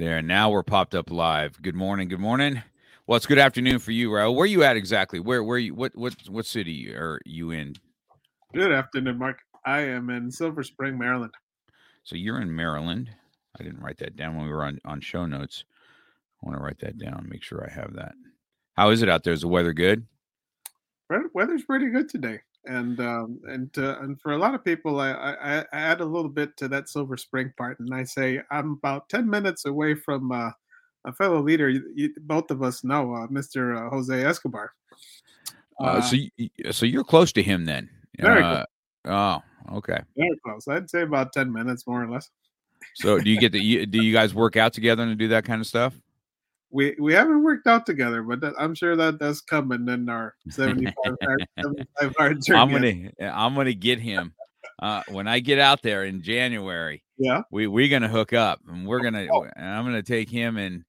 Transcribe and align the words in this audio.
There, 0.00 0.22
now 0.22 0.48
we're 0.48 0.62
popped 0.62 0.94
up 0.94 1.10
live. 1.10 1.60
Good 1.60 1.74
morning. 1.74 2.08
Good 2.08 2.20
morning. 2.20 2.62
Well, 3.06 3.18
it's 3.18 3.26
good 3.26 3.38
afternoon 3.38 3.80
for 3.80 3.92
you, 3.92 4.08
Raul. 4.08 4.34
Where 4.34 4.44
are 4.44 4.46
you 4.46 4.62
at 4.62 4.74
exactly? 4.74 5.20
Where 5.20 5.44
where 5.44 5.58
you 5.58 5.74
what 5.74 5.94
what 5.94 6.14
what 6.26 6.46
city 6.46 6.90
are 6.94 7.20
you 7.26 7.50
in? 7.50 7.74
Good 8.54 8.72
afternoon, 8.72 9.18
Mark. 9.18 9.40
I 9.66 9.80
am 9.80 10.08
in 10.08 10.30
Silver 10.30 10.62
Spring, 10.62 10.96
Maryland. 10.96 11.34
So 12.02 12.16
you're 12.16 12.40
in 12.40 12.56
Maryland. 12.56 13.10
I 13.60 13.62
didn't 13.62 13.82
write 13.82 13.98
that 13.98 14.16
down 14.16 14.38
when 14.38 14.46
we 14.46 14.52
were 14.52 14.64
on, 14.64 14.80
on 14.86 15.02
show 15.02 15.26
notes. 15.26 15.64
I 16.42 16.46
want 16.46 16.56
to 16.56 16.64
write 16.64 16.78
that 16.78 16.96
down, 16.96 17.28
make 17.28 17.42
sure 17.42 17.62
I 17.62 17.70
have 17.70 17.92
that. 17.96 18.14
How 18.78 18.88
is 18.88 19.02
it 19.02 19.10
out 19.10 19.22
there? 19.22 19.34
Is 19.34 19.42
the 19.42 19.48
weather 19.48 19.74
good? 19.74 20.06
Weather's 21.34 21.64
pretty 21.64 21.90
good 21.90 22.08
today, 22.08 22.40
and 22.66 23.00
um, 23.00 23.40
and 23.44 23.70
uh, 23.78 23.98
and 24.00 24.20
for 24.20 24.32
a 24.32 24.38
lot 24.38 24.54
of 24.54 24.64
people, 24.64 25.00
I, 25.00 25.12
I, 25.12 25.58
I 25.60 25.64
add 25.72 26.00
a 26.00 26.04
little 26.04 26.30
bit 26.30 26.56
to 26.58 26.68
that 26.68 26.88
Silver 26.88 27.16
Spring 27.16 27.52
part, 27.56 27.80
and 27.80 27.94
I 27.94 28.04
say 28.04 28.40
I'm 28.50 28.72
about 28.72 29.08
ten 29.08 29.28
minutes 29.28 29.64
away 29.64 29.94
from 29.94 30.30
uh, 30.32 30.50
a 31.04 31.12
fellow 31.12 31.40
leader. 31.42 31.68
You, 31.68 31.90
you, 31.94 32.14
both 32.20 32.50
of 32.50 32.62
us 32.62 32.84
know 32.84 33.14
uh, 33.14 33.26
Mr. 33.28 33.76
Uh, 33.76 33.90
Jose 33.90 34.24
Escobar. 34.24 34.72
Uh, 35.78 36.02
so 36.02 36.16
you, 36.16 36.50
so 36.70 36.84
you're 36.84 37.04
close 37.04 37.32
to 37.32 37.42
him 37.42 37.64
then. 37.64 37.88
Very 38.18 38.42
Uh, 38.42 38.64
oh, 39.06 39.42
okay. 39.72 40.00
Very 40.16 40.36
close. 40.44 40.68
I'd 40.68 40.90
say 40.90 41.02
about 41.02 41.32
ten 41.32 41.52
minutes, 41.52 41.86
more 41.86 42.04
or 42.04 42.10
less. 42.10 42.30
So 42.94 43.18
do 43.18 43.30
you 43.30 43.38
get 43.38 43.52
the 43.52 43.86
do 43.86 44.02
you 44.02 44.12
guys 44.12 44.34
work 44.34 44.56
out 44.56 44.72
together 44.72 45.02
and 45.02 45.18
do 45.18 45.28
that 45.28 45.44
kind 45.44 45.60
of 45.60 45.66
stuff? 45.66 45.94
We 46.70 46.94
we 46.98 47.12
haven't 47.12 47.42
worked 47.42 47.66
out 47.66 47.84
together, 47.84 48.22
but 48.22 48.40
that, 48.40 48.54
I'm 48.58 48.74
sure 48.74 48.94
that 48.94 49.18
that's 49.18 49.40
coming 49.40 49.88
in 49.88 50.08
our 50.08 50.34
75 50.50 50.94
hard, 51.22 51.46
75 51.58 52.14
hard 52.16 52.42
journey. 52.46 52.60
I'm 52.60 52.70
gonna 52.70 53.32
I'm 53.32 53.54
gonna 53.54 53.72
get 53.74 53.98
him. 53.98 54.34
Uh, 54.80 55.02
when 55.08 55.28
I 55.28 55.40
get 55.40 55.58
out 55.58 55.82
there 55.82 56.04
in 56.04 56.22
January, 56.22 57.02
yeah. 57.18 57.42
we 57.50 57.66
we're 57.66 57.88
gonna 57.88 58.08
hook 58.08 58.32
up 58.32 58.60
and 58.68 58.86
we're 58.86 59.00
gonna 59.00 59.26
Oh. 59.32 59.46
and 59.56 59.66
I'm 59.66 59.84
gonna 59.84 60.02
take 60.02 60.30
him 60.30 60.56
and 60.56 60.84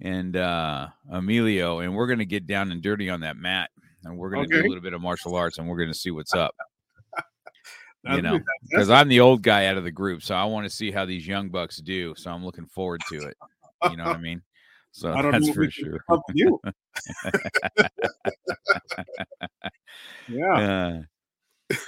and 0.00 0.36
uh 0.36 0.88
Emilio 1.10 1.78
and 1.78 1.94
we're 1.94 2.08
gonna 2.08 2.24
get 2.24 2.46
down 2.46 2.72
and 2.72 2.82
dirty 2.82 3.08
on 3.08 3.20
that 3.20 3.36
mat 3.36 3.70
and 4.04 4.18
we're 4.18 4.30
gonna 4.30 4.48
do 4.48 4.60
a 4.60 4.66
little 4.66 4.80
bit 4.80 4.92
of 4.92 5.00
martial 5.00 5.34
arts 5.36 5.58
and 5.58 5.68
we're 5.68 5.78
gonna 5.78 5.94
see 5.94 6.10
what's 6.10 6.34
up. 6.34 6.54
Be 8.04 8.20
know, 8.20 8.40
Because. 8.68 8.90
I'm 8.90 9.08
the 9.08 9.20
old 9.20 9.42
guy 9.42 9.66
out 9.66 9.76
of 9.76 9.84
the 9.84 9.92
group, 9.92 10.22
so 10.22 10.34
I 10.34 10.44
want 10.44 10.64
to 10.64 10.70
see 10.70 10.90
how 10.90 11.04
these 11.04 11.26
young 11.26 11.50
bucks 11.50 11.76
do. 11.76 12.14
So 12.16 12.32
I'm 12.32 12.44
looking 12.44 12.66
forward 12.66 13.00
to 13.10 13.28
it. 13.28 13.36
You 13.90 13.96
know 13.96 14.04
what 14.04 14.16
I 14.16 14.20
mean? 14.20 14.42
So 14.92 15.12
I 15.12 15.22
don't 15.22 15.32
that's 15.32 15.48
know 15.48 15.54
for 15.54 15.70
sure. 15.70 16.04
you. 16.34 16.60
yeah. 20.28 20.54
Uh, 20.54 21.02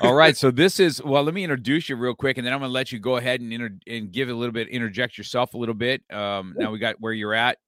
all 0.00 0.14
right, 0.14 0.34
so 0.34 0.50
this 0.50 0.80
is 0.80 1.02
well. 1.02 1.22
Let 1.22 1.34
me 1.34 1.44
introduce 1.44 1.90
you 1.90 1.96
real 1.96 2.14
quick, 2.14 2.38
and 2.38 2.46
then 2.46 2.54
I'm 2.54 2.60
going 2.60 2.70
to 2.70 2.72
let 2.72 2.92
you 2.92 2.98
go 2.98 3.16
ahead 3.16 3.42
and 3.42 3.52
inter- 3.52 3.76
and 3.86 4.10
give 4.10 4.30
a 4.30 4.34
little 4.34 4.52
bit, 4.52 4.68
interject 4.68 5.18
yourself 5.18 5.52
a 5.52 5.58
little 5.58 5.74
bit. 5.74 6.02
Um, 6.10 6.54
now 6.56 6.70
we 6.70 6.78
got 6.78 6.98
where 6.98 7.12
you're 7.12 7.34
at, 7.34 7.58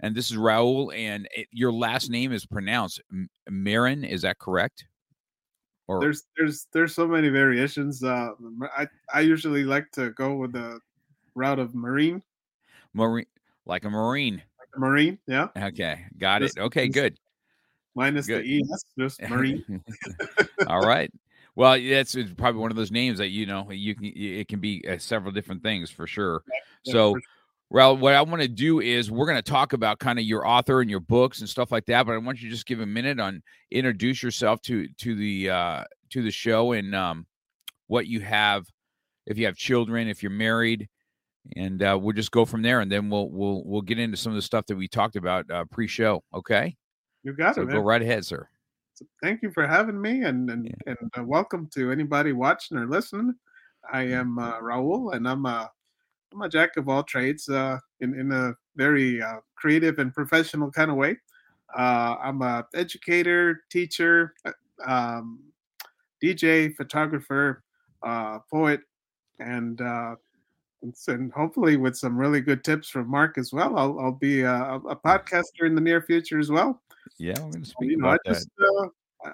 and 0.00 0.14
this 0.14 0.30
is 0.30 0.38
Raul, 0.38 0.96
and 0.96 1.28
it, 1.36 1.48
your 1.52 1.72
last 1.72 2.08
name 2.08 2.32
is 2.32 2.46
pronounced 2.46 3.02
M- 3.12 3.28
Marin. 3.50 4.02
Is 4.04 4.22
that 4.22 4.38
correct? 4.38 4.86
Or 5.88 6.00
There's 6.00 6.24
there's 6.38 6.66
there's 6.72 6.94
so 6.94 7.06
many 7.06 7.28
variations. 7.28 8.02
Uh, 8.02 8.30
I 8.74 8.86
I 9.12 9.20
usually 9.20 9.64
like 9.64 9.90
to 9.92 10.10
go 10.12 10.36
with 10.36 10.52
the 10.52 10.80
route 11.34 11.58
of 11.58 11.74
marine. 11.74 12.22
Marine, 12.94 13.26
like 13.66 13.84
a 13.84 13.90
Marine? 13.90 14.42
Marine, 14.76 15.18
yeah. 15.26 15.48
Okay, 15.56 16.06
got 16.18 16.40
This- 16.40 16.56
it. 16.56 16.60
Okay, 16.60 16.86
this- 16.86 16.94
good. 16.94 17.18
Minus 17.96 18.26
Good. 18.26 18.44
the 18.44 18.60
es, 18.72 18.84
just 18.96 19.20
marine. 19.22 19.64
All 20.68 20.80
right. 20.80 21.10
Well, 21.56 21.72
that's 21.80 22.14
it's 22.14 22.32
probably 22.32 22.60
one 22.60 22.70
of 22.70 22.76
those 22.76 22.92
names 22.92 23.18
that 23.18 23.28
you 23.28 23.46
know 23.46 23.68
you 23.72 23.96
can 23.96 24.04
it 24.14 24.46
can 24.46 24.60
be 24.60 24.84
uh, 24.88 24.96
several 24.98 25.32
different 25.32 25.64
things 25.64 25.90
for 25.90 26.06
sure. 26.06 26.42
Yeah, 26.84 26.92
So, 26.92 27.14
for 27.14 27.20
well, 27.70 27.96
what 27.96 28.14
I 28.14 28.22
want 28.22 28.42
to 28.42 28.48
do 28.48 28.80
is 28.80 29.10
we're 29.10 29.26
going 29.26 29.42
to 29.42 29.42
talk 29.42 29.72
about 29.72 29.98
kind 29.98 30.20
of 30.20 30.24
your 30.24 30.46
author 30.46 30.80
and 30.80 30.88
your 30.88 31.00
books 31.00 31.40
and 31.40 31.48
stuff 31.48 31.72
like 31.72 31.84
that. 31.86 32.06
But 32.06 32.12
I 32.14 32.18
want 32.18 32.40
you 32.40 32.48
to 32.48 32.54
just 32.54 32.66
give 32.66 32.78
a 32.80 32.86
minute 32.86 33.18
on 33.18 33.42
introduce 33.72 34.22
yourself 34.22 34.62
to 34.62 34.86
to 34.98 35.16
the 35.16 35.50
uh, 35.50 35.84
to 36.10 36.22
the 36.22 36.30
show 36.30 36.72
and 36.72 36.94
um, 36.94 37.26
what 37.88 38.06
you 38.06 38.20
have, 38.20 38.66
if 39.26 39.36
you 39.36 39.46
have 39.46 39.56
children, 39.56 40.06
if 40.06 40.22
you're 40.22 40.30
married, 40.30 40.88
and 41.56 41.82
uh, 41.82 41.98
we'll 42.00 42.14
just 42.14 42.30
go 42.30 42.44
from 42.44 42.62
there. 42.62 42.80
And 42.80 42.90
then 42.90 43.10
we'll 43.10 43.28
we'll 43.30 43.62
we'll 43.64 43.82
get 43.82 43.98
into 43.98 44.16
some 44.16 44.32
of 44.32 44.36
the 44.36 44.42
stuff 44.42 44.66
that 44.66 44.76
we 44.76 44.88
talked 44.88 45.16
about 45.16 45.50
uh, 45.50 45.64
pre-show. 45.70 46.22
Okay, 46.34 46.76
you 47.22 47.32
got 47.32 47.54
so 47.54 47.62
it, 47.62 47.70
go 47.70 47.80
right 47.80 48.02
ahead, 48.02 48.24
sir. 48.24 48.48
So 48.94 49.06
thank 49.22 49.42
you 49.42 49.50
for 49.50 49.66
having 49.66 50.00
me, 50.00 50.24
and 50.24 50.50
and, 50.50 50.74
and 50.86 50.98
uh, 51.18 51.24
welcome 51.24 51.68
to 51.74 51.90
anybody 51.90 52.32
watching 52.32 52.76
or 52.76 52.86
listening. 52.86 53.34
I 53.92 54.02
am 54.02 54.38
uh, 54.38 54.60
Raul, 54.60 55.14
and 55.14 55.28
I'm 55.28 55.46
a 55.46 55.70
I'm 56.32 56.42
a 56.42 56.48
jack 56.48 56.76
of 56.76 56.88
all 56.88 57.02
trades 57.02 57.48
uh, 57.48 57.78
in 58.00 58.18
in 58.18 58.32
a 58.32 58.54
very 58.76 59.22
uh, 59.22 59.40
creative 59.56 59.98
and 59.98 60.12
professional 60.14 60.70
kind 60.70 60.90
of 60.90 60.96
way. 60.96 61.16
Uh, 61.76 62.16
I'm 62.22 62.42
a 62.42 62.66
educator, 62.74 63.62
teacher, 63.70 64.34
um, 64.84 65.40
DJ, 66.22 66.74
photographer, 66.74 67.62
uh, 68.02 68.40
poet, 68.50 68.80
and 69.38 69.80
uh, 69.80 70.16
and 70.82 71.32
hopefully 71.32 71.76
with 71.76 71.96
some 71.96 72.16
really 72.16 72.40
good 72.40 72.64
tips 72.64 72.88
from 72.88 73.08
Mark 73.08 73.36
as 73.38 73.52
well. 73.52 73.76
I'll, 73.78 73.98
I'll 74.00 74.12
be 74.12 74.42
a, 74.42 74.54
a 74.74 74.96
podcaster 74.96 75.66
in 75.66 75.74
the 75.74 75.80
near 75.80 76.00
future 76.02 76.38
as 76.38 76.50
well 76.50 76.80
Yeah, 77.18 77.34
we're 77.40 77.50
going 77.50 77.62
to 77.64 77.68
speak 77.68 77.90
you 77.90 77.96
know, 77.98 78.08
I 78.08 78.14
about 78.14 78.20
that. 78.24 78.32
just 78.34 78.48
uh, 78.60 78.84
I- 78.84 78.88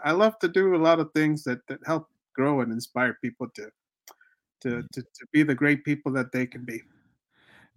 I 0.04 0.10
love 0.10 0.36
to 0.40 0.48
do 0.48 0.74
a 0.74 0.82
lot 0.82 0.98
of 0.98 1.12
things 1.12 1.44
that, 1.44 1.64
that 1.68 1.78
help 1.86 2.08
grow 2.34 2.60
and 2.62 2.72
inspire 2.72 3.16
people 3.22 3.48
to, 3.54 3.70
to 4.62 4.68
Mm. 4.68 4.90
to 4.90 5.02
to 5.02 5.26
be 5.32 5.42
the 5.44 5.54
great 5.54 5.84
people 5.84 6.10
that 6.12 6.32
they 6.32 6.44
can 6.46 6.64
be. 6.64 6.82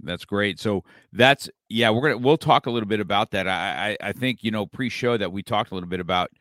That's 0.01 0.25
great. 0.25 0.59
So 0.59 0.83
that's 1.13 1.49
yeah, 1.67 1.91
we're 1.91 2.01
gonna 2.01 2.17
we'll 2.17 2.37
talk 2.37 2.65
a 2.65 2.71
little 2.71 2.87
bit 2.89 2.99
about 2.99 3.29
that. 3.31 3.47
I 3.47 3.97
I, 4.01 4.07
I 4.09 4.11
think 4.13 4.43
you 4.43 4.49
know 4.49 4.65
pre-show 4.65 5.17
that 5.17 5.31
we 5.31 5.43
talked 5.43 5.69
a 5.71 5.75
little 5.75 5.89
bit 5.89 5.99
about 5.99 6.31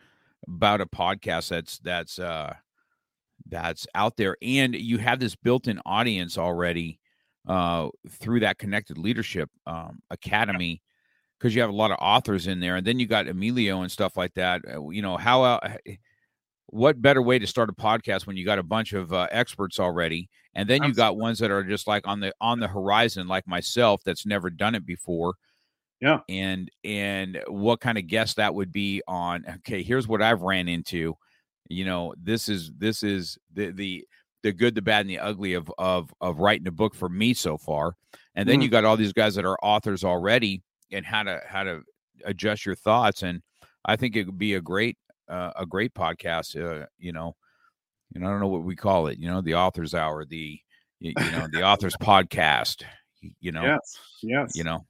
about 0.46 0.80
a 0.80 0.86
podcast 0.86 1.48
that's 1.48 1.78
that's 1.80 2.18
uh 2.18 2.54
that's 3.50 3.86
out 3.94 4.16
there, 4.16 4.36
and 4.40 4.74
you 4.74 4.96
have 4.98 5.18
this 5.20 5.34
built-in 5.34 5.80
audience 5.84 6.38
already 6.38 6.98
uh 7.48 7.88
through 8.10 8.40
that 8.40 8.58
Connected 8.58 8.98
Leadership 8.98 9.50
um, 9.66 10.00
Academy 10.10 10.82
because 11.38 11.54
you 11.54 11.60
have 11.60 11.70
a 11.70 11.74
lot 11.74 11.90
of 11.92 11.98
authors 12.00 12.46
in 12.48 12.60
there, 12.60 12.76
and 12.76 12.86
then 12.86 12.98
you 12.98 13.06
got 13.06 13.28
Emilio 13.28 13.82
and 13.82 13.90
stuff 13.92 14.16
like 14.16 14.34
that. 14.34 14.62
Uh, 14.72 14.88
You 14.90 15.02
know 15.02 15.16
how. 15.16 15.42
Uh, 15.44 15.76
what 16.70 17.00
better 17.00 17.22
way 17.22 17.38
to 17.38 17.46
start 17.46 17.70
a 17.70 17.72
podcast 17.72 18.26
when 18.26 18.36
you 18.36 18.44
got 18.44 18.58
a 18.58 18.62
bunch 18.62 18.92
of 18.92 19.12
uh, 19.12 19.26
experts 19.30 19.80
already 19.80 20.28
and 20.54 20.68
then 20.68 20.82
you 20.82 20.92
got 20.92 21.16
ones 21.16 21.38
that 21.38 21.50
are 21.50 21.64
just 21.64 21.86
like 21.86 22.06
on 22.06 22.20
the 22.20 22.32
on 22.42 22.60
the 22.60 22.68
horizon 22.68 23.26
like 23.26 23.46
myself 23.46 24.02
that's 24.04 24.26
never 24.26 24.50
done 24.50 24.74
it 24.74 24.84
before 24.84 25.34
Yeah. 26.00 26.20
and 26.28 26.70
and 26.84 27.42
what 27.48 27.80
kind 27.80 27.96
of 27.96 28.06
guest 28.06 28.36
that 28.36 28.54
would 28.54 28.70
be 28.70 29.02
on 29.08 29.46
okay 29.60 29.82
here's 29.82 30.06
what 30.06 30.20
i've 30.20 30.42
ran 30.42 30.68
into 30.68 31.14
you 31.70 31.86
know 31.86 32.14
this 32.22 32.50
is 32.50 32.70
this 32.76 33.02
is 33.02 33.38
the 33.54 33.70
the 33.70 34.06
the 34.42 34.52
good 34.52 34.74
the 34.74 34.82
bad 34.82 35.00
and 35.02 35.10
the 35.10 35.18
ugly 35.18 35.54
of 35.54 35.70
of 35.78 36.12
of 36.20 36.38
writing 36.38 36.66
a 36.68 36.72
book 36.72 36.94
for 36.94 37.08
me 37.08 37.34
so 37.34 37.56
far. 37.58 37.94
And 38.34 38.48
then 38.48 38.60
Mm. 38.60 38.62
you 38.64 38.68
got 38.68 38.84
all 38.84 38.96
these 38.96 39.12
guys 39.12 39.34
that 39.34 39.44
are 39.44 39.58
authors 39.62 40.04
already 40.04 40.62
and 40.92 41.04
how 41.04 41.22
to 41.24 41.40
how 41.46 41.64
to 41.64 41.82
adjust 42.24 42.64
your 42.66 42.74
thoughts 42.74 43.22
and 43.22 43.42
i 43.84 43.94
think 43.94 44.16
it 44.16 44.26
would 44.26 44.38
be 44.38 44.54
a 44.54 44.60
great 44.60 44.96
uh, 45.28 45.52
a 45.56 45.64
great 45.66 45.94
podcast 45.94 46.56
uh, 46.56 46.86
you 46.98 47.12
know 47.12 47.36
and 48.14 48.24
i 48.26 48.28
don't 48.30 48.40
know 48.40 48.48
what 48.48 48.64
we 48.64 48.74
call 48.74 49.06
it 49.06 49.18
you 49.18 49.28
know 49.28 49.40
the 49.40 49.54
author's 49.54 49.94
hour 49.94 50.24
the 50.24 50.58
you, 50.98 51.12
you 51.16 51.30
know 51.30 51.46
the 51.52 51.62
author's 51.62 51.96
podcast 52.00 52.82
you 53.40 53.52
know 53.52 53.62
yes 53.62 53.98
yes. 54.22 54.52
you 54.56 54.64
know 54.64 54.84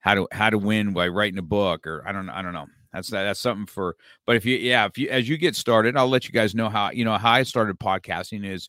how 0.00 0.14
to 0.14 0.28
how 0.30 0.50
to 0.50 0.58
win 0.58 0.92
by 0.92 1.08
writing 1.08 1.38
a 1.38 1.42
book 1.42 1.86
or 1.86 2.06
i 2.06 2.12
don't 2.12 2.28
i 2.28 2.42
don't 2.42 2.52
know 2.54 2.66
that's 2.92 3.10
that's 3.10 3.40
something 3.40 3.66
for 3.66 3.96
but 4.26 4.36
if 4.36 4.44
you 4.44 4.56
yeah 4.56 4.86
if 4.86 4.98
you 4.98 5.08
as 5.08 5.28
you 5.28 5.36
get 5.36 5.54
started 5.54 5.96
i'll 5.96 6.08
let 6.08 6.26
you 6.26 6.32
guys 6.32 6.54
know 6.54 6.68
how 6.68 6.90
you 6.90 7.04
know 7.04 7.16
how 7.16 7.32
i 7.32 7.42
started 7.42 7.78
podcasting 7.78 8.44
is 8.44 8.68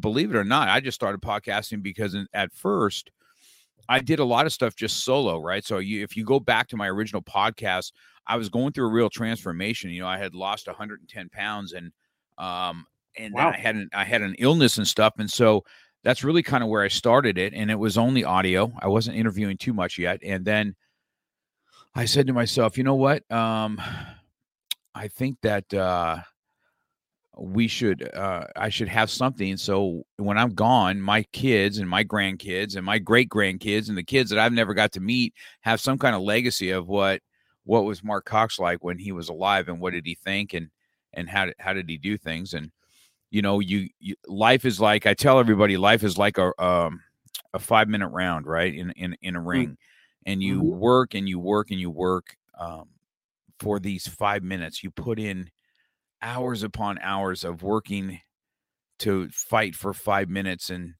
believe 0.00 0.34
it 0.34 0.36
or 0.36 0.44
not 0.44 0.68
i 0.68 0.80
just 0.80 0.94
started 0.94 1.20
podcasting 1.20 1.82
because 1.82 2.16
at 2.34 2.52
first 2.52 3.10
i 3.88 3.98
did 3.98 4.18
a 4.18 4.24
lot 4.24 4.46
of 4.46 4.52
stuff 4.52 4.74
just 4.74 5.04
solo 5.04 5.40
right 5.40 5.64
so 5.64 5.78
you 5.78 6.02
if 6.02 6.16
you 6.16 6.24
go 6.24 6.40
back 6.40 6.68
to 6.68 6.76
my 6.76 6.88
original 6.88 7.22
podcast 7.22 7.92
i 8.26 8.36
was 8.36 8.48
going 8.48 8.72
through 8.72 8.86
a 8.86 8.92
real 8.92 9.10
transformation 9.10 9.90
you 9.90 10.02
know 10.02 10.08
i 10.08 10.18
had 10.18 10.34
lost 10.34 10.66
110 10.66 11.28
pounds 11.30 11.72
and 11.72 11.92
um 12.38 12.86
and 13.16 13.34
wow. 13.34 13.50
i 13.50 13.56
had 13.56 13.76
an 13.76 13.88
i 13.92 14.04
had 14.04 14.22
an 14.22 14.34
illness 14.38 14.78
and 14.78 14.86
stuff 14.86 15.14
and 15.18 15.30
so 15.30 15.64
that's 16.06 16.22
really 16.22 16.42
kind 16.42 16.62
of 16.62 16.70
where 16.70 16.84
I 16.84 16.88
started 16.88 17.36
it. 17.36 17.52
And 17.52 17.68
it 17.68 17.74
was 17.74 17.98
only 17.98 18.22
audio. 18.22 18.72
I 18.78 18.86
wasn't 18.86 19.16
interviewing 19.16 19.56
too 19.56 19.72
much 19.72 19.98
yet. 19.98 20.20
And 20.22 20.44
then 20.44 20.76
I 21.96 22.04
said 22.04 22.26
to 22.26 22.34
myself, 22.34 22.76
you 22.76 22.84
know 22.84 22.94
what? 22.94 23.28
Um, 23.32 23.80
I 24.94 25.08
think 25.08 25.38
that 25.42 25.72
uh, 25.72 26.18
we 27.38 27.68
should, 27.68 28.14
uh, 28.14 28.44
I 28.54 28.68
should 28.68 28.88
have 28.88 29.10
something. 29.10 29.56
So 29.56 30.02
when 30.18 30.36
I'm 30.36 30.54
gone, 30.54 31.00
my 31.00 31.22
kids 31.32 31.78
and 31.78 31.88
my 31.88 32.04
grandkids 32.04 32.76
and 32.76 32.84
my 32.84 32.98
great 32.98 33.30
grandkids 33.30 33.88
and 33.88 33.96
the 33.96 34.02
kids 34.04 34.28
that 34.28 34.38
I've 34.38 34.52
never 34.52 34.74
got 34.74 34.92
to 34.92 35.00
meet 35.00 35.32
have 35.62 35.80
some 35.80 35.96
kind 35.96 36.14
of 36.14 36.20
legacy 36.20 36.70
of 36.70 36.86
what 36.86 37.22
what 37.64 37.84
was 37.84 38.04
Mark 38.04 38.26
Cox 38.26 38.58
like 38.58 38.84
when 38.84 38.98
he 38.98 39.10
was 39.10 39.30
alive 39.30 39.68
and 39.68 39.80
what 39.80 39.94
did 39.94 40.04
he 40.06 40.14
think 40.14 40.52
and 40.52 40.68
and 41.14 41.30
how 41.30 41.46
did, 41.46 41.54
how 41.58 41.72
did 41.72 41.88
he 41.88 41.96
do 41.96 42.18
things 42.18 42.52
and 42.52 42.70
you 43.30 43.42
know 43.42 43.58
you, 43.58 43.88
you, 43.98 44.14
life 44.28 44.64
is 44.64 44.78
like 44.78 45.04
i 45.06 45.14
tell 45.14 45.40
everybody 45.40 45.76
life 45.76 46.04
is 46.04 46.16
like 46.16 46.38
a 46.38 46.52
um 46.62 47.02
a 47.54 47.58
five 47.58 47.88
minute 47.88 48.08
round 48.08 48.46
right 48.46 48.74
in 48.74 48.92
in 48.92 49.16
in 49.22 49.34
a 49.34 49.40
mm. 49.40 49.46
ring 49.46 49.68
mm-hmm. 49.68 49.95
And 50.26 50.42
you 50.42 50.58
mm-hmm. 50.58 50.78
work 50.78 51.14
and 51.14 51.28
you 51.28 51.38
work 51.38 51.70
and 51.70 51.80
you 51.80 51.90
work 51.90 52.36
um 52.58 52.88
for 53.58 53.80
these 53.80 54.06
five 54.06 54.42
minutes 54.42 54.82
you 54.84 54.90
put 54.90 55.18
in 55.18 55.48
hours 56.20 56.62
upon 56.62 56.98
hours 56.98 57.44
of 57.44 57.62
working 57.62 58.20
to 58.98 59.28
fight 59.30 59.74
for 59.74 59.94
five 59.94 60.28
minutes 60.28 60.70
and 60.70 60.94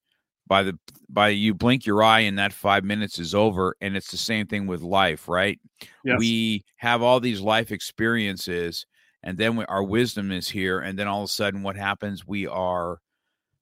by 0.46 0.62
the 0.62 0.78
by 1.08 1.28
you 1.28 1.52
blink 1.52 1.84
your 1.84 2.02
eye 2.02 2.20
and 2.20 2.38
that 2.38 2.52
five 2.52 2.84
minutes 2.84 3.18
is 3.18 3.34
over 3.34 3.74
and 3.80 3.96
it's 3.96 4.10
the 4.10 4.16
same 4.16 4.46
thing 4.46 4.66
with 4.66 4.80
life 4.80 5.28
right 5.28 5.58
yes. 6.04 6.16
we 6.18 6.64
have 6.76 7.02
all 7.02 7.20
these 7.20 7.40
life 7.40 7.72
experiences 7.72 8.86
and 9.22 9.36
then 9.38 9.56
we, 9.56 9.64
our 9.64 9.82
wisdom 9.82 10.30
is 10.30 10.48
here 10.48 10.80
and 10.80 10.98
then 10.98 11.08
all 11.08 11.22
of 11.22 11.28
a 11.28 11.32
sudden 11.32 11.62
what 11.62 11.76
happens 11.76 12.26
we 12.26 12.46
are 12.46 13.00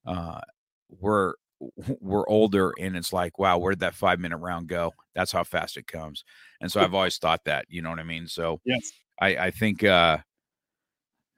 uh 0.07 0.41
we're 1.01 1.35
we're 2.01 2.29
older 2.29 2.73
and 2.81 2.97
it's 2.97 3.13
like 3.13 3.39
wow 3.39 3.57
where'd 3.59 3.81
that 3.81 3.95
five 3.95 4.19
minute 4.21 4.39
round 4.39 4.69
go? 4.69 4.93
That's 5.15 5.33
how 5.33 5.45
fast 5.45 5.77
it 5.77 5.87
comes. 5.87 6.25
And 6.61 6.71
so 6.71 6.81
i've 6.81 6.95
always 6.95 7.19
thought 7.19 7.45
that 7.45 7.67
you 7.69 7.83
know 7.83 7.91
what 7.91 7.99
i 7.99 8.05
mean? 8.05 8.27
So 8.27 8.61
yes. 8.65 8.91
I 9.21 9.37
i 9.37 9.51
think 9.51 9.85
uh 9.85 10.19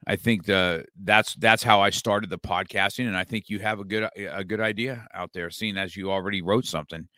i 0.07 0.17
think 0.17 0.45
the 0.45 0.85
that's 1.03 1.35
that's 1.35 1.63
how 1.63 1.81
i 1.81 1.91
started 1.91 2.31
the 2.31 2.39
podcasting 2.39 3.07
and 3.07 3.17
i 3.17 3.25
think 3.25 3.49
you 3.49 3.59
have 3.59 3.81
a 3.81 3.85
good 3.85 4.09
a 4.17 4.45
good 4.45 4.61
idea 4.61 5.07
out 5.15 5.33
there 5.33 5.51
seeing 5.51 5.77
as 5.77 5.97
you 5.97 6.11
already 6.11 6.43
wrote 6.43 6.67
something. 6.67 7.09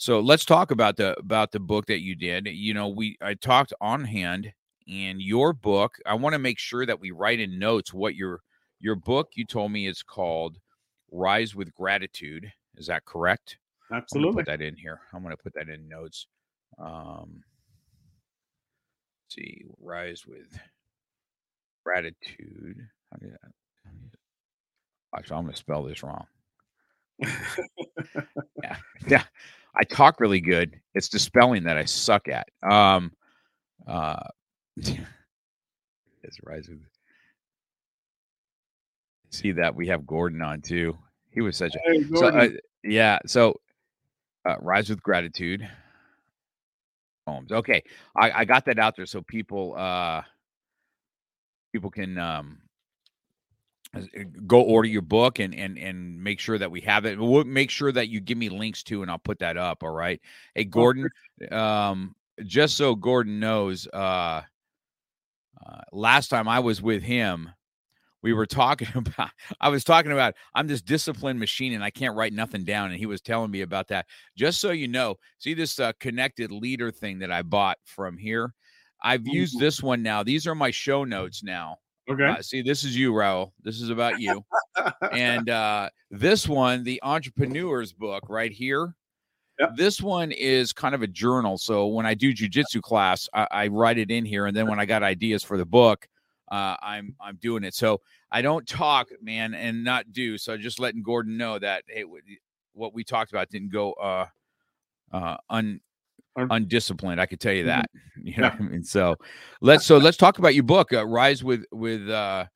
So 0.00 0.20
let's 0.20 0.44
talk 0.44 0.70
about 0.70 0.96
the 0.96 1.18
about 1.18 1.50
the 1.50 1.58
book 1.58 1.86
that 1.86 2.02
you 2.02 2.14
did. 2.14 2.46
You 2.46 2.74
know 2.74 2.88
we 2.88 3.16
i 3.20 3.34
talked 3.34 3.72
on 3.80 4.04
hand 4.04 4.52
and 4.88 5.20
your 5.20 5.52
book 5.52 5.98
i 6.06 6.14
want 6.14 6.32
to 6.32 6.38
make 6.38 6.58
sure 6.58 6.86
that 6.86 7.00
we 7.00 7.10
write 7.10 7.40
in 7.40 7.58
notes 7.58 7.92
what 7.92 8.14
your 8.14 8.40
your 8.80 8.96
book 8.96 9.28
you 9.34 9.44
told 9.44 9.72
me 9.72 9.86
is 9.86 10.02
called 10.02 10.58
rise 11.10 11.54
with 11.54 11.74
gratitude 11.74 12.50
is 12.76 12.86
that 12.86 13.04
correct 13.04 13.58
absolutely 13.92 14.42
put 14.42 14.46
that 14.46 14.62
in 14.62 14.76
here 14.76 15.00
i'm 15.12 15.22
going 15.22 15.34
to 15.34 15.42
put 15.42 15.54
that 15.54 15.68
in 15.68 15.88
notes 15.88 16.26
um 16.78 17.42
see 19.28 19.64
rise 19.80 20.26
with 20.26 20.58
gratitude 21.84 22.78
actually 25.16 25.36
i'm 25.36 25.44
going 25.44 25.52
to 25.52 25.58
spell 25.58 25.82
this 25.82 26.02
wrong 26.02 26.26
yeah 28.62 28.76
yeah 29.08 29.24
i 29.74 29.82
talk 29.84 30.20
really 30.20 30.40
good 30.40 30.78
it's 30.94 31.08
the 31.08 31.18
spelling 31.18 31.64
that 31.64 31.76
i 31.78 31.84
suck 31.84 32.28
at 32.28 32.48
um 32.70 33.12
uh 33.86 34.20
it's 36.22 36.38
rising. 36.42 36.84
See 39.30 39.52
that 39.52 39.74
we 39.74 39.88
have 39.88 40.06
Gordon 40.06 40.42
on 40.42 40.60
too. 40.60 40.96
He 41.30 41.40
was 41.40 41.56
such 41.56 41.74
a 41.74 41.78
hey, 41.84 42.04
so, 42.14 42.26
uh, 42.26 42.48
yeah. 42.82 43.18
So 43.26 43.60
uh, 44.48 44.56
rise 44.60 44.88
with 44.88 45.02
gratitude. 45.02 45.68
Homes. 47.26 47.52
Okay, 47.52 47.82
I, 48.16 48.30
I 48.30 48.44
got 48.44 48.64
that 48.64 48.78
out 48.78 48.96
there 48.96 49.04
so 49.04 49.20
people 49.20 49.74
uh 49.76 50.22
people 51.72 51.90
can 51.90 52.16
um 52.16 52.58
uh, 53.94 54.00
go 54.46 54.62
order 54.62 54.88
your 54.88 55.02
book 55.02 55.38
and 55.38 55.54
and 55.54 55.78
and 55.78 56.22
make 56.22 56.40
sure 56.40 56.58
that 56.58 56.70
we 56.70 56.80
have 56.82 57.04
it. 57.04 57.18
We'll 57.18 57.44
make 57.44 57.70
sure 57.70 57.92
that 57.92 58.08
you 58.08 58.20
give 58.20 58.38
me 58.38 58.48
links 58.48 58.82
to, 58.84 59.02
and 59.02 59.10
I'll 59.10 59.18
put 59.18 59.38
that 59.40 59.56
up. 59.56 59.82
All 59.82 59.90
right. 59.90 60.20
Hey, 60.54 60.64
Gordon. 60.64 61.08
Um, 61.50 62.14
just 62.44 62.76
so 62.76 62.94
Gordon 62.94 63.40
knows, 63.40 63.86
uh, 63.92 64.42
uh, 65.66 65.80
last 65.92 66.28
time 66.28 66.48
I 66.48 66.60
was 66.60 66.80
with 66.80 67.02
him, 67.02 67.50
we 68.22 68.32
were 68.32 68.46
talking 68.46 68.88
about 68.94 69.30
I 69.60 69.68
was 69.68 69.84
talking 69.84 70.12
about 70.12 70.34
I'm 70.54 70.66
this 70.66 70.82
disciplined 70.82 71.38
machine 71.38 71.72
and 71.72 71.84
I 71.84 71.90
can't 71.90 72.16
write 72.16 72.32
nothing 72.32 72.64
down 72.64 72.90
and 72.90 72.98
he 72.98 73.06
was 73.06 73.20
telling 73.20 73.50
me 73.50 73.62
about 73.62 73.88
that. 73.88 74.06
Just 74.36 74.60
so 74.60 74.70
you 74.70 74.88
know, 74.88 75.16
see 75.38 75.54
this 75.54 75.78
uh, 75.78 75.92
connected 76.00 76.50
leader 76.50 76.90
thing 76.90 77.18
that 77.20 77.32
I 77.32 77.42
bought 77.42 77.78
from 77.84 78.16
here. 78.16 78.54
I've 79.02 79.26
used 79.26 79.56
mm-hmm. 79.56 79.64
this 79.64 79.82
one 79.82 80.02
now. 80.02 80.22
These 80.22 80.46
are 80.46 80.54
my 80.54 80.70
show 80.70 81.04
notes 81.04 81.42
now. 81.42 81.76
Okay. 82.10 82.24
Uh, 82.24 82.42
see, 82.42 82.62
this 82.62 82.84
is 82.84 82.96
you, 82.96 83.12
Raul. 83.12 83.52
This 83.62 83.80
is 83.80 83.90
about 83.90 84.18
you. 84.20 84.42
and 85.12 85.48
uh, 85.50 85.90
this 86.10 86.48
one, 86.48 86.82
the 86.82 87.00
entrepreneur's 87.04 87.92
book 87.92 88.24
right 88.28 88.50
here. 88.50 88.94
Yep. 89.60 89.76
This 89.76 90.00
one 90.00 90.32
is 90.32 90.72
kind 90.72 90.94
of 90.94 91.02
a 91.02 91.06
journal. 91.06 91.58
So 91.58 91.86
when 91.86 92.06
I 92.06 92.14
do 92.14 92.32
jujitsu 92.32 92.80
class, 92.80 93.28
I, 93.34 93.46
I, 93.50 93.66
write 93.68 93.98
it 93.98 94.10
in 94.10 94.24
here, 94.24 94.46
and 94.46 94.56
then 94.56 94.68
when 94.68 94.78
I 94.78 94.86
got 94.86 95.02
ideas 95.02 95.42
for 95.42 95.58
the 95.58 95.66
book, 95.66 96.06
uh, 96.50 96.76
I'm 96.82 97.14
I'm 97.20 97.36
doing 97.36 97.64
it. 97.64 97.74
So 97.74 98.00
I 98.30 98.42
don't 98.42 98.66
talk, 98.66 99.08
man, 99.22 99.54
and 99.54 99.84
not 99.84 100.12
do. 100.12 100.38
So 100.38 100.56
just 100.56 100.80
letting 100.80 101.02
Gordon 101.02 101.36
know 101.36 101.58
that 101.58 101.84
hey, 101.88 102.04
what 102.72 102.94
we 102.94 103.04
talked 103.04 103.32
about 103.32 103.50
didn't 103.50 103.72
go 103.72 103.92
uh, 103.92 104.26
uh, 105.12 105.36
un 105.50 105.80
undisciplined. 106.36 107.20
I 107.20 107.26
could 107.26 107.40
tell 107.40 107.52
you 107.52 107.64
mm-hmm. 107.64 107.80
that. 107.80 107.90
You 108.20 108.36
know, 108.36 108.48
yeah. 108.48 108.56
I 108.58 108.62
mean? 108.62 108.82
so 108.82 109.14
let's 109.60 109.86
so 109.86 109.96
let's 109.96 110.16
talk 110.16 110.38
about 110.38 110.56
your 110.56 110.64
book, 110.64 110.92
uh, 110.92 111.06
Rise 111.06 111.44
with 111.44 111.64
with 111.70 112.10
uh, 112.10 112.46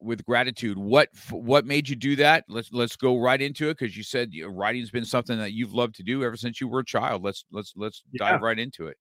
with 0.00 0.24
gratitude 0.24 0.78
what 0.78 1.08
what 1.30 1.66
made 1.66 1.88
you 1.88 1.96
do 1.96 2.16
that 2.16 2.44
let's 2.48 2.72
let's 2.72 2.96
go 2.96 3.18
right 3.18 3.42
into 3.42 3.68
it 3.68 3.78
because 3.78 3.96
you 3.96 4.02
said 4.02 4.30
writing's 4.46 4.90
been 4.90 5.04
something 5.04 5.38
that 5.38 5.52
you've 5.52 5.74
loved 5.74 5.94
to 5.96 6.02
do 6.02 6.24
ever 6.24 6.36
since 6.36 6.60
you 6.60 6.68
were 6.68 6.80
a 6.80 6.84
child 6.84 7.22
let's 7.22 7.44
let's 7.52 7.74
let's 7.76 8.02
yeah. 8.12 8.30
dive 8.30 8.40
right 8.40 8.58
into 8.58 8.86
it 8.86 8.96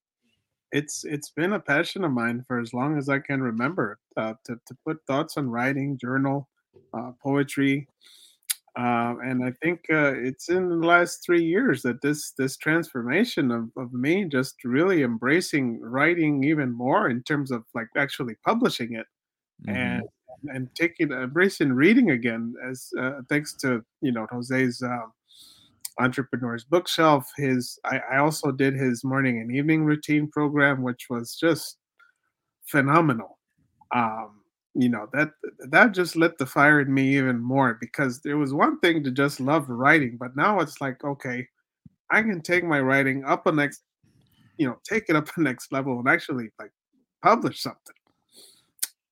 it's 0.71 1.03
it's 1.03 1.29
been 1.29 1.53
a 1.53 1.59
passion 1.59 2.03
of 2.03 2.11
mine 2.11 2.43
for 2.47 2.59
as 2.59 2.73
long 2.73 2.97
as 2.97 3.09
i 3.09 3.19
can 3.19 3.41
remember 3.41 3.99
uh, 4.17 4.33
to, 4.43 4.59
to 4.65 4.75
put 4.85 4.97
thoughts 5.05 5.37
on 5.37 5.49
writing 5.49 5.97
journal 5.97 6.47
uh, 6.93 7.11
poetry 7.21 7.87
uh, 8.77 9.15
and 9.23 9.43
i 9.43 9.51
think 9.63 9.81
uh, 9.91 10.13
it's 10.15 10.49
in 10.49 10.69
the 10.69 10.87
last 10.87 11.23
three 11.23 11.43
years 11.43 11.81
that 11.81 12.01
this 12.01 12.31
this 12.31 12.57
transformation 12.57 13.51
of, 13.51 13.69
of 13.77 13.93
me 13.93 14.25
just 14.25 14.55
really 14.63 15.03
embracing 15.03 15.79
writing 15.81 16.43
even 16.43 16.71
more 16.71 17.09
in 17.09 17.21
terms 17.23 17.51
of 17.51 17.63
like 17.73 17.87
actually 17.95 18.35
publishing 18.45 18.93
it 18.93 19.05
mm-hmm. 19.65 19.75
and 19.75 20.03
and 20.47 20.69
taking 20.75 21.11
embracing 21.11 21.73
reading 21.73 22.11
again 22.11 22.53
as 22.69 22.89
uh, 22.99 23.21
thanks 23.29 23.53
to 23.53 23.83
you 24.01 24.11
know 24.11 24.27
Jose's 24.31 24.81
uh, 24.81 25.07
entrepreneurs 25.99 26.63
bookshelf. 26.63 27.29
His 27.37 27.79
I, 27.85 27.99
I 28.13 28.17
also 28.17 28.51
did 28.51 28.73
his 28.75 29.03
morning 29.03 29.39
and 29.39 29.55
evening 29.55 29.85
routine 29.85 30.29
program, 30.29 30.83
which 30.83 31.07
was 31.09 31.35
just 31.35 31.77
phenomenal. 32.65 33.39
Um, 33.93 34.41
you 34.73 34.89
know 34.89 35.07
that 35.13 35.31
that 35.69 35.93
just 35.93 36.15
lit 36.15 36.37
the 36.37 36.45
fire 36.45 36.81
in 36.81 36.93
me 36.93 37.17
even 37.17 37.39
more 37.41 37.77
because 37.79 38.21
there 38.21 38.37
was 38.37 38.53
one 38.53 38.79
thing 38.79 39.03
to 39.03 39.11
just 39.11 39.39
love 39.39 39.69
writing, 39.69 40.17
but 40.19 40.35
now 40.35 40.59
it's 40.59 40.81
like 40.81 41.03
okay, 41.03 41.47
I 42.11 42.21
can 42.21 42.41
take 42.41 42.63
my 42.63 42.79
writing 42.79 43.23
up 43.25 43.47
a 43.47 43.51
next, 43.51 43.83
you 44.57 44.67
know, 44.67 44.77
take 44.87 45.05
it 45.09 45.15
up 45.15 45.29
a 45.35 45.41
next 45.41 45.71
level 45.71 45.99
and 45.99 46.09
actually 46.09 46.49
like 46.59 46.71
publish 47.23 47.61
something. 47.61 47.95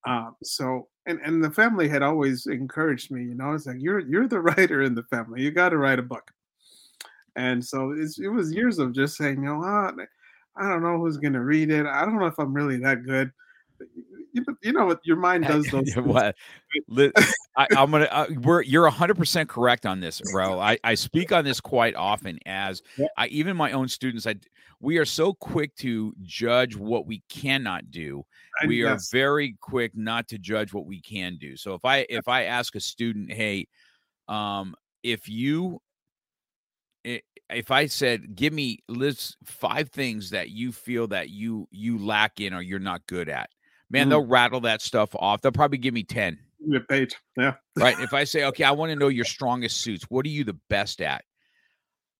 Um, 0.05 0.35
so 0.43 0.89
and 1.05 1.19
and 1.23 1.43
the 1.43 1.51
family 1.51 1.87
had 1.87 2.03
always 2.03 2.45
encouraged 2.45 3.11
me. 3.11 3.23
You 3.23 3.35
know, 3.35 3.53
it's 3.53 3.65
like 3.65 3.77
you're 3.79 3.99
you're 3.99 4.27
the 4.27 4.39
writer 4.47 4.81
in 4.81 4.95
the 4.95 5.03
family. 5.03 5.41
You 5.41 5.51
got 5.51 5.69
to 5.69 5.77
write 5.77 5.99
a 5.99 6.03
book. 6.03 6.29
And 7.35 7.63
so 7.63 7.91
it 7.91 8.29
was 8.29 8.53
years 8.53 8.79
of 8.79 8.93
just 8.93 9.17
saying, 9.17 9.37
you 9.37 9.45
know, 9.45 9.61
oh, 9.63 10.05
I 10.55 10.69
don't 10.69 10.83
know 10.83 10.99
who's 10.99 11.17
going 11.17 11.33
to 11.33 11.41
read 11.41 11.71
it. 11.71 11.85
I 11.85 12.05
don't 12.05 12.19
know 12.19 12.27
if 12.27 12.37
I'm 12.37 12.53
really 12.53 12.77
that 12.79 13.03
good. 13.03 13.31
you, 14.33 14.45
you 14.61 14.71
know 14.71 14.85
what 14.85 14.99
your 15.03 15.17
mind 15.17 15.45
does 15.45 15.65
those. 15.71 15.93
what? 15.95 16.35
I, 17.57 17.67
am 17.71 17.91
gonna. 17.91 18.05
Uh, 18.05 18.27
we're 18.41 18.61
you're 18.61 18.83
100 18.83 19.17
percent 19.17 19.49
correct 19.49 19.85
on 19.85 19.99
this, 19.99 20.21
bro. 20.31 20.59
I 20.59 20.77
I 20.83 20.95
speak 20.95 21.31
on 21.31 21.43
this 21.43 21.59
quite 21.59 21.95
often 21.95 22.39
as 22.45 22.81
yeah. 22.97 23.07
I 23.17 23.27
even 23.27 23.57
my 23.57 23.71
own 23.71 23.87
students. 23.87 24.27
I 24.27 24.35
we 24.79 24.97
are 24.97 25.05
so 25.05 25.33
quick 25.33 25.75
to 25.77 26.13
judge 26.23 26.75
what 26.75 27.07
we 27.07 27.23
cannot 27.29 27.89
do. 27.89 28.25
we 28.67 28.83
yes. 28.83 28.91
are 28.91 29.17
very 29.17 29.55
quick 29.61 29.93
not 29.95 30.27
to 30.27 30.37
judge 30.37 30.73
what 30.73 30.85
we 30.85 31.01
can 31.01 31.37
do. 31.37 31.55
So 31.55 31.73
if 31.73 31.85
I 31.85 32.05
if 32.09 32.27
I 32.27 32.43
ask 32.43 32.75
a 32.75 32.79
student, 32.79 33.31
hey, 33.31 33.67
um, 34.27 34.75
if 35.01 35.29
you 35.29 35.81
if 37.03 37.71
I 37.71 37.85
said, 37.85 38.35
give 38.35 38.53
me 38.53 38.79
list 38.87 39.37
five 39.43 39.89
things 39.89 40.31
that 40.31 40.49
you 40.49 40.71
feel 40.71 41.07
that 41.07 41.29
you 41.29 41.67
you 41.71 41.97
lack 41.97 42.39
in 42.39 42.53
or 42.53 42.61
you're 42.61 42.79
not 42.79 43.05
good 43.07 43.29
at, 43.29 43.49
man, 43.89 44.07
mm. 44.07 44.11
they'll 44.11 44.25
rattle 44.25 44.61
that 44.61 44.81
stuff 44.81 45.15
off. 45.15 45.41
They'll 45.41 45.51
probably 45.51 45.77
give 45.77 45.93
me 45.93 46.03
10. 46.03 46.39
Your 46.65 46.81
page. 46.81 47.15
Yeah. 47.37 47.55
right. 47.77 47.99
If 47.99 48.13
I 48.13 48.23
say, 48.23 48.45
okay, 48.45 48.63
I 48.63 48.71
want 48.71 48.91
to 48.91 48.95
know 48.95 49.09
your 49.09 49.25
strongest 49.25 49.81
suits, 49.81 50.05
what 50.09 50.25
are 50.25 50.29
you 50.29 50.43
the 50.43 50.57
best 50.69 51.01
at? 51.01 51.25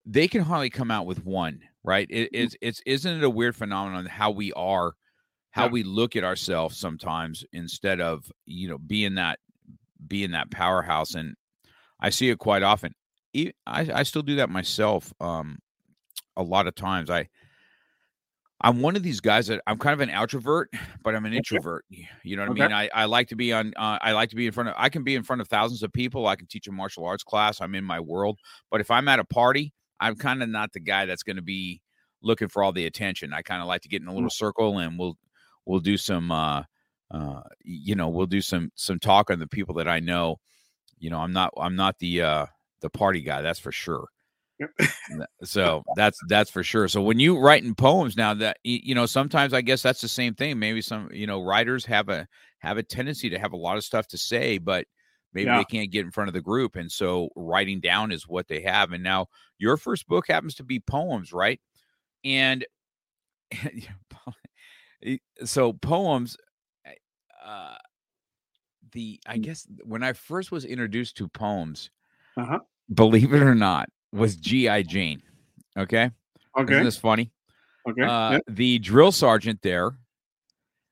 They 0.06 0.28
can 0.28 0.42
hardly 0.42 0.70
come 0.70 0.92
out 0.92 1.06
with 1.06 1.26
one, 1.26 1.62
right? 1.84 2.08
It, 2.10 2.26
mm. 2.26 2.44
it's 2.44 2.56
it's 2.62 2.82
isn't 2.86 3.18
it 3.18 3.24
a 3.24 3.30
weird 3.30 3.56
phenomenon 3.56 4.06
how 4.06 4.32
we 4.32 4.52
are, 4.54 4.94
how 5.52 5.66
yeah. 5.66 5.72
we 5.72 5.84
look 5.84 6.16
at 6.16 6.24
ourselves 6.24 6.78
sometimes 6.78 7.46
instead 7.54 8.02
of 8.02 8.30
you 8.46 8.68
know 8.68 8.78
being 8.78 9.16
that 9.16 9.40
being 10.06 10.32
that 10.32 10.52
powerhouse. 10.52 11.16
And 11.16 11.36
I 12.02 12.10
see 12.10 12.30
it 12.30 12.38
quite 12.38 12.64
often. 12.64 12.94
I, 13.36 13.52
I 13.68 14.04
still 14.04 14.22
do 14.22 14.36
that 14.38 14.50
myself. 14.50 15.14
Um, 15.20 15.60
a 16.38 16.44
lot 16.44 16.68
of 16.68 16.76
times 16.76 17.10
I, 17.10 17.30
I'm 18.62 18.82
one 18.82 18.96
of 18.96 19.04
these 19.04 19.20
guys 19.20 19.48
that 19.48 19.62
I'm 19.68 19.78
kind 19.78 19.94
of 19.94 20.00
an 20.00 20.10
introvert, 20.10 20.70
but 21.04 21.16
I'm 21.16 21.26
an 21.26 21.34
introvert. 21.34 21.86
You 22.24 22.38
know 22.38 22.44
what 22.44 22.52
okay. 22.52 22.64
I 22.64 22.68
mean? 22.68 22.74
I, 22.74 22.90
I 22.94 23.06
like 23.06 23.28
to 23.30 23.36
be 23.36 23.52
on. 23.52 23.74
Uh, 23.76 23.98
I 24.02 24.14
like 24.14 24.30
to 24.30 24.36
be 24.36 24.48
in 24.48 24.54
front 24.54 24.70
of. 24.70 24.76
I 24.78 24.90
can 24.90 25.04
be 25.04 25.16
in 25.16 25.24
front 25.24 25.42
of 25.42 25.50
thousands 25.50 25.84
of 25.84 25.92
people. 25.92 26.28
I 26.28 26.38
can 26.38 26.48
teach 26.48 26.68
a 26.68 26.72
martial 26.72 27.06
arts 27.06 27.24
class. 27.24 27.60
I'm 27.60 27.76
in 27.76 27.84
my 27.84 28.00
world. 28.00 28.40
But 28.72 28.80
if 28.80 28.90
I'm 28.90 29.08
at 29.10 29.20
a 29.20 29.26
party, 29.26 29.74
I'm 30.00 30.16
kind 30.16 30.42
of 30.42 30.50
not 30.50 30.72
the 30.72 30.80
guy 30.80 31.06
that's 31.06 31.24
going 31.24 31.36
to 31.36 31.42
be 31.42 31.82
looking 32.22 32.48
for 32.48 32.64
all 32.64 32.72
the 32.72 32.86
attention. 32.86 33.34
I 33.34 33.42
kind 33.42 33.62
of 33.62 33.68
like 33.68 33.82
to 33.82 33.90
get 33.90 34.02
in 34.02 34.08
a 34.08 34.14
little 34.14 34.30
mm. 34.30 34.34
circle 34.34 34.80
and 34.80 34.98
we'll 34.98 35.18
we'll 35.66 35.82
do 35.82 35.98
some. 35.98 36.32
Uh, 36.32 36.64
uh, 37.12 37.42
you 37.64 37.96
know, 37.96 38.10
we'll 38.10 38.26
do 38.26 38.42
some 38.42 38.72
some 38.76 38.98
talk 38.98 39.30
on 39.30 39.40
the 39.40 39.48
people 39.48 39.76
that 39.76 39.88
I 39.88 40.00
know. 40.00 40.40
You 41.00 41.10
know, 41.10 41.20
I'm 41.20 41.34
not 41.34 41.54
I'm 41.58 41.76
not 41.76 42.00
the 42.00 42.22
uh, 42.22 42.46
the 42.84 42.92
party 42.92 43.22
guy. 43.22 43.42
That's 43.42 43.60
for 43.60 43.72
sure. 43.72 44.08
so 45.44 45.84
that's 45.96 46.20
that's 46.28 46.50
for 46.50 46.64
sure. 46.64 46.88
So 46.88 47.02
when 47.02 47.20
you 47.20 47.40
write 47.40 47.64
in 47.64 47.76
poems 47.76 48.16
now, 48.16 48.34
that 48.36 48.58
you 48.64 48.94
know, 48.94 49.06
sometimes 49.06 49.54
I 49.54 49.62
guess 49.62 49.82
that's 49.82 50.02
the 50.02 50.08
same 50.08 50.36
thing. 50.36 50.60
Maybe 50.60 50.82
some 50.82 51.10
you 51.12 51.28
know 51.28 51.42
writers 51.42 51.86
have 51.86 52.10
a 52.10 52.28
have 52.60 52.78
a 52.78 52.84
tendency 52.84 53.30
to 53.30 53.40
have 53.40 53.54
a 53.54 53.58
lot 53.58 53.78
of 53.78 53.84
stuff 53.84 54.08
to 54.10 54.18
say, 54.18 54.58
but 54.58 54.86
maybe 55.34 55.48
yeah. 55.48 55.58
they 55.58 55.66
can't 55.66 55.92
get 55.92 56.06
in 56.06 56.12
front 56.12 56.28
of 56.28 56.34
the 56.34 56.42
group, 56.42 56.76
and 56.76 56.92
so 56.92 57.30
writing 57.36 57.80
down 57.80 58.12
is 58.12 58.28
what 58.28 58.48
they 58.48 58.62
have. 58.62 58.92
And 58.92 59.04
now 59.04 59.28
your 59.58 59.78
first 59.78 60.08
book 60.08 60.28
happens 60.28 60.56
to 60.56 60.64
be 60.64 60.80
poems, 60.80 61.34
right? 61.34 61.60
And 62.24 62.66
so 65.46 65.74
poems. 65.74 66.38
Uh, 67.44 67.76
the 68.94 69.20
I 69.28 69.38
mm. 69.38 69.42
guess 69.42 69.68
when 69.84 70.02
I 70.04 70.14
first 70.14 70.52
was 70.52 70.64
introduced 70.64 71.18
to 71.18 71.28
poems, 71.28 71.90
uh-huh 72.38 72.60
believe 72.94 73.34
it 73.34 73.42
or 73.42 73.56
not, 73.56 73.90
was 74.12 74.36
G.I. 74.36 74.84
Jane. 74.84 75.22
Okay. 75.78 76.12
Okay. 76.58 76.74
Isn't 76.74 76.86
this 76.86 76.98
funny? 76.98 77.32
Okay. 77.88 78.04
Uh, 78.04 78.32
yep. 78.34 78.44
The 78.48 78.80
drill 78.80 79.12
sergeant 79.12 79.60
there 79.62 79.98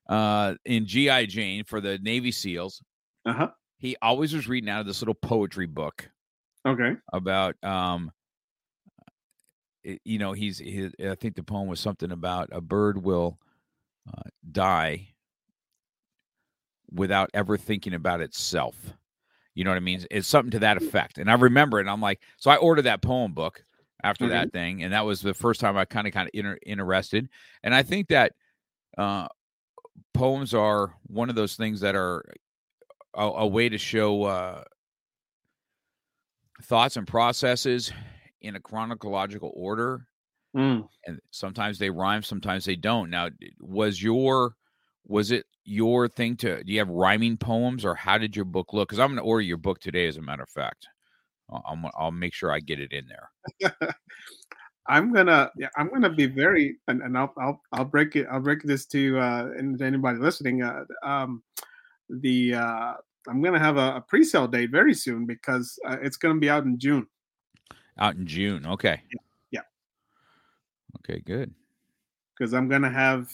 uh, 0.08 0.54
in 0.64 0.86
G.I. 0.86 1.26
Jane 1.26 1.64
for 1.64 1.80
the 1.80 1.98
Navy 1.98 2.32
SEALs, 2.32 2.82
uh-huh. 3.24 3.48
he 3.78 3.96
always 4.02 4.34
was 4.34 4.48
reading 4.48 4.68
out 4.68 4.80
of 4.80 4.86
this 4.86 5.00
little 5.00 5.14
poetry 5.14 5.66
book. 5.66 6.10
Okay. 6.66 6.96
About, 7.12 7.56
um, 7.62 8.12
you 9.82 10.18
know, 10.18 10.32
he's, 10.32 10.58
he, 10.58 10.90
I 11.08 11.14
think 11.14 11.34
the 11.34 11.42
poem 11.42 11.68
was 11.68 11.80
something 11.80 12.12
about 12.12 12.50
a 12.52 12.60
bird 12.60 13.02
will 13.02 13.38
uh, 14.08 14.22
die 14.50 15.08
without 16.92 17.30
ever 17.34 17.56
thinking 17.56 17.94
about 17.94 18.20
itself. 18.20 18.76
You 19.54 19.64
know 19.64 19.70
what 19.70 19.76
I 19.76 19.80
mean? 19.80 20.04
It's 20.10 20.28
something 20.28 20.50
to 20.52 20.58
that 20.60 20.76
effect. 20.76 21.18
And 21.18 21.30
I 21.30 21.34
remember 21.34 21.78
it. 21.78 21.82
And 21.82 21.90
I'm 21.90 22.00
like, 22.00 22.20
so 22.38 22.50
I 22.50 22.56
ordered 22.56 22.82
that 22.82 23.02
poem 23.02 23.32
book 23.32 23.64
after 24.02 24.24
mm-hmm. 24.24 24.32
that 24.32 24.52
thing, 24.52 24.82
and 24.82 24.92
that 24.92 25.04
was 25.04 25.20
the 25.20 25.34
first 25.34 25.60
time 25.60 25.76
I 25.76 25.84
kind 25.84 26.06
of 26.06 26.12
kind 26.12 26.28
of 26.28 26.32
inter- 26.34 26.58
interested. 26.64 27.28
And 27.62 27.74
I 27.74 27.82
think 27.82 28.08
that 28.08 28.32
uh, 28.98 29.28
poems 30.14 30.54
are 30.54 30.94
one 31.06 31.28
of 31.28 31.36
those 31.36 31.56
things 31.56 31.80
that 31.80 31.94
are 31.94 32.24
a, 33.14 33.24
a 33.24 33.46
way 33.46 33.68
to 33.68 33.78
show 33.78 34.24
uh, 34.24 34.64
thoughts 36.64 36.96
and 36.96 37.06
processes 37.06 37.92
in 38.40 38.56
a 38.56 38.60
chronological 38.60 39.52
order. 39.54 40.06
Mm. 40.56 40.86
And 41.06 41.20
sometimes 41.30 41.78
they 41.78 41.90
rhyme, 41.90 42.22
sometimes 42.22 42.64
they 42.64 42.76
don't. 42.76 43.08
Now, 43.08 43.28
was 43.60 44.02
your 44.02 44.56
was 45.06 45.30
it 45.30 45.46
your 45.64 46.08
thing 46.08 46.36
to 46.36 46.62
do 46.64 46.72
you 46.72 46.78
have 46.78 46.88
rhyming 46.88 47.36
poems 47.36 47.84
or 47.84 47.94
how 47.94 48.18
did 48.18 48.34
your 48.34 48.44
book 48.44 48.72
look? 48.72 48.88
Because 48.88 48.98
i'm 48.98 49.08
going 49.08 49.16
to 49.16 49.22
order 49.22 49.42
your 49.42 49.56
book 49.56 49.80
today 49.80 50.06
as 50.08 50.16
a 50.16 50.22
matter 50.22 50.42
of 50.42 50.50
fact. 50.50 50.88
I'll, 51.50 51.90
I'll 51.98 52.10
make 52.10 52.32
sure 52.32 52.50
i 52.50 52.60
get 52.60 52.80
it 52.80 52.92
in 52.92 53.06
there. 53.08 53.80
I'm 54.86 55.12
gonna 55.12 55.50
yeah 55.56 55.68
i'm 55.76 55.88
gonna 55.88 56.10
be 56.10 56.26
very 56.26 56.76
and, 56.88 57.02
and 57.02 57.16
I'll, 57.16 57.32
I'll 57.38 57.60
i'll 57.72 57.84
break 57.84 58.16
it 58.16 58.26
i'll 58.30 58.40
break 58.40 58.62
this 58.62 58.86
to 58.86 59.18
uh 59.18 59.50
and 59.56 59.78
to 59.78 59.84
anybody 59.84 60.18
listening 60.18 60.62
uh 60.62 60.84
um 61.04 61.42
the 62.08 62.54
uh 62.54 62.94
i'm 63.28 63.40
gonna 63.42 63.60
have 63.60 63.76
a, 63.76 63.96
a 63.96 64.00
pre-sale 64.00 64.48
date 64.48 64.70
very 64.70 64.94
soon 64.94 65.24
because 65.24 65.78
uh, 65.86 65.98
it's 66.02 66.16
gonna 66.16 66.40
be 66.40 66.50
out 66.50 66.64
in 66.64 66.78
june. 66.78 67.06
Out 67.98 68.16
in 68.16 68.26
june 68.26 68.66
okay. 68.66 69.02
Yeah, 69.12 69.20
yeah. 69.52 69.60
okay 70.98 71.20
good. 71.20 71.54
Because 72.36 72.52
i'm 72.52 72.68
gonna 72.68 72.90
have 72.90 73.28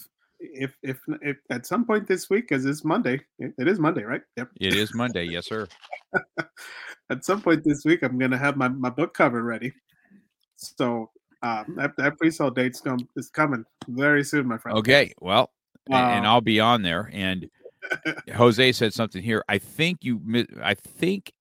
if 0.53 0.75
if 0.83 0.99
if 1.21 1.37
at 1.49 1.65
some 1.65 1.85
point 1.85 2.07
this 2.07 2.29
week, 2.29 2.47
because 2.49 2.65
it's 2.65 2.83
Monday, 2.83 3.21
it, 3.39 3.53
it 3.57 3.67
is 3.67 3.79
Monday, 3.79 4.03
right? 4.03 4.21
Yep. 4.37 4.49
It 4.59 4.75
is 4.75 4.93
Monday, 4.93 5.25
yes, 5.25 5.47
sir. 5.47 5.67
at 7.09 7.23
some 7.23 7.41
point 7.41 7.63
this 7.63 7.83
week, 7.85 8.03
I'm 8.03 8.17
gonna 8.17 8.37
have 8.37 8.57
my, 8.57 8.67
my 8.67 8.89
book 8.89 9.13
cover 9.13 9.43
ready. 9.43 9.73
So 10.55 11.09
um, 11.41 11.75
that, 11.77 11.95
that 11.97 12.17
pre-sale 12.17 12.51
date's 12.51 12.81
come 12.81 13.07
is 13.15 13.29
coming 13.29 13.63
very 13.87 14.23
soon, 14.23 14.47
my 14.47 14.57
friend. 14.57 14.77
Okay, 14.77 15.13
well, 15.19 15.51
um, 15.91 15.95
and 15.95 16.27
I'll 16.27 16.41
be 16.41 16.59
on 16.59 16.81
there. 16.81 17.09
And 17.13 17.49
Jose 18.35 18.71
said 18.73 18.93
something 18.93 19.21
here. 19.21 19.43
I 19.47 19.57
think 19.57 20.03
you, 20.03 20.21
I 20.61 20.73
think 20.73 21.31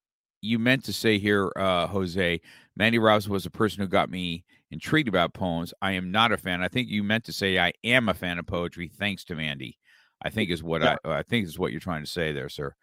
you 0.40 0.58
meant 0.58 0.84
to 0.84 0.92
say 0.92 1.18
here, 1.18 1.52
uh, 1.56 1.86
Jose. 1.88 2.40
Mandy 2.76 2.98
Robinson 2.98 3.32
was 3.32 3.44
the 3.44 3.50
person 3.50 3.82
who 3.82 3.88
got 3.88 4.08
me 4.08 4.44
intrigued 4.70 5.08
about 5.08 5.34
poems. 5.34 5.72
I 5.80 5.92
am 5.92 6.10
not 6.10 6.32
a 6.32 6.36
fan. 6.36 6.62
I 6.62 6.68
think 6.68 6.88
you 6.88 7.02
meant 7.02 7.24
to 7.24 7.32
say 7.32 7.58
I 7.58 7.72
am 7.84 8.08
a 8.08 8.14
fan 8.14 8.38
of 8.38 8.46
poetry, 8.46 8.90
thanks 8.98 9.24
to 9.24 9.34
Mandy. 9.34 9.78
I 10.22 10.30
think 10.30 10.50
is 10.50 10.62
what 10.62 10.82
yeah. 10.82 10.96
I 11.04 11.18
I 11.18 11.22
think 11.22 11.46
is 11.46 11.58
what 11.58 11.70
you're 11.70 11.80
trying 11.80 12.02
to 12.02 12.10
say 12.10 12.32
there, 12.32 12.48
sir. 12.48 12.74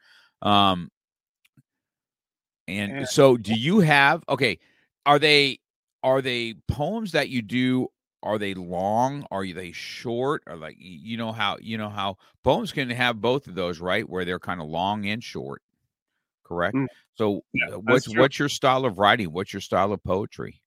Um, 0.41 0.89
and, 2.67 2.91
and 2.91 3.07
so, 3.07 3.37
do 3.37 3.53
you 3.53 3.79
have 3.79 4.23
okay? 4.29 4.59
Are 5.05 5.19
they 5.19 5.59
are 6.03 6.21
they 6.21 6.55
poems 6.67 7.11
that 7.11 7.29
you 7.29 7.41
do? 7.41 7.87
Are 8.23 8.39
they 8.39 8.53
long? 8.55 9.25
Are 9.29 9.45
they 9.45 9.71
short? 9.71 10.43
Or 10.47 10.55
like 10.55 10.77
you 10.79 11.17
know 11.17 11.31
how 11.31 11.57
you 11.61 11.77
know 11.77 11.89
how 11.89 12.17
poems 12.43 12.71
can 12.71 12.89
have 12.89 13.21
both 13.21 13.47
of 13.47 13.55
those, 13.55 13.79
right? 13.79 14.07
Where 14.09 14.25
they're 14.25 14.39
kind 14.39 14.61
of 14.61 14.67
long 14.67 15.05
and 15.05 15.23
short. 15.23 15.61
Correct. 16.43 16.75
Mm. 16.75 16.87
So, 17.15 17.41
yeah, 17.53 17.75
uh, 17.75 17.79
what's 17.79 18.07
what's 18.15 18.39
your 18.39 18.49
style 18.49 18.85
of 18.85 18.97
writing? 18.97 19.31
What's 19.31 19.53
your 19.53 19.61
style 19.61 19.91
of 19.91 20.03
poetry? 20.03 20.61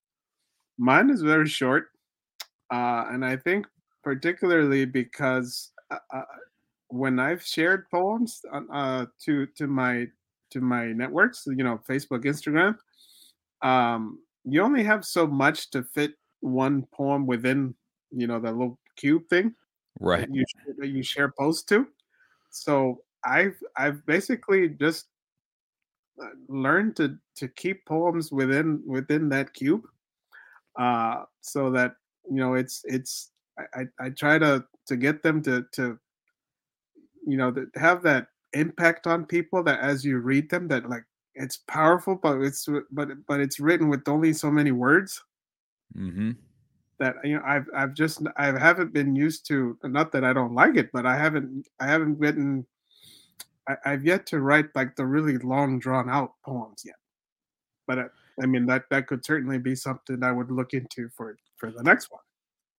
Mine 0.79 1.09
is 1.09 1.21
very 1.21 1.47
short, 1.47 1.89
uh, 2.71 3.05
and 3.11 3.25
I 3.25 3.35
think 3.35 3.67
particularly 4.01 4.85
because 4.85 5.71
uh, 5.91 5.97
uh 6.13 6.23
when 6.87 7.19
I've 7.19 7.43
shared 7.43 7.89
poems 7.91 8.41
uh, 8.73 9.05
to 9.25 9.45
to 9.45 9.67
my 9.67 10.07
to 10.51 10.61
my 10.61 10.87
networks, 10.87 11.43
you 11.45 11.63
know, 11.63 11.79
Facebook, 11.87 12.23
Instagram, 12.23 12.77
um, 13.61 14.19
you 14.45 14.61
only 14.61 14.83
have 14.83 15.05
so 15.05 15.27
much 15.27 15.69
to 15.71 15.83
fit 15.83 16.13
one 16.39 16.87
poem 16.93 17.27
within, 17.27 17.75
you 18.11 18.25
know, 18.25 18.39
the 18.39 18.51
little 18.51 18.79
cube 18.95 19.23
thing, 19.29 19.53
right? 19.99 20.21
That 20.21 20.33
you 20.33 20.45
that 20.77 20.87
you 20.87 21.03
share 21.03 21.33
posts 21.37 21.63
to. 21.65 21.87
So 22.49 23.01
I've 23.25 23.57
I've 23.77 24.05
basically 24.05 24.69
just 24.69 25.07
uh, 26.21 26.27
learned 26.47 26.95
to 26.97 27.17
to 27.35 27.47
keep 27.49 27.85
poems 27.85 28.31
within 28.31 28.81
within 28.85 29.29
that 29.29 29.53
cube 29.53 29.83
uh, 30.79 31.23
so 31.41 31.69
that 31.71 31.93
you 32.29 32.37
know 32.37 32.55
it's 32.55 32.81
it's 32.85 33.31
I, 33.75 33.83
I 33.99 34.09
try 34.09 34.39
to 34.39 34.65
to 34.87 34.95
get 34.95 35.21
them 35.21 35.41
to 35.43 35.65
to 35.73 35.99
you 37.27 37.37
know 37.37 37.51
to 37.51 37.67
have 37.75 38.01
that 38.03 38.27
impact 38.53 39.05
on 39.05 39.25
people 39.25 39.61
that 39.63 39.79
as 39.79 40.03
you 40.03 40.17
read 40.17 40.49
them 40.49 40.67
that 40.69 40.89
like 40.89 41.03
it's 41.35 41.57
powerful 41.67 42.15
but 42.15 42.41
it's 42.41 42.67
but 42.91 43.09
but 43.27 43.39
it's 43.39 43.59
written 43.59 43.89
with 43.89 44.07
only 44.07 44.33
so 44.33 44.49
many 44.49 44.71
words 44.71 45.23
mm-hmm. 45.95 46.31
that 46.97 47.15
you 47.23 47.35
know 47.35 47.43
I've 47.45 47.67
I've 47.75 47.93
just 47.93 48.21
I 48.37 48.47
haven't 48.47 48.93
been 48.93 49.15
used 49.15 49.45
to 49.47 49.77
not 49.83 50.11
that 50.13 50.23
I 50.23 50.33
don't 50.33 50.55
like 50.55 50.77
it 50.77 50.89
but 50.91 51.05
I 51.05 51.15
haven't 51.15 51.67
I 51.79 51.85
haven't 51.85 52.17
written 52.17 52.65
I, 53.85 53.91
have 53.91 54.05
yet 54.05 54.25
to 54.27 54.39
write 54.39 54.75
like 54.75 54.95
the 54.95 55.05
really 55.05 55.37
long, 55.37 55.79
drawn 55.79 56.09
out 56.09 56.33
poems 56.43 56.83
yet. 56.85 56.95
But 57.87 58.11
I, 58.41 58.45
mean 58.45 58.65
that 58.67 58.83
that 58.89 59.07
could 59.07 59.25
certainly 59.25 59.57
be 59.57 59.75
something 59.75 60.23
I 60.23 60.31
would 60.31 60.51
look 60.51 60.73
into 60.73 61.09
for 61.09 61.37
for 61.57 61.71
the 61.71 61.83
next 61.83 62.11
one. 62.11 62.21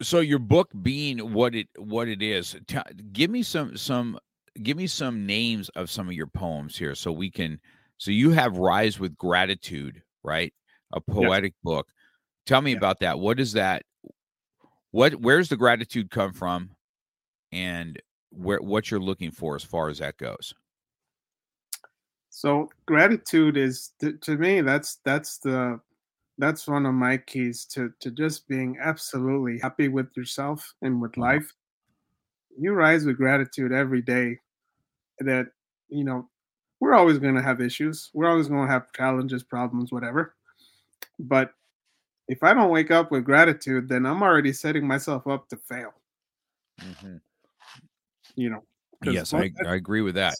So 0.02 0.20
your 0.20 0.38
book 0.38 0.70
being 0.82 1.18
what 1.32 1.54
it 1.54 1.68
what 1.76 2.08
it 2.08 2.22
is, 2.22 2.56
t- 2.66 2.78
give 3.12 3.30
me 3.30 3.42
some 3.42 3.76
some 3.76 4.18
give 4.62 4.76
me 4.76 4.86
some 4.86 5.26
names 5.26 5.68
of 5.70 5.90
some 5.90 6.08
of 6.08 6.14
your 6.14 6.26
poems 6.26 6.76
here, 6.76 6.94
so 6.94 7.12
we 7.12 7.30
can. 7.30 7.60
So 7.98 8.10
you 8.10 8.30
have 8.30 8.56
"Rise 8.56 8.98
with 8.98 9.16
Gratitude," 9.16 10.02
right? 10.22 10.52
A 10.92 11.00
poetic 11.00 11.52
yes. 11.52 11.62
book. 11.62 11.88
Tell 12.46 12.62
me 12.62 12.72
about 12.72 13.00
that. 13.00 13.18
What 13.18 13.38
is 13.38 13.52
that? 13.52 13.82
What 14.90 15.16
where's 15.16 15.48
the 15.48 15.56
gratitude 15.56 16.10
come 16.10 16.32
from, 16.32 16.70
and 17.52 18.00
where 18.30 18.60
what 18.60 18.90
you're 18.90 19.00
looking 19.00 19.30
for 19.30 19.54
as 19.54 19.64
far 19.64 19.88
as 19.88 19.98
that 19.98 20.16
goes? 20.16 20.54
So 22.30 22.70
gratitude 22.86 23.56
is 23.56 23.90
to 24.00 24.36
me 24.36 24.60
that's 24.60 24.98
that's 25.04 25.38
the 25.38 25.80
that's 26.38 26.66
one 26.66 26.86
of 26.86 26.94
my 26.94 27.16
keys 27.18 27.64
to 27.66 27.92
to 28.00 28.10
just 28.10 28.48
being 28.48 28.78
absolutely 28.80 29.58
happy 29.58 29.88
with 29.88 30.08
yourself 30.16 30.74
and 30.80 31.00
with 31.00 31.12
mm-hmm. 31.12 31.22
life. 31.22 31.52
You 32.56 32.72
rise 32.72 33.04
with 33.04 33.16
gratitude 33.16 33.72
every 33.72 34.00
day. 34.00 34.38
That 35.18 35.48
you 35.88 36.04
know 36.04 36.28
we're 36.78 36.94
always 36.94 37.18
going 37.18 37.34
to 37.34 37.42
have 37.42 37.60
issues. 37.60 38.10
We're 38.14 38.30
always 38.30 38.48
going 38.48 38.66
to 38.66 38.72
have 38.72 38.92
challenges, 38.92 39.42
problems, 39.42 39.92
whatever. 39.92 40.34
But 41.18 41.52
if 42.28 42.42
I 42.42 42.54
don't 42.54 42.70
wake 42.70 42.90
up 42.90 43.10
with 43.10 43.24
gratitude, 43.24 43.88
then 43.88 44.06
I'm 44.06 44.22
already 44.22 44.52
setting 44.52 44.86
myself 44.86 45.26
up 45.26 45.48
to 45.48 45.56
fail. 45.56 45.92
Mm-hmm. 46.80 47.16
You 48.36 48.50
know. 48.50 48.62
Yes, 49.02 49.34
I, 49.34 49.50
I 49.66 49.74
agree 49.74 50.02
with 50.02 50.14
that. 50.14 50.36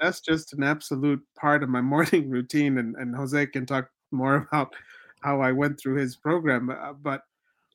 That's 0.00 0.20
just 0.20 0.52
an 0.52 0.62
absolute 0.62 1.22
part 1.38 1.62
of 1.62 1.68
my 1.68 1.80
morning 1.94 2.30
routine, 2.30 2.78
and, 2.78 2.94
and 2.96 3.14
Jose 3.14 3.46
can 3.46 3.66
talk 3.66 3.88
more 4.10 4.48
about 4.50 4.74
how 5.22 5.40
I 5.40 5.52
went 5.52 5.78
through 5.78 5.96
his 5.96 6.16
program, 6.16 6.70
uh, 6.70 6.92
but 6.92 7.22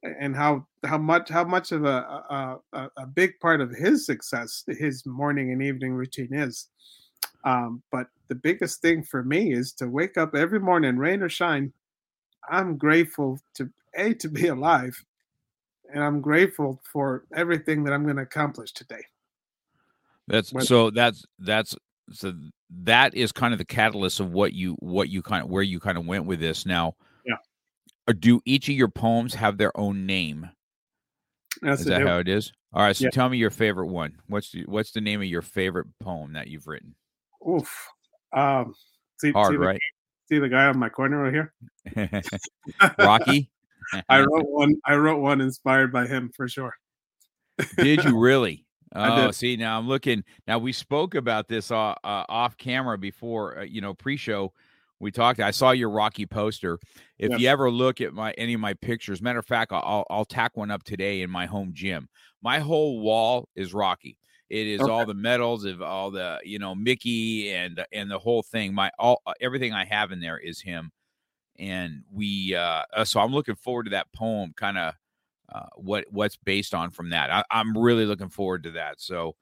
and 0.03 0.35
how 0.35 0.65
how 0.85 0.97
much 0.97 1.29
how 1.29 1.43
much 1.43 1.71
of 1.71 1.85
a, 1.85 2.59
a 2.73 2.89
a 2.97 3.05
big 3.05 3.39
part 3.39 3.59
of 3.59 3.71
his 3.71 4.05
success 4.05 4.63
his 4.67 5.05
morning 5.05 5.51
and 5.51 5.61
evening 5.61 5.93
routine 5.93 6.33
is. 6.33 6.67
Um, 7.43 7.81
but 7.91 8.07
the 8.27 8.35
biggest 8.35 8.81
thing 8.81 9.03
for 9.03 9.23
me 9.23 9.53
is 9.53 9.73
to 9.73 9.87
wake 9.87 10.17
up 10.17 10.35
every 10.35 10.59
morning, 10.59 10.97
rain 10.97 11.21
or 11.21 11.29
shine. 11.29 11.73
I'm 12.49 12.77
grateful 12.77 13.39
to 13.55 13.69
a 13.95 14.13
to 14.15 14.29
be 14.29 14.47
alive, 14.47 15.03
and 15.93 16.03
I'm 16.03 16.21
grateful 16.21 16.81
for 16.91 17.25
everything 17.35 17.83
that 17.83 17.93
I'm 17.93 18.03
going 18.03 18.17
to 18.17 18.23
accomplish 18.23 18.71
today. 18.71 19.03
That's 20.27 20.53
so. 20.67 20.91
That's 20.91 21.25
that's 21.39 21.75
so. 22.11 22.33
That 22.83 23.15
is 23.15 23.31
kind 23.31 23.51
of 23.51 23.57
the 23.57 23.65
catalyst 23.65 24.19
of 24.19 24.31
what 24.31 24.53
you 24.53 24.75
what 24.79 25.09
you 25.09 25.23
kind 25.23 25.43
of 25.43 25.49
where 25.49 25.63
you 25.63 25.79
kind 25.79 25.97
of 25.97 26.05
went 26.05 26.25
with 26.25 26.39
this. 26.39 26.67
Now, 26.67 26.95
or 28.09 28.13
do 28.13 28.41
each 28.43 28.67
of 28.67 28.75
your 28.75 28.87
poems 28.87 29.35
have 29.35 29.59
their 29.59 29.75
own 29.79 30.07
name? 30.07 30.49
That's 31.61 31.81
is 31.81 31.87
that 31.87 32.01
how 32.01 32.17
it 32.17 32.27
is? 32.27 32.51
All 32.73 32.81
right. 32.81 32.95
So 32.95 33.03
yeah. 33.03 33.11
tell 33.11 33.29
me 33.29 33.37
your 33.37 33.51
favorite 33.51 33.85
one. 33.85 34.15
What's 34.25 34.51
the, 34.51 34.63
what's 34.65 34.91
the 34.91 35.01
name 35.01 35.21
of 35.21 35.27
your 35.27 35.43
favorite 35.43 35.85
poem 35.99 36.33
that 36.33 36.47
you've 36.47 36.65
written? 36.65 36.95
Oof. 37.47 37.87
Um, 38.33 38.73
see, 39.19 39.31
Hard, 39.31 39.51
see 39.51 39.57
the, 39.57 39.59
right? 39.59 39.79
See 40.27 40.39
the 40.39 40.49
guy 40.49 40.65
on 40.65 40.79
my 40.79 40.89
corner 40.89 41.21
right 41.21 41.33
here. 41.33 41.53
Rocky. 42.99 43.51
I 44.09 44.21
wrote 44.21 44.47
one. 44.47 44.73
I 44.85 44.95
wrote 44.95 45.19
one 45.19 45.39
inspired 45.39 45.91
by 45.91 46.07
him 46.07 46.31
for 46.35 46.47
sure. 46.47 46.73
Did 47.77 48.03
you 48.05 48.17
really? 48.17 48.65
Oh, 48.95 49.31
see, 49.31 49.55
now 49.55 49.77
I'm 49.77 49.87
looking. 49.87 50.23
Now 50.47 50.57
we 50.57 50.73
spoke 50.73 51.15
about 51.15 51.47
this 51.47 51.71
uh, 51.71 51.93
uh, 52.03 52.25
off 52.27 52.57
camera 52.57 52.97
before, 52.97 53.59
uh, 53.59 53.63
you 53.63 53.81
know, 53.81 53.93
pre-show 53.93 54.51
we 54.99 55.11
talked. 55.11 55.39
I 55.39 55.51
saw 55.51 55.71
your 55.71 55.89
Rocky 55.89 56.25
poster. 56.25 56.79
If 57.17 57.31
yes. 57.31 57.39
you 57.39 57.47
ever 57.47 57.71
look 57.71 58.01
at 58.01 58.13
my 58.13 58.31
any 58.31 58.53
of 58.53 58.59
my 58.59 58.73
pictures, 58.73 59.21
matter 59.21 59.39
of 59.39 59.45
fact, 59.45 59.71
I'll 59.71 60.05
I'll 60.09 60.25
tack 60.25 60.57
one 60.57 60.71
up 60.71 60.83
today 60.83 61.21
in 61.21 61.29
my 61.29 61.45
home 61.45 61.71
gym. 61.73 62.09
My 62.41 62.59
whole 62.59 62.99
wall 62.99 63.47
is 63.55 63.73
Rocky. 63.73 64.17
It 64.49 64.67
is 64.67 64.81
okay. 64.81 64.91
all 64.91 65.05
the 65.05 65.13
medals 65.13 65.63
of 65.63 65.81
all 65.81 66.11
the 66.11 66.39
you 66.43 66.59
know 66.59 66.75
Mickey 66.75 67.51
and 67.51 67.85
and 67.93 68.11
the 68.11 68.19
whole 68.19 68.43
thing. 68.43 68.73
My 68.73 68.91
all 68.99 69.21
uh, 69.25 69.33
everything 69.39 69.73
I 69.73 69.85
have 69.85 70.11
in 70.11 70.19
there 70.19 70.37
is 70.37 70.61
him, 70.61 70.91
and 71.57 72.03
we. 72.11 72.55
uh, 72.55 72.83
uh 72.93 73.05
So 73.05 73.19
I'm 73.19 73.31
looking 73.31 73.55
forward 73.55 73.83
to 73.83 73.91
that 73.91 74.11
poem. 74.13 74.53
Kind 74.55 74.77
of 74.77 74.95
uh, 75.53 75.67
what 75.75 76.05
what's 76.09 76.37
based 76.37 76.73
on 76.73 76.91
from 76.91 77.09
that. 77.09 77.31
I, 77.31 77.43
I'm 77.51 77.77
really 77.77 78.05
looking 78.05 78.29
forward 78.29 78.63
to 78.63 78.71
that. 78.71 79.01
So 79.01 79.35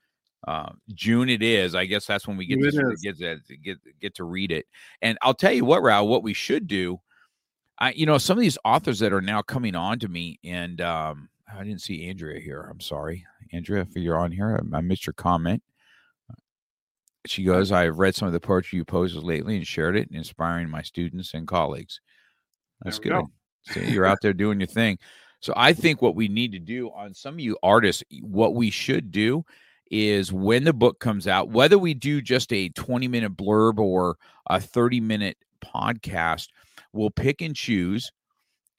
uh, 0.48 0.72
June 0.94 1.30
it 1.30 1.42
is. 1.42 1.76
I 1.76 1.86
guess 1.86 2.06
that's 2.06 2.28
when 2.28 2.38
we 2.38 2.46
get 2.46 2.60
to 2.60 2.96
get, 3.02 3.18
to 3.48 3.58
get 3.58 3.78
get 4.00 4.16
to 4.16 4.24
read 4.24 4.52
it. 4.52 4.66
And 5.02 5.18
I'll 5.22 5.34
tell 5.34 5.52
you 5.52 5.66
what, 5.66 5.82
Raul, 5.82 6.08
what 6.08 6.24
we 6.24 6.34
should 6.34 6.68
do. 6.68 7.00
I 7.80 7.92
you 7.92 8.06
know 8.06 8.18
some 8.18 8.38
of 8.38 8.42
these 8.42 8.58
authors 8.64 9.00
that 9.00 9.14
are 9.14 9.22
now 9.22 9.42
coming 9.42 9.76
on 9.76 10.00
to 10.00 10.08
me, 10.08 10.40
and 10.44 10.80
um, 10.82 11.30
I 11.54 11.64
didn't 11.64 11.82
see 11.82 12.10
Andrea 12.10 12.40
here. 12.40 12.68
I'm 12.72 12.80
sorry, 12.80 13.26
Andrea, 13.52 13.82
if 13.82 13.96
you're 13.96 14.18
on 14.18 14.32
here, 14.32 14.60
I 14.74 14.82
missed 14.82 15.06
your 15.06 15.14
comment. 15.14 15.62
She 17.26 17.44
goes, 17.44 17.74
I've 17.74 18.00
read 18.00 18.16
some 18.16 18.28
of 18.28 18.34
the 18.34 18.40
poetry 18.40 18.78
you 18.78 18.86
posted 18.86 19.22
lately 19.22 19.58
and 19.58 19.68
shared 19.68 19.98
it, 19.98 20.08
inspiring 20.12 20.70
my 20.70 20.82
students 20.82 21.34
and 21.34 21.46
colleagues. 21.46 22.00
That's 22.82 23.00
good. 23.00 23.12
Go. 23.12 23.30
You're 23.76 24.06
out 24.06 24.20
there 24.22 24.34
doing 24.34 24.62
your 24.62 24.68
thing. 24.68 24.98
So 25.40 25.54
I 25.56 25.74
think 25.74 26.02
what 26.02 26.16
we 26.16 26.28
need 26.28 26.52
to 26.54 26.60
do 26.60 26.90
on 26.90 27.14
some 27.14 27.36
of 27.36 27.40
you 27.40 27.58
artists, 27.62 28.04
what 28.22 28.56
we 28.56 28.70
should 28.70 29.12
do 29.12 29.46
is 29.92 30.34
when 30.34 30.64
the 30.64 30.74
book 30.74 31.00
comes 31.00 31.28
out, 31.28 31.50
whether 31.50 31.78
we 31.78 31.94
do 31.94 32.22
just 32.22 32.52
a 32.52 32.70
20 32.70 33.08
minute 33.08 33.38
blurb 33.38 33.80
or 33.80 34.18
a 34.50 34.60
30 34.60 35.00
minute 35.00 35.38
podcast, 35.64 36.50
we'll 36.92 37.10
pick 37.10 37.42
and 37.42 37.56
choose 37.56 38.12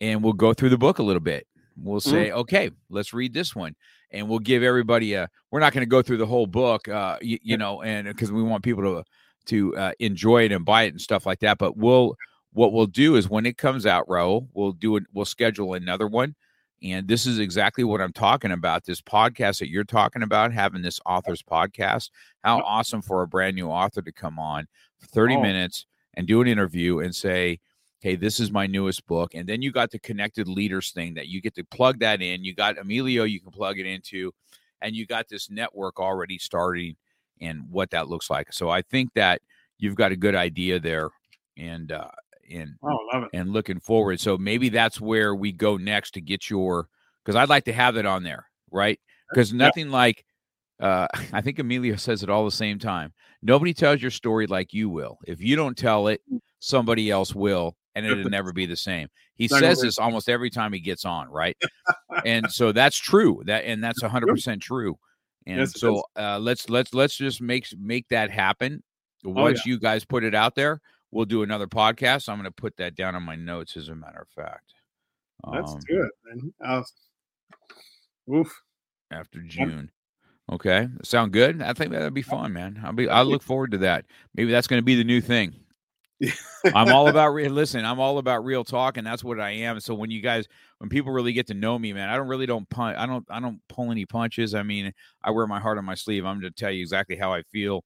and 0.00 0.22
we'll 0.22 0.32
go 0.32 0.52
through 0.52 0.68
the 0.70 0.78
book 0.78 0.98
a 0.98 1.02
little 1.02 1.20
bit. 1.20 1.46
We'll 1.76 2.00
mm-hmm. 2.00 2.10
say, 2.10 2.28
mm-hmm. 2.28 2.38
okay, 2.40 2.70
let's 2.90 3.12
read 3.12 3.32
this 3.32 3.54
one. 3.54 3.74
And 4.10 4.28
we'll 4.28 4.38
give 4.38 4.62
everybody 4.62 5.14
a, 5.14 5.28
we're 5.50 5.60
not 5.60 5.74
going 5.74 5.82
to 5.82 5.86
go 5.86 6.02
through 6.02 6.16
the 6.16 6.26
whole 6.26 6.46
book, 6.46 6.88
uh, 6.88 7.18
you, 7.20 7.38
you 7.42 7.56
know, 7.56 7.82
and 7.82 8.08
because 8.08 8.32
we 8.32 8.42
want 8.42 8.64
people 8.64 8.82
to, 8.82 9.04
to 9.46 9.76
uh, 9.76 9.92
enjoy 9.98 10.44
it 10.44 10.52
and 10.52 10.64
buy 10.64 10.84
it 10.84 10.88
and 10.88 11.00
stuff 11.00 11.26
like 11.26 11.40
that. 11.40 11.58
But 11.58 11.76
we'll, 11.76 12.16
what 12.52 12.72
we'll 12.72 12.86
do 12.86 13.16
is 13.16 13.28
when 13.28 13.44
it 13.44 13.58
comes 13.58 13.84
out, 13.86 14.08
Raul, 14.08 14.48
we'll 14.54 14.72
do 14.72 14.96
it, 14.96 15.04
we'll 15.12 15.26
schedule 15.26 15.74
another 15.74 16.06
one 16.06 16.34
and 16.82 17.08
this 17.08 17.26
is 17.26 17.38
exactly 17.38 17.82
what 17.82 18.00
I'm 18.00 18.12
talking 18.12 18.52
about. 18.52 18.84
This 18.84 19.00
podcast 19.00 19.58
that 19.58 19.68
you're 19.68 19.84
talking 19.84 20.22
about, 20.22 20.52
having 20.52 20.82
this 20.82 21.00
author's 21.04 21.42
podcast. 21.42 22.10
How 22.44 22.60
awesome 22.60 23.02
for 23.02 23.22
a 23.22 23.28
brand 23.28 23.56
new 23.56 23.68
author 23.68 24.00
to 24.02 24.12
come 24.12 24.38
on 24.38 24.66
for 24.98 25.06
30 25.06 25.36
oh. 25.36 25.42
minutes 25.42 25.86
and 26.14 26.26
do 26.26 26.40
an 26.40 26.48
interview 26.48 27.00
and 27.00 27.14
say, 27.14 27.58
Hey, 28.00 28.14
this 28.14 28.38
is 28.38 28.52
my 28.52 28.68
newest 28.68 29.06
book. 29.06 29.34
And 29.34 29.48
then 29.48 29.60
you 29.60 29.72
got 29.72 29.90
the 29.90 29.98
connected 29.98 30.46
leaders 30.46 30.92
thing 30.92 31.14
that 31.14 31.26
you 31.26 31.40
get 31.40 31.56
to 31.56 31.64
plug 31.64 31.98
that 31.98 32.22
in. 32.22 32.44
You 32.44 32.54
got 32.54 32.78
Emilio, 32.78 33.24
you 33.24 33.40
can 33.40 33.50
plug 33.50 33.80
it 33.80 33.86
into, 33.86 34.32
and 34.80 34.94
you 34.94 35.04
got 35.04 35.28
this 35.28 35.50
network 35.50 35.98
already 35.98 36.38
starting 36.38 36.94
and 37.40 37.62
what 37.68 37.90
that 37.90 38.08
looks 38.08 38.30
like. 38.30 38.52
So 38.52 38.70
I 38.70 38.82
think 38.82 39.12
that 39.14 39.42
you've 39.78 39.96
got 39.96 40.12
a 40.12 40.16
good 40.16 40.36
idea 40.36 40.78
there. 40.78 41.08
And 41.56 41.90
uh, 41.90 42.10
and 42.50 42.74
oh, 42.82 43.26
and 43.32 43.50
looking 43.52 43.80
forward. 43.80 44.20
So 44.20 44.37
maybe 44.37 44.68
that's 44.68 45.00
where 45.00 45.34
we 45.34 45.52
go 45.52 45.76
next 45.76 46.12
to 46.12 46.20
get 46.20 46.48
your 46.50 46.88
because 47.24 47.37
I'd 47.37 47.48
like 47.48 47.64
to 47.64 47.72
have 47.72 47.96
it 47.96 48.06
on 48.06 48.22
there, 48.22 48.46
right? 48.70 48.98
Because 49.30 49.52
nothing 49.52 49.87
yeah. 49.87 49.92
like 49.92 50.24
uh, 50.80 51.06
I 51.32 51.40
think 51.40 51.58
Emilio 51.58 51.96
says 51.96 52.22
it 52.22 52.30
all 52.30 52.44
the 52.44 52.50
same 52.50 52.78
time. 52.78 53.12
Nobody 53.42 53.74
tells 53.74 54.02
your 54.02 54.11
story 54.11 54.46
like 54.46 54.72
you 54.72 54.88
will. 54.88 55.18
If 55.26 55.40
you 55.40 55.56
don't 55.56 55.76
tell 55.76 56.08
it, 56.08 56.20
mm. 56.32 56.40
somebody 56.61 57.11
else 57.11 57.34
will, 57.34 57.76
and 57.94 58.06
it'll 58.06 58.30
never 58.30 58.52
be 58.52 58.66
the 58.66 58.76
same. 58.76 59.08
He 59.37 59.46
says 59.46 59.82
this 59.82 59.98
almost 59.98 60.28
every 60.28 60.50
time 60.50 60.72
he 60.72 60.80
gets 60.80 61.04
on, 61.04 61.28
right? 61.28 61.56
and 62.24 62.50
so 62.50 62.72
that's 62.72 62.96
true. 62.98 63.42
That 63.46 63.64
and 63.64 63.82
that's 63.82 64.02
hundred 64.02 64.28
percent 64.28 64.62
true. 64.62 64.98
And 65.46 65.61
yes, 65.61 65.78
so 65.78 66.02
uh, 66.16 66.38
let's 66.38 66.68
let's 66.68 66.92
let's 66.92 67.16
just 67.16 67.40
make 67.40 67.66
make 67.78 68.08
that 68.08 68.30
happen. 68.30 68.82
Oh, 69.24 69.30
Once 69.30 69.61
oh, 69.61 69.62
yeah. 69.64 69.74
you 69.74 69.80
guys 69.80 70.04
put 70.04 70.24
it 70.24 70.34
out 70.34 70.54
there, 70.54 70.80
we'll 71.10 71.24
do 71.24 71.42
another 71.42 71.66
podcast. 71.66 72.28
I'm 72.28 72.36
going 72.36 72.44
to 72.44 72.50
put 72.50 72.76
that 72.76 72.94
down 72.94 73.14
on 73.14 73.22
my 73.22 73.36
notes, 73.36 73.76
as 73.76 73.88
a 73.88 73.94
matter 73.94 74.20
of 74.20 74.28
fact. 74.28 74.74
Let's 75.46 75.72
um, 75.72 75.80
do 75.88 76.02
it, 76.02 76.10
man. 76.24 76.52
I'll, 76.64 76.86
oof. 78.34 78.62
After 79.10 79.40
June. 79.42 79.90
Okay. 80.50 80.88
Sound 81.02 81.32
good? 81.32 81.62
I 81.62 81.72
think 81.72 81.92
that'd 81.92 82.14
be 82.14 82.22
fun, 82.22 82.52
man. 82.52 82.80
I'll 82.82 82.92
be 82.92 83.08
I 83.08 83.22
look 83.22 83.42
forward 83.42 83.72
to 83.72 83.78
that. 83.78 84.06
Maybe 84.34 84.50
that's 84.50 84.66
going 84.66 84.80
to 84.80 84.84
be 84.84 84.94
the 84.94 85.04
new 85.04 85.20
thing. 85.20 85.54
I'm 86.74 86.92
all 86.92 87.06
about 87.06 87.28
real 87.28 87.52
listen, 87.52 87.84
I'm 87.84 88.00
all 88.00 88.18
about 88.18 88.44
real 88.44 88.64
talk 88.64 88.96
and 88.96 89.06
that's 89.06 89.22
what 89.22 89.38
I 89.38 89.50
am. 89.50 89.78
So 89.78 89.94
when 89.94 90.10
you 90.10 90.20
guys 90.20 90.48
when 90.78 90.90
people 90.90 91.12
really 91.12 91.32
get 91.32 91.46
to 91.48 91.54
know 91.54 91.78
me, 91.78 91.92
man, 91.92 92.08
I 92.08 92.16
don't 92.16 92.26
really 92.26 92.46
don't 92.46 92.68
punch 92.68 92.98
I 92.98 93.06
don't 93.06 93.24
I 93.30 93.38
don't 93.38 93.60
pull 93.68 93.92
any 93.92 94.04
punches. 94.04 94.54
I 94.54 94.64
mean, 94.64 94.92
I 95.22 95.30
wear 95.30 95.46
my 95.46 95.60
heart 95.60 95.78
on 95.78 95.84
my 95.84 95.94
sleeve. 95.94 96.24
I'm 96.24 96.40
going 96.40 96.52
to 96.52 96.58
tell 96.58 96.72
you 96.72 96.80
exactly 96.80 97.16
how 97.16 97.32
I 97.32 97.42
feel 97.42 97.84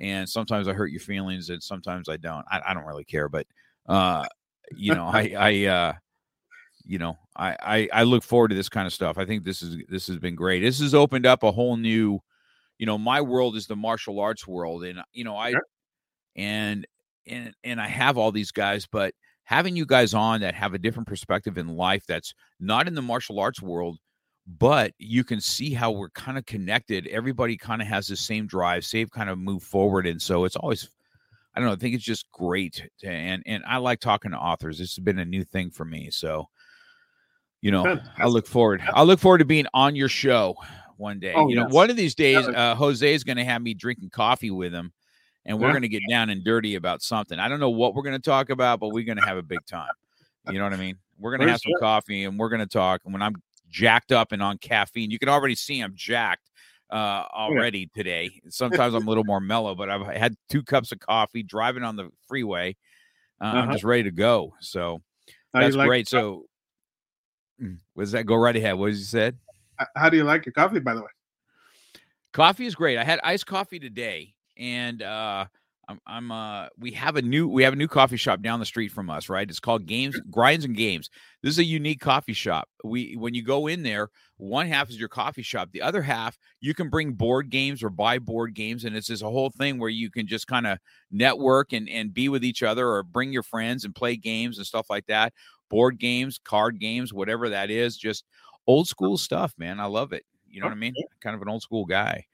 and 0.00 0.28
sometimes 0.28 0.68
I 0.68 0.72
hurt 0.72 0.90
your 0.90 1.00
feelings, 1.00 1.50
and 1.50 1.62
sometimes 1.62 2.08
I 2.08 2.16
don't. 2.16 2.44
I, 2.50 2.60
I 2.68 2.74
don't 2.74 2.86
really 2.86 3.04
care, 3.04 3.28
but 3.28 3.46
uh, 3.88 4.24
you 4.72 4.94
know, 4.94 5.06
I, 5.06 5.34
I, 5.38 5.64
uh, 5.66 5.92
you 6.86 6.98
know, 6.98 7.16
I, 7.36 7.56
I, 7.60 7.88
I 7.92 8.02
look 8.02 8.22
forward 8.22 8.48
to 8.48 8.54
this 8.54 8.68
kind 8.68 8.86
of 8.86 8.92
stuff. 8.92 9.18
I 9.18 9.24
think 9.24 9.44
this 9.44 9.62
is 9.62 9.78
this 9.88 10.06
has 10.08 10.18
been 10.18 10.34
great. 10.34 10.60
This 10.60 10.80
has 10.80 10.94
opened 10.94 11.26
up 11.26 11.42
a 11.42 11.52
whole 11.52 11.76
new 11.76 12.20
you 12.78 12.86
know, 12.86 12.98
my 12.98 13.20
world 13.20 13.56
is 13.56 13.66
the 13.66 13.76
martial 13.76 14.20
arts 14.20 14.46
world, 14.46 14.84
and 14.84 15.00
you 15.12 15.24
know, 15.24 15.36
I 15.36 15.52
Sure. 15.52 15.62
and 16.36 16.86
and 17.26 17.54
and 17.64 17.80
I 17.80 17.86
have 17.86 18.18
all 18.18 18.32
these 18.32 18.52
guys, 18.52 18.86
but 18.86 19.14
having 19.44 19.76
you 19.76 19.86
guys 19.86 20.14
on 20.14 20.40
that 20.40 20.54
have 20.54 20.74
a 20.74 20.78
different 20.78 21.06
perspective 21.08 21.58
in 21.58 21.68
life 21.68 22.04
that's 22.06 22.34
not 22.60 22.88
in 22.88 22.94
the 22.94 23.02
martial 23.02 23.38
arts 23.40 23.62
world, 23.62 23.98
but 24.46 24.92
you 24.98 25.24
can 25.24 25.40
see 25.40 25.72
how 25.72 25.90
we're 25.90 26.10
kind 26.10 26.36
of 26.36 26.46
connected. 26.46 27.06
Everybody 27.06 27.56
kind 27.56 27.80
of 27.80 27.88
has 27.88 28.06
the 28.06 28.16
same 28.16 28.46
drive, 28.46 28.84
same 28.84 29.08
kind 29.08 29.30
of 29.30 29.38
move 29.38 29.62
forward, 29.62 30.06
and 30.06 30.20
so 30.20 30.44
it's 30.44 30.56
always. 30.56 30.88
I 31.56 31.60
don't 31.60 31.68
know. 31.68 31.74
I 31.74 31.76
think 31.76 31.94
it's 31.94 32.02
just 32.02 32.30
great, 32.32 32.82
to, 32.98 33.08
and 33.08 33.42
and 33.46 33.62
I 33.64 33.76
like 33.76 34.00
talking 34.00 34.32
to 34.32 34.36
authors. 34.36 34.78
This 34.78 34.96
has 34.96 35.04
been 35.04 35.20
a 35.20 35.24
new 35.24 35.44
thing 35.44 35.70
for 35.70 35.84
me, 35.84 36.10
so 36.10 36.48
you 37.60 37.70
know, 37.70 37.98
I 38.18 38.26
look 38.26 38.46
forward. 38.46 38.82
I 38.92 39.04
look 39.04 39.20
forward 39.20 39.38
to 39.38 39.44
being 39.44 39.66
on 39.72 39.96
your 39.96 40.08
show 40.08 40.56
one 40.96 41.18
day. 41.20 41.32
Oh, 41.34 41.48
you 41.48 41.56
know, 41.56 41.62
yes. 41.62 41.72
one 41.72 41.90
of 41.90 41.96
these 41.96 42.14
days, 42.14 42.46
uh, 42.46 42.74
Jose 42.74 43.14
is 43.14 43.24
going 43.24 43.38
to 43.38 43.44
have 43.44 43.62
me 43.62 43.72
drinking 43.72 44.10
coffee 44.10 44.50
with 44.50 44.74
him, 44.74 44.92
and 45.46 45.58
we're 45.58 45.68
Yeah. 45.68 45.72
going 45.72 45.82
to 45.82 45.88
get 45.88 46.02
down 46.10 46.28
and 46.28 46.44
dirty 46.44 46.74
about 46.74 47.02
something. 47.02 47.38
I 47.38 47.48
don't 47.48 47.60
know 47.60 47.70
what 47.70 47.94
we're 47.94 48.02
going 48.02 48.16
to 48.16 48.22
talk 48.22 48.50
about, 48.50 48.80
but 48.80 48.88
we're 48.88 49.04
going 49.04 49.16
to 49.16 49.24
have 49.24 49.38
a 49.38 49.42
big 49.42 49.64
time. 49.64 49.92
You 50.50 50.58
know 50.58 50.64
what 50.64 50.74
I 50.74 50.76
mean? 50.76 50.98
We're 51.18 51.30
going 51.30 51.46
to 51.46 51.52
have 51.52 51.60
some 51.60 51.70
sure. 51.70 51.78
coffee, 51.78 52.24
and 52.24 52.38
we're 52.38 52.50
going 52.50 52.60
to 52.60 52.66
talk. 52.66 53.00
And 53.04 53.14
when 53.14 53.22
I'm 53.22 53.36
jacked 53.74 54.12
up 54.12 54.30
and 54.32 54.40
on 54.42 54.56
caffeine, 54.58 55.10
you 55.10 55.18
can 55.18 55.28
already 55.28 55.54
see 55.56 55.80
I'm 55.80 55.94
jacked 55.96 56.50
Oh, 56.90 56.96
uh, 56.96 57.26
already 57.34 57.90
today. 57.94 58.30
Sometimes 58.50 58.94
I'm 58.94 59.06
a 59.06 59.08
little 59.08 59.24
more 59.24 59.40
mellow, 59.40 59.74
but 59.74 59.90
I've 59.90 60.06
had 60.06 60.36
two 60.48 60.62
cups 60.62 60.92
of 60.92 61.00
coffee 61.00 61.42
driving 61.42 61.82
on 61.82 61.96
the 61.96 62.10
freeway. 62.28 62.76
Uh, 63.40 63.44
I'm 63.46 63.56
Uh-huh. 63.64 63.72
just 63.72 63.84
ready 63.84 64.04
to 64.04 64.10
go. 64.12 64.54
So 64.60 65.02
How 65.52 65.60
that's 65.60 65.74
like- 65.76 65.88
great. 65.88 66.08
So, 66.08 66.46
Mm, 67.62 67.78
was 67.94 68.10
that 68.12 68.26
go 68.26 68.34
right 68.34 68.54
ahead? 68.56 68.74
What 68.74 68.86
you 68.86 68.94
said? 68.96 69.38
How 69.96 70.10
do 70.10 70.16
you 70.16 70.24
like 70.24 70.44
your 70.44 70.52
coffee, 70.52 70.80
by 70.80 70.92
the 70.94 71.02
way? 71.02 71.08
Coffee 72.32 72.66
is 72.66 72.74
great. 72.74 72.98
I 72.98 73.04
had 73.04 73.20
iced 73.22 73.46
coffee 73.46 73.78
today, 73.78 74.34
and 74.56 75.00
uh, 75.02 75.46
I'm, 75.88 76.00
I'm 76.06 76.32
uh, 76.32 76.66
we 76.78 76.92
have 76.92 77.16
a 77.16 77.22
new 77.22 77.48
we 77.48 77.62
have 77.62 77.72
a 77.72 77.76
new 77.76 77.88
coffee 77.88 78.16
shop 78.16 78.42
down 78.42 78.60
the 78.60 78.66
street 78.66 78.90
from 78.90 79.10
us. 79.10 79.28
Right, 79.28 79.48
it's 79.48 79.60
called 79.60 79.86
Games 79.86 80.18
Grinds 80.30 80.64
and 80.64 80.76
Games. 80.76 81.10
This 81.42 81.52
is 81.52 81.58
a 81.58 81.64
unique 81.64 82.00
coffee 82.00 82.32
shop. 82.32 82.68
We 82.82 83.14
when 83.16 83.34
you 83.34 83.42
go 83.42 83.66
in 83.66 83.82
there, 83.82 84.10
one 84.36 84.66
half 84.66 84.90
is 84.90 84.98
your 84.98 85.08
coffee 85.08 85.42
shop. 85.42 85.70
The 85.72 85.82
other 85.82 86.02
half 86.02 86.38
you 86.60 86.74
can 86.74 86.88
bring 86.88 87.12
board 87.12 87.50
games 87.50 87.82
or 87.82 87.90
buy 87.90 88.18
board 88.18 88.54
games, 88.54 88.84
and 88.84 88.96
it's 88.96 89.08
this 89.08 89.22
a 89.22 89.30
whole 89.30 89.50
thing 89.50 89.78
where 89.78 89.90
you 89.90 90.10
can 90.10 90.26
just 90.26 90.46
kind 90.46 90.66
of 90.66 90.78
network 91.10 91.72
and 91.72 91.88
and 91.88 92.14
be 92.14 92.28
with 92.28 92.44
each 92.44 92.62
other, 92.62 92.88
or 92.88 93.02
bring 93.02 93.32
your 93.32 93.42
friends 93.42 93.84
and 93.84 93.94
play 93.94 94.16
games 94.16 94.58
and 94.58 94.66
stuff 94.66 94.88
like 94.90 95.06
that. 95.06 95.32
Board 95.70 95.98
games, 95.98 96.38
card 96.44 96.78
games, 96.78 97.12
whatever 97.12 97.48
that 97.48 97.70
is, 97.70 97.96
just 97.96 98.24
old 98.66 98.88
school 98.88 99.16
stuff, 99.16 99.54
man. 99.58 99.80
I 99.80 99.86
love 99.86 100.12
it. 100.12 100.24
You 100.48 100.60
know 100.60 100.66
what 100.66 100.72
I 100.72 100.76
mean? 100.76 100.94
Kind 101.20 101.34
of 101.34 101.42
an 101.42 101.48
old 101.48 101.62
school 101.62 101.84
guy. 101.84 102.26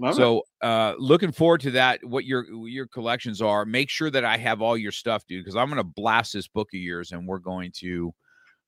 Love. 0.00 0.14
So 0.14 0.42
uh 0.62 0.94
looking 0.98 1.32
forward 1.32 1.60
to 1.62 1.72
that. 1.72 2.04
What 2.04 2.24
your 2.24 2.44
your 2.68 2.86
collections 2.86 3.42
are. 3.42 3.64
Make 3.64 3.90
sure 3.90 4.10
that 4.10 4.24
I 4.24 4.36
have 4.36 4.62
all 4.62 4.76
your 4.76 4.92
stuff, 4.92 5.26
dude, 5.26 5.44
because 5.44 5.56
I'm 5.56 5.68
gonna 5.68 5.82
blast 5.84 6.32
this 6.32 6.46
book 6.46 6.68
of 6.72 6.80
yours 6.80 7.12
and 7.12 7.26
we're 7.26 7.38
going 7.40 7.72
to 7.78 8.14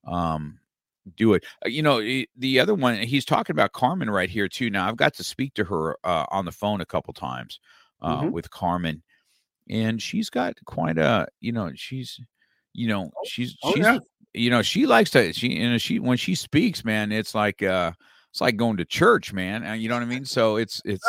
um 0.07 0.59
do 1.17 1.35
it. 1.35 1.45
Uh, 1.65 1.69
you 1.69 1.83
know, 1.83 2.01
the 2.37 2.61
other 2.61 2.75
one 2.75 2.97
he's 2.99 3.25
talking 3.25 3.55
about 3.55 3.73
Carmen 3.73 4.11
right 4.11 4.29
here 4.29 4.49
too. 4.49 4.71
Now 4.71 4.89
I've 4.89 4.97
got 4.97 5.15
to 5.15 5.25
speak 5.25 5.55
to 5.55 5.65
her 5.65 5.97
uh, 6.05 6.27
on 6.31 6.45
the 6.45 6.53
phone 6.53 6.81
a 6.81 6.87
couple 6.87 7.15
times 7.15 7.61
uh 8.03 8.23
Mhm. 8.23 8.33
with 8.33 8.51
Carmen, 8.51 9.03
and 9.69 10.01
she's 10.03 10.31
got 10.31 10.55
quite 10.65 10.99
a 10.99 11.29
you 11.41 11.53
know 11.53 11.71
she's 11.75 12.21
you 12.73 12.89
know 12.89 13.11
she's 13.25 13.57
oh, 13.63 13.73
she's 13.75 13.85
yeah. 13.85 13.99
you 14.35 14.51
know 14.51 14.63
she 14.63 14.87
likes 14.87 15.11
to 15.11 15.33
she 15.33 15.49
you 15.49 15.71
know 15.71 15.79
she 15.79 15.99
when 15.99 16.17
she 16.17 16.35
speaks 16.35 16.85
man 16.85 17.13
it's 17.13 17.35
like 17.35 17.63
uh 17.63 17.93
it's 18.31 18.41
like 18.41 18.57
going 18.57 18.77
to 18.77 18.85
church 18.85 19.33
man 19.33 19.67
uh, 19.67 19.73
you 19.73 19.89
know 19.89 19.95
what 19.95 20.03
i 20.03 20.07
mean? 20.07 20.25
So 20.25 20.57
it's 20.57 20.81
it's 20.85 21.05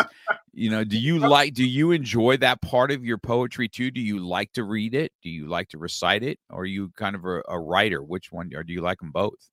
you 0.54 0.70
know 0.70 0.84
do 0.84 0.98
you 0.98 1.20
like 1.36 1.54
do 1.54 1.66
you 1.66 1.92
enjoy 1.92 2.38
that 2.38 2.62
part 2.62 2.92
of 2.92 3.06
your 3.06 3.18
poetry 3.18 3.70
too? 3.70 3.92
Do 3.92 4.02
you 4.02 4.20
like 4.20 4.52
to 4.54 4.64
read 4.64 4.96
it? 4.96 5.12
Do 5.22 5.30
you 5.30 5.48
like 5.48 5.70
to 5.70 5.78
recite 5.78 6.24
it? 6.24 6.40
Or 6.50 6.62
are 6.62 6.66
you 6.66 6.92
kind 6.98 7.16
of 7.16 7.26
a, 7.26 7.42
a 7.48 7.60
writer? 7.60 8.02
Which 8.04 8.32
one 8.32 8.52
or 8.56 8.64
do 8.64 8.74
you 8.74 8.82
like 8.82 9.00
them 9.00 9.12
both? 9.12 9.50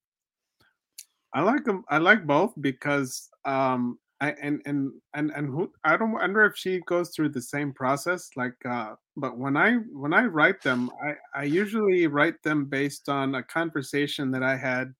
I 1.35 1.43
like 1.43 1.65
them. 1.65 1.85
I 1.89 1.99
like 1.99 2.27
both 2.27 2.55
because 2.61 3.29
um 3.45 3.99
I 4.21 4.33
and 4.43 4.61
and 4.67 4.93
and 5.15 5.31
and 5.31 5.47
who 5.49 5.71
I 5.85 5.97
don't 5.97 6.13
wonder 6.13 6.45
if 6.45 6.57
she 6.57 6.81
goes 6.87 7.11
through 7.11 7.29
the 7.31 7.43
same 7.43 7.73
process 7.73 8.31
like 8.35 8.57
uh 8.69 8.95
but 9.17 9.39
when 9.39 9.57
I 9.57 9.75
when 9.93 10.13
I 10.13 10.25
write 10.25 10.63
them 10.63 10.91
I 11.03 11.15
I 11.35 11.45
usually 11.45 12.07
write 12.07 12.43
them 12.43 12.65
based 12.65 13.09
on 13.09 13.37
a 13.37 13.43
conversation 13.43 14.31
that 14.33 14.43
I 14.43 14.57
had 14.57 14.93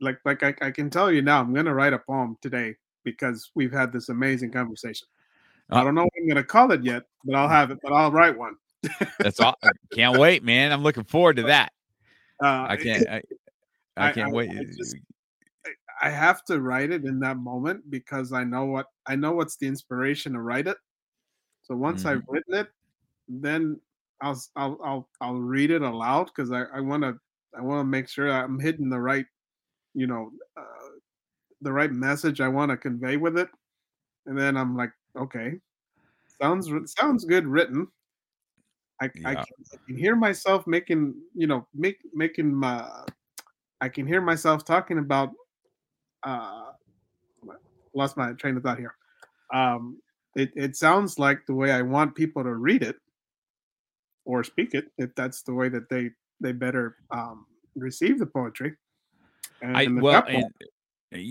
like 0.00 0.18
like 0.24 0.42
I, 0.42 0.54
I 0.62 0.70
can 0.70 0.90
tell 0.90 1.10
you 1.12 1.22
now 1.22 1.40
I'm 1.40 1.52
going 1.52 1.66
to 1.66 1.74
write 1.74 1.92
a 1.92 1.98
poem 1.98 2.36
today 2.40 2.76
because 3.04 3.50
we've 3.54 3.72
had 3.72 3.92
this 3.92 4.08
amazing 4.08 4.50
conversation. 4.52 5.06
I 5.70 5.80
Uh, 5.80 5.84
don't 5.84 5.94
know 5.94 6.02
what 6.04 6.12
I'm 6.18 6.26
going 6.26 6.36
to 6.36 6.44
call 6.44 6.72
it 6.72 6.82
yet, 6.82 7.04
but 7.24 7.34
I'll 7.34 7.48
have 7.48 7.70
it 7.70 7.78
but 7.82 7.92
I'll 7.92 8.10
write 8.12 8.36
one. 8.36 8.56
that's 9.18 9.40
all 9.40 9.54
can't 9.92 10.18
wait 10.18 10.42
man 10.42 10.72
i'm 10.72 10.82
looking 10.82 11.04
forward 11.04 11.36
to 11.36 11.42
that 11.52 11.70
Uh 12.42 12.64
i 12.70 12.76
can't 12.76 13.06
i, 13.10 13.22
I 13.98 14.08
I- 14.08 14.12
can't 14.12 14.30
I- 14.30 14.32
wait 14.32 14.50
I 14.50 14.64
just- 14.64 14.96
I 16.02 16.08
have 16.08 16.42
to 16.46 16.62
write 16.62 16.90
it 16.90 17.04
in 17.04 17.20
that 17.20 17.36
moment 17.36 17.90
because 17.90 18.32
I 18.32 18.42
know 18.42 18.64
what 18.64 18.86
I 19.06 19.16
know 19.16 19.32
what's 19.32 19.56
the 19.56 19.66
inspiration 19.66 20.32
to 20.32 20.40
write 20.40 20.66
it. 20.66 20.78
So 21.62 21.76
once 21.76 22.06
I've 22.06 22.22
written 22.26 22.54
it, 22.54 22.68
then 23.28 23.78
I'll 24.22 24.40
I'll 24.56 24.78
I'll, 24.82 25.08
I'll 25.20 25.40
read 25.40 25.70
it 25.70 25.82
aloud 25.82 26.24
because 26.34 26.50
I 26.52 26.62
I 26.74 26.80
want 26.80 27.02
to 27.02 27.18
I 27.54 27.60
want 27.60 27.80
to 27.80 27.84
make 27.84 28.08
sure 28.08 28.32
I'm 28.32 28.58
hitting 28.58 28.88
the 28.88 28.98
right 28.98 29.26
you 29.94 30.06
know 30.06 30.30
uh, 30.56 30.88
the 31.60 31.72
right 31.72 31.92
message 31.92 32.40
I 32.40 32.48
want 32.48 32.70
to 32.70 32.76
convey 32.76 33.16
with 33.16 33.38
it, 33.38 33.48
and 34.26 34.38
then 34.38 34.56
I'm 34.56 34.76
like 34.76 34.92
okay, 35.16 35.54
sounds 36.40 36.70
sounds 36.98 37.24
good 37.24 37.46
written. 37.46 37.88
I, 39.02 39.06
I, 39.24 39.34
can, 39.34 39.44
I 39.72 39.76
can 39.86 39.96
hear 39.96 40.14
myself 40.14 40.66
making 40.66 41.14
you 41.34 41.46
know 41.46 41.66
make 41.74 41.98
making 42.14 42.54
my 42.54 42.86
I 43.80 43.88
can 43.88 44.06
hear 44.06 44.20
myself 44.20 44.64
talking 44.64 44.98
about 44.98 45.30
uh 46.22 46.72
lost 47.94 48.16
my 48.16 48.32
train 48.32 48.56
of 48.56 48.62
thought 48.62 48.78
here. 48.78 48.94
Um 49.52 49.98
it, 50.36 50.52
it 50.54 50.76
sounds 50.76 51.18
like 51.18 51.40
the 51.46 51.54
way 51.54 51.72
I 51.72 51.82
want 51.82 52.14
people 52.14 52.44
to 52.44 52.54
read 52.54 52.82
it 52.82 52.96
or 54.24 54.44
speak 54.44 54.74
it, 54.74 54.86
if 54.96 55.12
that's 55.16 55.42
the 55.42 55.54
way 55.54 55.68
that 55.70 55.88
they 55.88 56.10
they 56.40 56.52
better 56.52 56.96
um 57.10 57.46
receive 57.74 58.18
the 58.18 58.26
poetry. 58.26 58.74
I 59.62 59.86
well, 59.88 60.24
and 60.26 60.44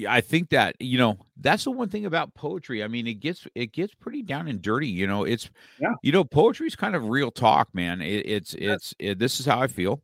I 0.08 0.22
think 0.22 0.50
that 0.50 0.76
you 0.80 0.98
know 0.98 1.18
that's 1.38 1.64
the 1.64 1.72
one 1.72 1.90
thing 1.90 2.06
about 2.06 2.34
poetry. 2.34 2.84
I 2.84 2.88
mean, 2.88 3.08
it 3.08 3.16
gets 3.16 3.48
it 3.56 3.72
gets 3.72 3.94
pretty 3.94 4.22
down 4.22 4.48
and 4.48 4.62
dirty. 4.62 4.88
You 4.88 5.08
know, 5.08 5.24
it's 5.24 5.50
Yeah. 5.80 5.94
you 6.02 6.12
know, 6.12 6.24
poetry 6.24 6.68
is 6.68 6.76
kind 6.76 6.96
of 6.96 7.06
real 7.06 7.32
talk, 7.32 7.70
man. 7.74 8.02
It, 8.02 8.26
it's 8.26 8.54
it's 8.56 8.94
it, 9.00 9.20
this 9.20 9.40
is 9.40 9.46
how 9.46 9.60
I 9.62 9.68
feel, 9.68 10.02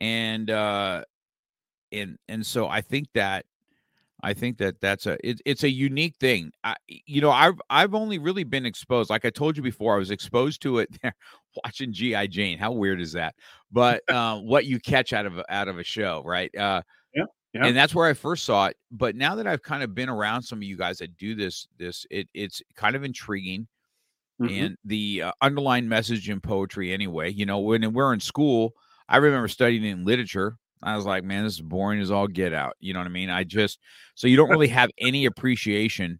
and 0.00 0.50
uh, 0.50 1.04
and 1.92 2.18
and 2.28 2.44
so 2.44 2.68
I 2.68 2.80
think 2.80 3.08
that 3.14 3.46
I 4.22 4.32
think 4.32 4.58
that 4.58 4.80
that's 4.80 5.06
a 5.06 5.16
it, 5.22 5.40
it's 5.44 5.62
a 5.62 5.70
unique 5.70 6.16
thing. 6.16 6.50
I, 6.64 6.76
you 6.88 7.20
know, 7.20 7.30
I've 7.30 7.60
I've 7.70 7.94
only 7.94 8.18
really 8.18 8.44
been 8.44 8.66
exposed, 8.66 9.10
like 9.10 9.24
I 9.24 9.30
told 9.30 9.56
you 9.56 9.62
before, 9.62 9.94
I 9.94 9.98
was 9.98 10.10
exposed 10.10 10.62
to 10.62 10.78
it 10.78 10.88
watching 11.64 11.92
GI 11.92 12.28
Jane. 12.28 12.58
How 12.58 12.72
weird 12.72 13.00
is 13.00 13.12
that? 13.12 13.34
But 13.70 14.02
uh, 14.08 14.38
what 14.38 14.64
you 14.64 14.80
catch 14.80 15.12
out 15.12 15.26
of 15.26 15.40
out 15.48 15.68
of 15.68 15.78
a 15.78 15.84
show, 15.84 16.22
right? 16.24 16.52
Uh, 16.56 16.82
Yeah, 17.54 17.66
and 17.66 17.76
that's 17.76 17.94
where 17.94 18.08
I 18.08 18.14
first 18.14 18.44
saw 18.44 18.66
it. 18.66 18.76
But 18.90 19.16
now 19.16 19.34
that 19.36 19.46
I've 19.46 19.62
kind 19.62 19.82
of 19.82 19.94
been 19.94 20.08
around 20.08 20.42
some 20.42 20.58
of 20.58 20.64
you 20.64 20.76
guys 20.76 20.98
that 20.98 21.16
do 21.16 21.34
this, 21.34 21.66
this 21.78 22.06
it 22.10 22.28
it's 22.34 22.62
kind 22.76 22.96
of 22.96 23.04
intriguing 23.04 23.68
Mhm. 24.40 24.50
and 24.50 24.76
the 24.84 25.22
uh, 25.22 25.32
underlying 25.42 25.88
message 25.88 26.28
in 26.28 26.40
poetry 26.40 26.92
anyway 26.92 27.30
you 27.32 27.46
know 27.46 27.60
when 27.60 27.92
we're 27.92 28.12
in 28.12 28.20
school 28.20 28.72
i 29.08 29.16
remember 29.16 29.46
studying 29.48 29.84
in 29.84 30.04
literature 30.04 30.56
i 30.82 30.96
was 30.96 31.06
like 31.06 31.22
man 31.22 31.44
this 31.44 31.54
is 31.54 31.60
boring 31.62 32.00
as 32.00 32.10
all 32.10 32.26
get 32.26 32.52
out 32.52 32.74
you 32.80 32.92
know 32.92 32.98
what 33.00 33.06
i 33.06 33.10
mean 33.10 33.30
i 33.30 33.44
just 33.44 33.78
so 34.16 34.26
you 34.26 34.36
don't 34.36 34.50
really 34.50 34.68
have 34.68 34.90
any 34.98 35.24
appreciation 35.26 36.18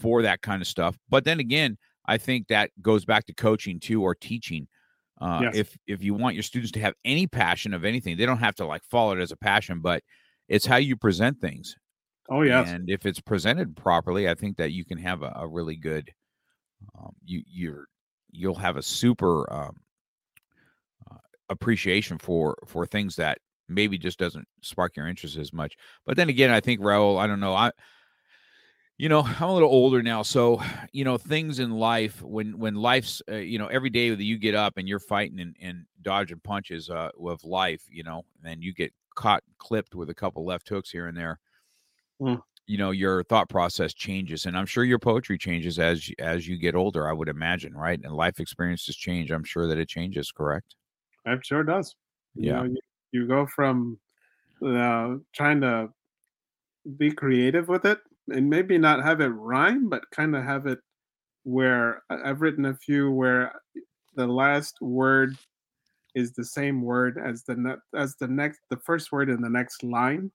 for 0.00 0.22
that 0.22 0.42
kind 0.42 0.62
of 0.62 0.68
stuff 0.68 0.96
but 1.08 1.24
then 1.24 1.40
again 1.40 1.76
i 2.06 2.18
think 2.18 2.48
that 2.48 2.70
goes 2.82 3.04
back 3.04 3.26
to 3.26 3.34
coaching 3.34 3.80
too 3.80 4.02
or 4.02 4.14
teaching 4.14 4.68
uh, 5.20 5.44
Yes. 5.44 5.54
if 5.54 5.76
if 5.86 6.02
you 6.02 6.14
want 6.14 6.34
your 6.34 6.42
students 6.44 6.72
to 6.72 6.80
have 6.80 6.94
any 7.04 7.26
passion 7.26 7.74
of 7.74 7.84
anything 7.84 8.16
they 8.16 8.26
don't 8.26 8.38
have 8.38 8.54
to 8.56 8.66
like 8.66 8.82
follow 8.84 9.12
it 9.16 9.20
as 9.20 9.32
a 9.32 9.36
passion 9.36 9.80
but 9.80 10.02
it's 10.48 10.66
how 10.66 10.76
you 10.76 10.96
present 10.96 11.40
things 11.40 11.76
oh 12.28 12.42
yes. 12.42 12.68
and 12.68 12.90
if 12.90 13.06
it's 13.06 13.20
presented 13.20 13.76
properly, 13.76 14.28
I 14.28 14.34
think 14.34 14.56
that 14.58 14.72
you 14.72 14.84
can 14.84 14.98
have 14.98 15.22
a, 15.22 15.32
a 15.36 15.46
really 15.46 15.76
good, 15.76 16.12
um, 16.98 17.14
you 17.24 17.42
you're 17.46 17.86
you'll 18.30 18.54
have 18.54 18.76
a 18.76 18.82
super 18.82 19.50
um, 19.52 19.76
uh, 21.10 21.16
appreciation 21.48 22.18
for 22.18 22.56
for 22.66 22.86
things 22.86 23.16
that 23.16 23.38
maybe 23.68 23.98
just 23.98 24.18
doesn't 24.18 24.46
spark 24.62 24.96
your 24.96 25.08
interest 25.08 25.36
as 25.36 25.52
much. 25.52 25.76
But 26.06 26.16
then 26.16 26.28
again, 26.28 26.50
I 26.50 26.60
think 26.60 26.80
Raul, 26.80 27.18
I 27.18 27.26
don't 27.26 27.40
know, 27.40 27.54
I 27.54 27.72
you 28.98 29.08
know 29.08 29.20
i'm 29.20 29.48
a 29.48 29.54
little 29.54 29.70
older 29.70 30.02
now 30.02 30.22
so 30.22 30.60
you 30.92 31.04
know 31.04 31.16
things 31.16 31.60
in 31.60 31.70
life 31.70 32.20
when 32.20 32.58
when 32.58 32.74
life's 32.74 33.22
uh, 33.30 33.36
you 33.36 33.56
know 33.56 33.68
every 33.68 33.90
day 33.90 34.10
that 34.10 34.24
you 34.24 34.36
get 34.36 34.56
up 34.56 34.76
and 34.76 34.88
you're 34.88 34.98
fighting 34.98 35.38
and, 35.38 35.54
and 35.62 35.84
dodging 36.02 36.40
punches 36.42 36.90
uh 36.90 37.08
with 37.16 37.44
life 37.44 37.82
you 37.88 38.02
know 38.02 38.24
and 38.36 38.50
then 38.50 38.60
you 38.60 38.74
get 38.74 38.92
caught 39.18 39.42
clipped 39.58 39.94
with 39.96 40.08
a 40.10 40.14
couple 40.14 40.44
left 40.46 40.68
hooks 40.68 40.90
here 40.90 41.08
and 41.08 41.16
there 41.18 41.40
Mm. 42.20 42.42
you 42.66 42.76
know 42.76 42.90
your 42.90 43.24
thought 43.24 43.48
process 43.48 43.94
changes 43.94 44.46
and 44.46 44.56
i'm 44.56 44.66
sure 44.66 44.84
your 44.84 44.98
poetry 44.98 45.38
changes 45.38 45.78
as 45.78 46.10
as 46.18 46.46
you 46.46 46.56
get 46.58 46.74
older 46.74 47.08
i 47.08 47.12
would 47.12 47.28
imagine 47.28 47.74
right? 47.74 48.00
And 48.02 48.14
life 48.14 48.40
experiences 48.40 48.96
change 48.96 49.30
i'm 49.30 49.44
sure 49.44 49.66
that 49.66 49.78
it 49.78 49.88
changes 49.88 50.30
correct? 50.30 50.74
It 51.24 51.44
sure 51.46 51.62
does. 51.64 51.94
You 52.34 52.46
yeah. 52.46 52.52
know, 52.52 52.64
you, 52.64 52.78
you 53.12 53.26
go 53.28 53.46
from 53.46 54.00
uh, 54.64 55.16
trying 55.34 55.60
to 55.62 55.90
be 56.96 57.12
creative 57.12 57.68
with 57.68 57.84
it 57.84 58.00
and 58.28 58.48
maybe 58.48 58.78
not 58.78 59.02
have 59.04 59.20
it 59.20 59.26
rhyme 59.28 59.88
but 59.88 60.02
kind 60.10 60.34
of 60.34 60.44
have 60.44 60.66
it 60.66 60.78
where 61.44 62.02
i've 62.10 62.40
written 62.42 62.64
a 62.66 62.74
few 62.76 63.10
where 63.10 63.52
the 64.14 64.26
last 64.26 64.76
word 64.80 65.36
is 66.14 66.32
the 66.32 66.44
same 66.44 66.82
word 66.82 67.18
as 67.18 67.44
the 67.44 67.54
ne- 67.54 67.98
as 67.98 68.16
the 68.16 68.28
next 68.28 68.60
the 68.70 68.76
first 68.76 69.12
word 69.12 69.28
in 69.28 69.40
the 69.40 69.48
next 69.48 69.82
line 69.82 70.30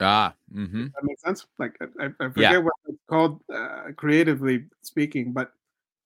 ah 0.00 0.34
mm-hmm. 0.52 0.84
that 0.84 1.04
makes 1.04 1.22
sense. 1.22 1.46
Like 1.58 1.76
I, 2.00 2.06
I 2.06 2.28
forget 2.28 2.52
Yeah. 2.52 2.58
what 2.58 2.74
it's 2.86 3.02
called 3.08 3.40
uh, 3.52 3.92
creatively 3.96 4.66
speaking, 4.82 5.32
but 5.32 5.52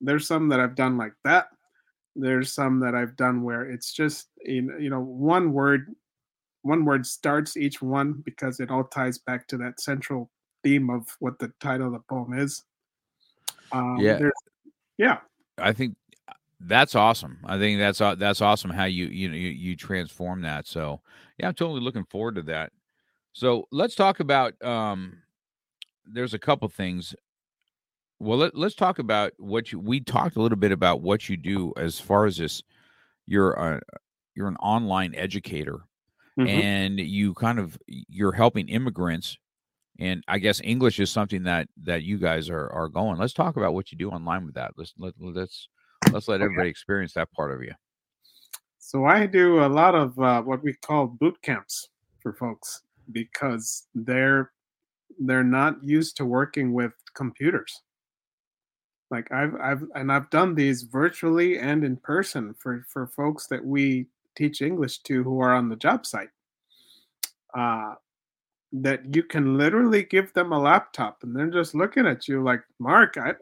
there's 0.00 0.26
some 0.26 0.48
that 0.48 0.60
I've 0.60 0.74
done 0.74 0.96
like 0.96 1.14
that. 1.24 1.48
There's 2.16 2.52
some 2.52 2.80
that 2.80 2.94
I've 2.94 3.16
done 3.16 3.42
where 3.42 3.62
it's 3.70 3.92
just 3.92 4.28
in 4.44 4.74
you 4.80 4.90
know 4.90 5.00
one 5.00 5.52
word, 5.52 5.94
one 6.62 6.84
word 6.84 7.06
starts 7.06 7.56
each 7.56 7.82
one 7.82 8.22
because 8.24 8.60
it 8.60 8.70
all 8.70 8.84
ties 8.84 9.18
back 9.18 9.46
to 9.48 9.56
that 9.58 9.80
central 9.80 10.30
theme 10.62 10.90
of 10.90 11.14
what 11.20 11.38
the 11.38 11.52
title 11.60 11.88
of 11.88 11.92
the 11.92 12.00
poem 12.00 12.32
is. 12.32 12.64
Um, 13.72 13.96
Yeah. 13.98 14.30
yeah, 14.98 15.18
i 15.58 15.72
think 15.72 15.96
that's 16.66 16.94
awesome. 16.94 17.38
I 17.44 17.58
think 17.58 17.78
that's 17.78 17.98
that's 17.98 18.40
awesome 18.40 18.70
how 18.70 18.84
you 18.84 19.06
you 19.06 19.28
know 19.28 19.34
you, 19.36 19.48
you 19.50 19.76
transform 19.76 20.42
that 20.42 20.66
so 20.66 21.00
yeah 21.38 21.48
i'm 21.48 21.54
totally 21.54 21.80
looking 21.80 22.04
forward 22.04 22.36
to 22.36 22.42
that. 22.42 22.72
So 23.32 23.66
let's 23.70 23.94
talk 23.94 24.20
about 24.20 24.60
um 24.64 25.18
there's 26.06 26.34
a 26.34 26.38
couple 26.38 26.68
things. 26.68 27.14
Well 28.18 28.38
let, 28.38 28.56
let's 28.56 28.74
talk 28.74 28.98
about 28.98 29.32
what 29.38 29.72
you 29.72 29.80
we 29.80 30.00
talked 30.00 30.36
a 30.36 30.42
little 30.42 30.58
bit 30.58 30.72
about 30.72 31.00
what 31.02 31.28
you 31.28 31.36
do 31.36 31.72
as 31.76 31.98
far 31.98 32.26
as 32.26 32.36
this 32.36 32.62
you're 33.26 33.52
a 33.52 33.80
you're 34.34 34.48
an 34.48 34.56
online 34.56 35.14
educator 35.14 35.80
Mhm. 36.38 36.48
and 36.48 37.00
you 37.00 37.34
kind 37.34 37.58
of 37.58 37.78
you're 37.86 38.32
helping 38.32 38.68
immigrants 38.68 39.36
and 39.98 40.24
i 40.28 40.38
guess 40.38 40.60
english 40.64 40.98
is 41.00 41.10
something 41.10 41.44
that 41.44 41.68
that 41.82 42.02
you 42.04 42.18
guys 42.18 42.48
are 42.50 42.70
are 42.72 42.88
going. 42.88 43.18
Let's 43.18 43.34
talk 43.34 43.56
about 43.56 43.74
what 43.74 43.92
you 43.92 43.98
do 43.98 44.10
online 44.10 44.46
with 44.46 44.54
that. 44.54 44.72
Let's 44.76 44.94
let, 44.98 45.14
let's 45.20 45.68
let's 46.12 46.28
let 46.28 46.40
everybody 46.40 46.68
experience 46.68 47.12
that 47.14 47.30
part 47.32 47.52
of 47.52 47.62
you 47.62 47.72
So 48.78 49.04
I 49.06 49.26
do 49.26 49.64
a 49.64 49.68
lot 49.68 49.94
of 49.94 50.18
uh, 50.18 50.42
what 50.42 50.62
we 50.62 50.74
call 50.74 51.06
boot 51.06 51.40
camps 51.42 51.88
for 52.20 52.32
folks 52.32 52.82
because 53.10 53.86
they're 53.94 54.52
they're 55.18 55.44
not 55.44 55.82
used 55.82 56.16
to 56.16 56.24
working 56.24 56.72
with 56.72 56.92
computers. 57.14 57.82
Like 59.10 59.30
I've 59.32 59.54
I've 59.56 59.84
and 59.94 60.10
I've 60.10 60.30
done 60.30 60.54
these 60.54 60.82
virtually 60.82 61.58
and 61.58 61.84
in 61.84 61.96
person 61.96 62.54
for 62.58 62.84
for 62.88 63.06
folks 63.06 63.46
that 63.48 63.64
we 63.64 64.06
teach 64.36 64.62
English 64.62 64.98
to 65.00 65.22
who 65.22 65.40
are 65.40 65.54
on 65.54 65.68
the 65.68 65.76
job 65.76 66.06
site. 66.06 66.30
Uh, 67.54 67.94
that 68.72 69.14
you 69.14 69.22
can 69.22 69.58
literally 69.58 70.02
give 70.02 70.32
them 70.32 70.52
a 70.52 70.58
laptop 70.58 71.22
and 71.22 71.36
they're 71.36 71.50
just 71.50 71.74
looking 71.74 72.06
at 72.06 72.26
you 72.26 72.42
like, 72.42 72.62
Mark, 72.78 73.18
I 73.18 73.34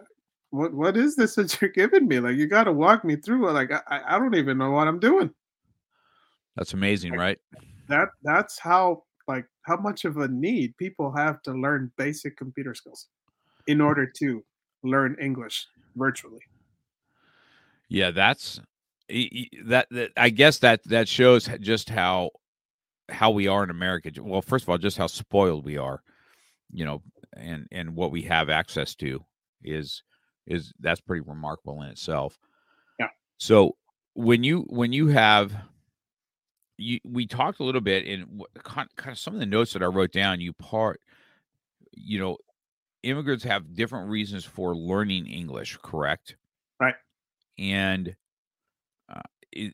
what 0.50 0.72
what 0.72 0.96
is 0.96 1.16
this 1.16 1.34
that 1.36 1.60
you're 1.60 1.70
giving 1.70 2.06
me? 2.08 2.20
Like 2.20 2.36
you 2.36 2.46
got 2.46 2.64
to 2.64 2.72
walk 2.72 3.04
me 3.04 3.16
through 3.16 3.48
it. 3.48 3.52
Like 3.52 3.72
I, 3.72 4.00
I 4.06 4.18
don't 4.18 4.34
even 4.34 4.58
know 4.58 4.70
what 4.70 4.88
I'm 4.88 4.98
doing. 4.98 5.30
that's 6.56 6.74
amazing 6.74 7.12
right 7.12 7.38
that 7.88 8.08
that's 8.22 8.58
how 8.58 9.02
like 9.28 9.46
how 9.62 9.76
much 9.76 10.04
of 10.04 10.16
a 10.18 10.28
need 10.28 10.76
people 10.76 11.12
have 11.12 11.42
to 11.42 11.52
learn 11.52 11.92
basic 11.98 12.36
computer 12.36 12.74
skills 12.74 13.08
in 13.66 13.78
hmm. 13.78 13.84
order 13.84 14.06
to 14.06 14.42
learn 14.82 15.16
english 15.20 15.66
virtually 15.96 16.40
yeah 17.88 18.10
that's 18.10 18.60
that, 19.64 19.86
that 19.90 20.10
i 20.16 20.30
guess 20.30 20.58
that 20.58 20.82
that 20.84 21.08
shows 21.08 21.48
just 21.60 21.90
how 21.90 22.30
how 23.10 23.30
we 23.30 23.48
are 23.48 23.64
in 23.64 23.70
america 23.70 24.10
well 24.22 24.40
first 24.40 24.64
of 24.64 24.68
all 24.68 24.78
just 24.78 24.96
how 24.96 25.06
spoiled 25.06 25.64
we 25.64 25.76
are 25.76 26.02
you 26.72 26.84
know 26.84 27.02
and 27.36 27.66
and 27.72 27.94
what 27.94 28.12
we 28.12 28.22
have 28.22 28.48
access 28.48 28.94
to 28.94 29.22
is 29.62 30.02
is 30.50 30.72
that's 30.80 31.00
pretty 31.00 31.22
remarkable 31.26 31.80
in 31.82 31.88
itself. 31.88 32.38
Yeah. 32.98 33.06
so 33.38 33.76
when 34.14 34.44
you 34.44 34.66
when 34.68 34.92
you 34.92 35.06
have 35.08 35.54
you 36.76 36.98
we 37.04 37.26
talked 37.26 37.60
a 37.60 37.64
little 37.64 37.80
bit 37.80 38.04
in 38.04 38.42
kind, 38.64 38.88
of 39.06 39.18
some 39.18 39.34
of 39.34 39.40
the 39.40 39.46
notes 39.46 39.72
that 39.72 39.82
i 39.82 39.86
wrote 39.86 40.12
down 40.12 40.40
you 40.40 40.52
part 40.54 41.00
you 41.92 42.18
know 42.18 42.36
immigrants 43.02 43.44
have 43.44 43.74
different 43.74 44.10
reasons 44.10 44.44
for 44.44 44.74
learning 44.74 45.26
english 45.26 45.78
correct? 45.82 46.36
Right. 46.80 46.94
and 47.58 48.16
uh, 49.08 49.20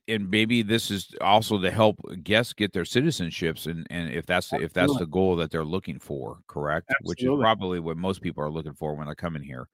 and 0.09 0.31
maybe 0.31 0.63
this 0.63 0.91
is 0.91 1.15
also 1.21 1.61
to 1.61 1.71
help 1.71 1.97
guests 2.23 2.53
get 2.53 2.73
their 2.73 2.85
citizenships 2.85 3.67
and 3.67 3.87
and 3.91 4.11
if 4.11 4.27
that's 4.27 4.51
the, 4.51 4.61
if 4.61 4.73
that's 4.73 4.97
the 4.99 5.07
goal 5.07 5.37
that 5.37 5.51
they're 5.51 5.65
looking 5.65 5.99
for 5.99 6.39
correct? 6.47 6.93
Which 7.03 7.23
is 7.23 7.31
probably 7.39 7.81
what 7.81 7.97
most 7.97 8.23
people 8.23 8.43
are 8.43 8.51
looking 8.51 8.75
for 8.75 8.95
when 8.95 9.07
they're 9.07 9.15
coming 9.15 9.43
here 9.43 9.69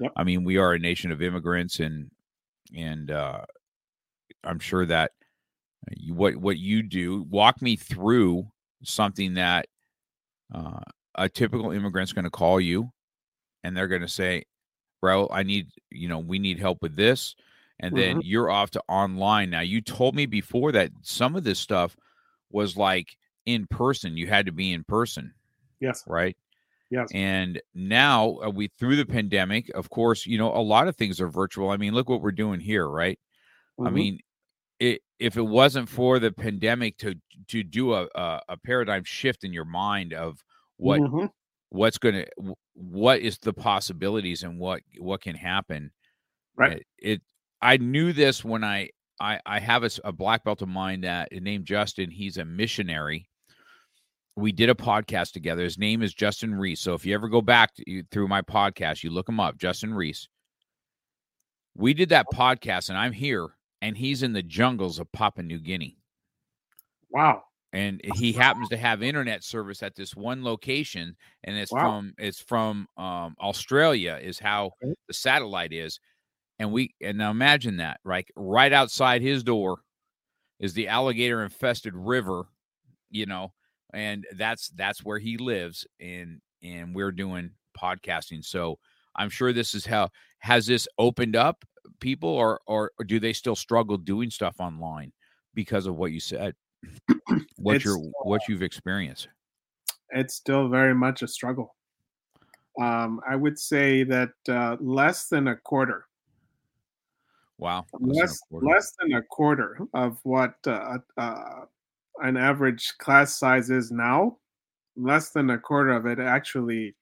Yep. 0.00 0.12
i 0.16 0.24
mean 0.24 0.44
we 0.44 0.58
are 0.58 0.72
a 0.72 0.78
nation 0.78 1.12
of 1.12 1.22
immigrants 1.22 1.80
and 1.80 2.10
and 2.76 3.10
uh 3.10 3.42
i'm 4.44 4.58
sure 4.58 4.84
that 4.86 5.12
you, 5.96 6.14
what 6.14 6.36
what 6.36 6.58
you 6.58 6.82
do 6.82 7.22
walk 7.30 7.62
me 7.62 7.76
through 7.76 8.46
something 8.82 9.34
that 9.34 9.66
uh, 10.54 10.80
a 11.14 11.28
typical 11.28 11.72
immigrant's 11.72 12.12
going 12.12 12.24
to 12.24 12.30
call 12.30 12.60
you 12.60 12.90
and 13.64 13.76
they're 13.76 13.88
going 13.88 14.02
to 14.02 14.08
say 14.08 14.44
bro 15.00 15.28
i 15.32 15.42
need 15.42 15.68
you 15.90 16.08
know 16.08 16.18
we 16.18 16.38
need 16.38 16.58
help 16.58 16.82
with 16.82 16.94
this 16.96 17.34
and 17.80 17.96
then 17.96 18.20
you're 18.22 18.50
off 18.50 18.70
to 18.70 18.82
online. 18.88 19.50
Now 19.50 19.60
you 19.60 19.80
told 19.80 20.14
me 20.14 20.26
before 20.26 20.72
that 20.72 20.90
some 21.02 21.36
of 21.36 21.44
this 21.44 21.58
stuff 21.58 21.96
was 22.50 22.76
like 22.76 23.16
in 23.44 23.66
person. 23.66 24.16
You 24.16 24.26
had 24.26 24.46
to 24.46 24.52
be 24.52 24.72
in 24.72 24.84
person 24.84 25.34
yes. 25.80 26.02
right 26.06 26.36
yes 26.90 27.12
and 27.12 27.60
now 27.74 28.38
uh, 28.44 28.50
we 28.50 28.68
through 28.78 28.96
the 28.96 29.06
pandemic 29.06 29.68
of 29.70 29.90
course 29.90 30.26
you 30.26 30.38
know 30.38 30.52
a 30.54 30.60
lot 30.62 30.88
of 30.88 30.96
things 30.96 31.20
are 31.20 31.28
virtual 31.28 31.70
i 31.70 31.76
mean 31.76 31.94
look 31.94 32.08
what 32.08 32.20
we're 32.22 32.32
doing 32.32 32.60
here 32.60 32.88
right 32.88 33.18
I 33.84 33.90
Mhm. 33.90 33.92
mean, 33.92 34.20
it, 34.80 35.02
if 35.20 35.36
it 35.36 35.42
wasn't 35.42 35.88
for 35.88 36.18
the 36.18 36.32
pandemic 36.32 36.98
to 36.98 37.16
to 37.48 37.64
do 37.64 37.94
a, 37.94 38.08
a 38.14 38.42
a 38.50 38.56
paradigm 38.58 39.04
shift 39.04 39.44
in 39.44 39.52
your 39.52 39.64
mind 39.66 40.12
of 40.14 40.44
what 40.78 41.02
Mhm. 41.02 41.28
what's 41.70 41.98
going 41.98 42.14
to 42.16 42.54
what 42.74 43.20
is 43.20 43.38
the 43.38 43.52
possibilities 43.54 44.42
and 44.44 44.58
what 44.60 44.82
what 44.98 45.22
can 45.22 45.36
happen, 45.36 45.92
Right. 46.56 46.78
It, 46.78 46.86
it 46.98 47.22
I 47.62 47.76
knew 47.78 48.12
this 48.12 48.44
when 48.44 48.64
I 48.64 48.90
I 49.20 49.40
I 49.46 49.60
have 49.60 49.84
a 50.04 50.12
black 50.12 50.44
belt 50.44 50.62
of 50.62 50.68
mine 50.68 51.02
that 51.02 51.32
named 51.32 51.66
Justin. 51.66 52.10
He's 52.10 52.36
a 52.38 52.44
missionary. 52.44 53.28
We 54.36 54.52
did 54.52 54.68
a 54.68 54.74
podcast 54.74 55.32
together. 55.32 55.64
His 55.64 55.78
name 55.78 56.02
is 56.02 56.12
Justin 56.12 56.54
Reese. 56.54 56.80
So 56.80 56.92
if 56.94 57.06
you 57.06 57.14
ever 57.14 57.28
go 57.28 57.40
back 57.40 57.74
to, 57.76 57.90
you- 57.90 58.04
through 58.10 58.28
my 58.28 58.42
podcast, 58.42 59.02
you 59.02 59.10
look 59.10 59.28
him 59.28 59.40
up, 59.40 59.56
Justin 59.56 59.94
Reese. 59.94 60.28
We 61.74 61.94
did 61.94 62.10
that 62.10 62.26
podcast, 62.32 62.88
and 62.90 62.98
I'm 62.98 63.12
here, 63.12 63.48
and 63.82 63.96
he's 63.96 64.22
in 64.22 64.32
the 64.32 64.42
jungles 64.42 64.98
of 64.98 65.10
Papua 65.12 65.42
New 65.44 65.58
Guinea. 65.58 65.98
wow 67.10 67.42
And 67.72 68.00
he 68.16 68.32
happens 68.32 68.68
to 68.70 68.76
have 68.76 69.02
internet 69.02 69.44
service 69.44 69.82
at 69.82 69.94
this 69.94 70.14
one 70.16 70.42
location, 70.42 71.16
and 71.44 71.56
it's 71.56 71.72
Wow. 71.72 71.80
from 71.80 72.14
it's 72.18 72.40
from 72.40 72.88
um, 72.96 73.34
Australia, 73.40 74.18
is 74.22 74.38
how 74.38 74.70
the 75.08 75.14
satellite 75.14 75.72
is. 75.74 76.00
And 76.58 76.72
we 76.72 76.94
and 77.02 77.18
now 77.18 77.30
imagine 77.30 77.76
that, 77.78 78.00
right? 78.04 78.26
Right 78.36 78.72
outside 78.72 79.20
his 79.20 79.42
door 79.44 79.80
is 80.58 80.72
the 80.72 80.88
alligator 80.88 81.42
infested 81.42 81.94
river, 81.94 82.44
you 83.10 83.26
know, 83.26 83.52
and 83.92 84.26
that's 84.36 84.68
that's 84.70 85.04
where 85.04 85.18
he 85.18 85.36
lives, 85.36 85.86
and 86.00 86.40
and 86.62 86.94
we're 86.94 87.12
doing 87.12 87.50
podcasting. 87.78 88.44
So 88.44 88.78
I'm 89.14 89.30
sure 89.30 89.52
this 89.52 89.74
is 89.74 89.86
how 89.86 90.10
has 90.40 90.66
this 90.66 90.88
opened 90.98 91.36
up 91.36 91.64
people, 92.00 92.30
or 92.30 92.60
or, 92.66 92.92
or 92.98 93.04
do 93.04 93.20
they 93.20 93.32
still 93.32 93.56
struggle 93.56 93.96
doing 93.96 94.30
stuff 94.30 94.56
online 94.60 95.12
because 95.54 95.86
of 95.86 95.96
what 95.96 96.12
you 96.12 96.20
said, 96.20 96.54
what 97.56 97.84
you're 97.84 97.98
what 98.22 98.42
you've 98.48 98.62
experienced? 98.62 99.28
it's 100.10 100.34
still 100.34 100.68
very 100.68 100.94
much 100.94 101.22
a 101.22 101.28
struggle 101.28 101.74
um, 102.80 103.20
i 103.28 103.34
would 103.34 103.58
say 103.58 104.04
that 104.04 104.30
uh, 104.48 104.76
less 104.80 105.28
than 105.28 105.48
a 105.48 105.56
quarter 105.56 106.06
Wow, 107.58 107.86
less 107.98 108.00
than 108.00 108.08
a 108.08 108.20
less 108.20 108.40
quarter. 108.50 108.66
less 108.66 108.92
than 109.00 109.12
a 109.14 109.22
quarter 109.22 109.78
of 109.94 110.18
what 110.24 110.54
uh, 110.66 110.98
uh, 111.16 111.64
an 112.22 112.36
average 112.36 112.96
class 112.98 113.34
size 113.38 113.70
is 113.70 113.90
now. 113.90 114.38
Less 114.96 115.30
than 115.30 115.50
a 115.50 115.58
quarter 115.58 115.92
of 115.92 116.06
it 116.06 116.18
actually 116.18 116.94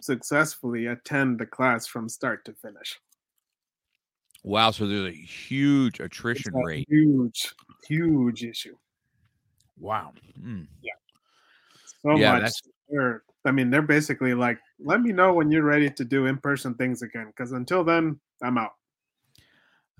successfully 0.00 0.86
attend 0.86 1.38
the 1.38 1.46
class 1.46 1.86
from 1.86 2.08
start 2.08 2.44
to 2.44 2.52
finish. 2.54 2.98
Wow, 4.42 4.70
so 4.70 4.86
there's 4.86 5.12
a 5.12 5.16
huge 5.16 6.00
attrition 6.00 6.52
a 6.54 6.64
rate. 6.64 6.86
huge, 6.88 7.54
huge 7.86 8.44
issue. 8.44 8.76
Wow. 9.78 10.12
Mm. 10.40 10.66
Yeah. 10.82 10.92
So 12.02 12.16
Yeah, 12.16 12.38
much 12.38 12.52
there 12.88 13.22
I 13.46 13.52
mean, 13.52 13.70
they're 13.70 13.80
basically 13.80 14.34
like, 14.34 14.58
let 14.80 15.00
me 15.00 15.12
know 15.12 15.32
when 15.32 15.50
you're 15.50 15.62
ready 15.62 15.88
to 15.88 16.04
do 16.04 16.26
in 16.26 16.36
person 16.38 16.74
things 16.74 17.02
again, 17.02 17.28
because 17.28 17.52
until 17.52 17.84
then, 17.84 18.18
I'm 18.42 18.58
out. 18.58 18.72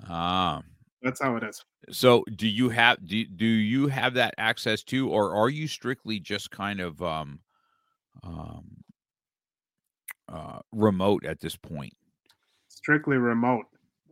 Um, 0.09 0.64
That's 1.06 1.22
how 1.22 1.36
it 1.36 1.44
is. 1.44 1.64
so 1.88 2.24
do 2.34 2.48
you 2.48 2.68
have 2.68 2.98
do 3.06 3.24
do 3.24 3.46
you 3.46 3.86
have 3.86 4.14
that 4.14 4.34
access 4.38 4.82
to, 4.84 5.08
or 5.08 5.32
are 5.36 5.48
you 5.48 5.68
strictly 5.68 6.18
just 6.18 6.50
kind 6.50 6.80
of 6.80 7.00
um 7.00 7.38
um 8.24 8.64
uh 10.28 10.58
remote 10.72 11.24
at 11.24 11.38
this 11.38 11.54
point? 11.54 11.92
Strictly 12.66 13.18
remote 13.18 13.66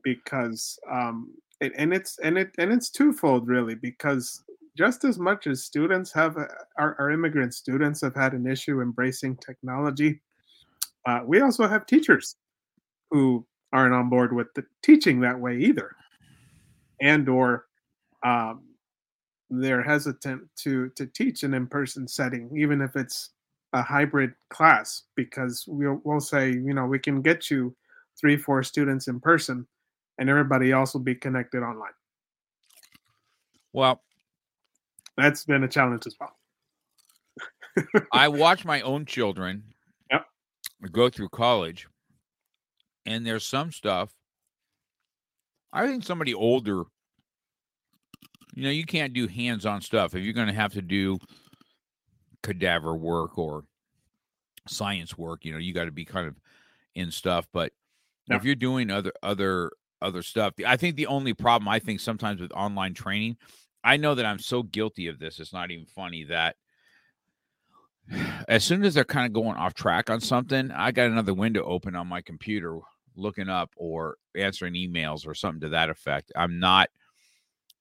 because 0.05 0.79
um 0.89 1.35
it, 1.61 1.73
and 1.77 1.93
it's 1.93 2.17
and 2.21 2.39
it 2.39 2.53
and 2.59 2.73
it's 2.73 2.91
twofold 2.91 3.49
really 3.49 3.75
because 3.75 4.45
just 4.79 5.03
as 5.03 5.19
much 5.19 5.49
as 5.49 5.65
students 5.65 6.13
have 6.13 6.37
uh, 6.37 6.47
our, 6.79 6.95
our 7.01 7.11
immigrant 7.11 7.55
students 7.55 8.01
have 8.03 8.15
had 8.15 8.35
an 8.35 8.47
issue 8.47 8.81
embracing 8.81 9.37
technology 9.39 10.21
uh, 11.07 11.21
we 11.27 11.41
also 11.41 11.67
have 11.67 11.87
teachers 11.87 12.37
who 13.11 13.45
aren't 13.73 13.95
on 13.95 14.09
board 14.09 14.33
with 14.33 14.47
the 14.55 14.65
teaching 14.83 15.21
that 15.21 15.39
way 15.39 15.59
either 15.59 15.97
and 17.01 17.29
or 17.29 17.67
um, 18.25 18.63
they're 19.51 19.83
hesitant 19.83 20.43
to 20.57 20.89
to 20.91 21.07
teach 21.07 21.43
an 21.43 21.55
in-person 21.55 22.09
setting 22.09 22.51
even 22.57 22.81
if 22.81 22.97
it's 22.97 23.31
a 23.73 23.83
hybrid 23.83 24.33
class 24.51 25.03
because 25.17 25.65
we'll, 25.67 26.01
we'll 26.05 26.21
say 26.21 26.51
you 26.51 26.73
know 26.75 26.87
we 26.87 26.99
can 26.99 27.21
get 27.21 27.51
you 27.51 27.75
three 28.19 28.37
four 28.37 28.63
students 28.63 29.09
in 29.09 29.21
person 29.21 29.67
and 30.19 30.31
everybody 30.31 30.71
else 30.73 30.95
will 30.95 31.01
be 31.01 31.15
connected 31.15 31.63
online 31.63 31.93
Well, 33.73 34.01
that's 35.17 35.45
been 35.45 35.65
a 35.65 35.69
challenge 35.69 36.07
as 36.07 36.17
well 36.21 36.37
I 38.13 38.29
watch 38.29 38.65
my 38.65 38.81
own 38.83 39.07
children 39.07 39.65
Yep. 40.11 40.27
go 40.93 41.09
through 41.09 41.31
college, 41.31 41.89
and 43.07 43.27
there's 43.27 43.45
some 43.45 43.73
stuff. 43.73 44.11
I 45.75 45.87
think 45.87 46.05
somebody 46.05 46.33
older, 46.33 46.85
you 48.55 48.63
know, 48.63 48.71
you 48.71 48.85
can't 48.87 49.13
do 49.13 49.27
hands-on 49.27 49.81
stuff 49.81 50.15
if 50.15 50.23
you're 50.23 50.33
going 50.33 50.47
to 50.47 50.53
have 50.55 50.73
to 50.75 50.83
do 50.83 51.19
cadaver 52.43 52.95
work 52.95 53.37
or 53.37 53.65
science 54.69 55.19
work. 55.19 55.45
You 55.45 55.53
know, 55.53 55.59
you 55.59 55.75
got 55.75 55.87
to 55.87 55.91
be 55.93 56.05
kind 56.05 56.29
of 56.29 56.37
in 56.95 57.11
stuff. 57.11 57.49
But 57.53 57.73
Yeah. 58.29 58.37
if 58.37 58.45
you're 58.45 58.55
doing 58.55 58.91
other 58.91 59.13
other 59.23 59.73
other 60.01 60.23
stuff, 60.23 60.55
I 60.65 60.77
think 60.77 60.95
the 60.97 61.09
only 61.09 61.35
problem 61.35 61.69
I 61.69 61.81
think 61.81 61.99
sometimes 62.01 62.41
with 62.41 62.53
online 62.53 62.95
training, 62.95 63.37
I 63.83 63.97
know 63.97 64.15
that 64.15 64.27
I'm 64.27 64.39
so 64.39 64.63
guilty 64.63 65.09
of 65.09 65.19
this. 65.19 65.41
It's 65.41 65.53
not 65.53 65.71
even 65.73 65.87
funny 65.87 66.25
that 66.25 66.57
as 68.49 68.63
soon 68.65 68.85
as 68.85 68.95
they're 68.95 69.05
kind 69.05 69.27
of 69.27 69.33
going 69.33 69.57
off 69.57 69.75
track 69.75 70.09
on 70.11 70.21
something, 70.21 70.71
I 70.71 70.93
got 70.93 71.11
another 71.11 71.35
window 71.35 71.65
open 71.65 71.97
on 71.97 72.07
my 72.07 72.21
computer 72.21 72.79
looking 73.17 73.49
up 73.49 73.71
or 73.77 74.17
answering 74.37 74.75
emails 74.75 75.27
or 75.27 75.35
something 75.35 75.61
to 75.61 75.69
that 75.71 75.91
effect. 75.91 76.33
I'm 76.37 76.59
not 76.59 76.89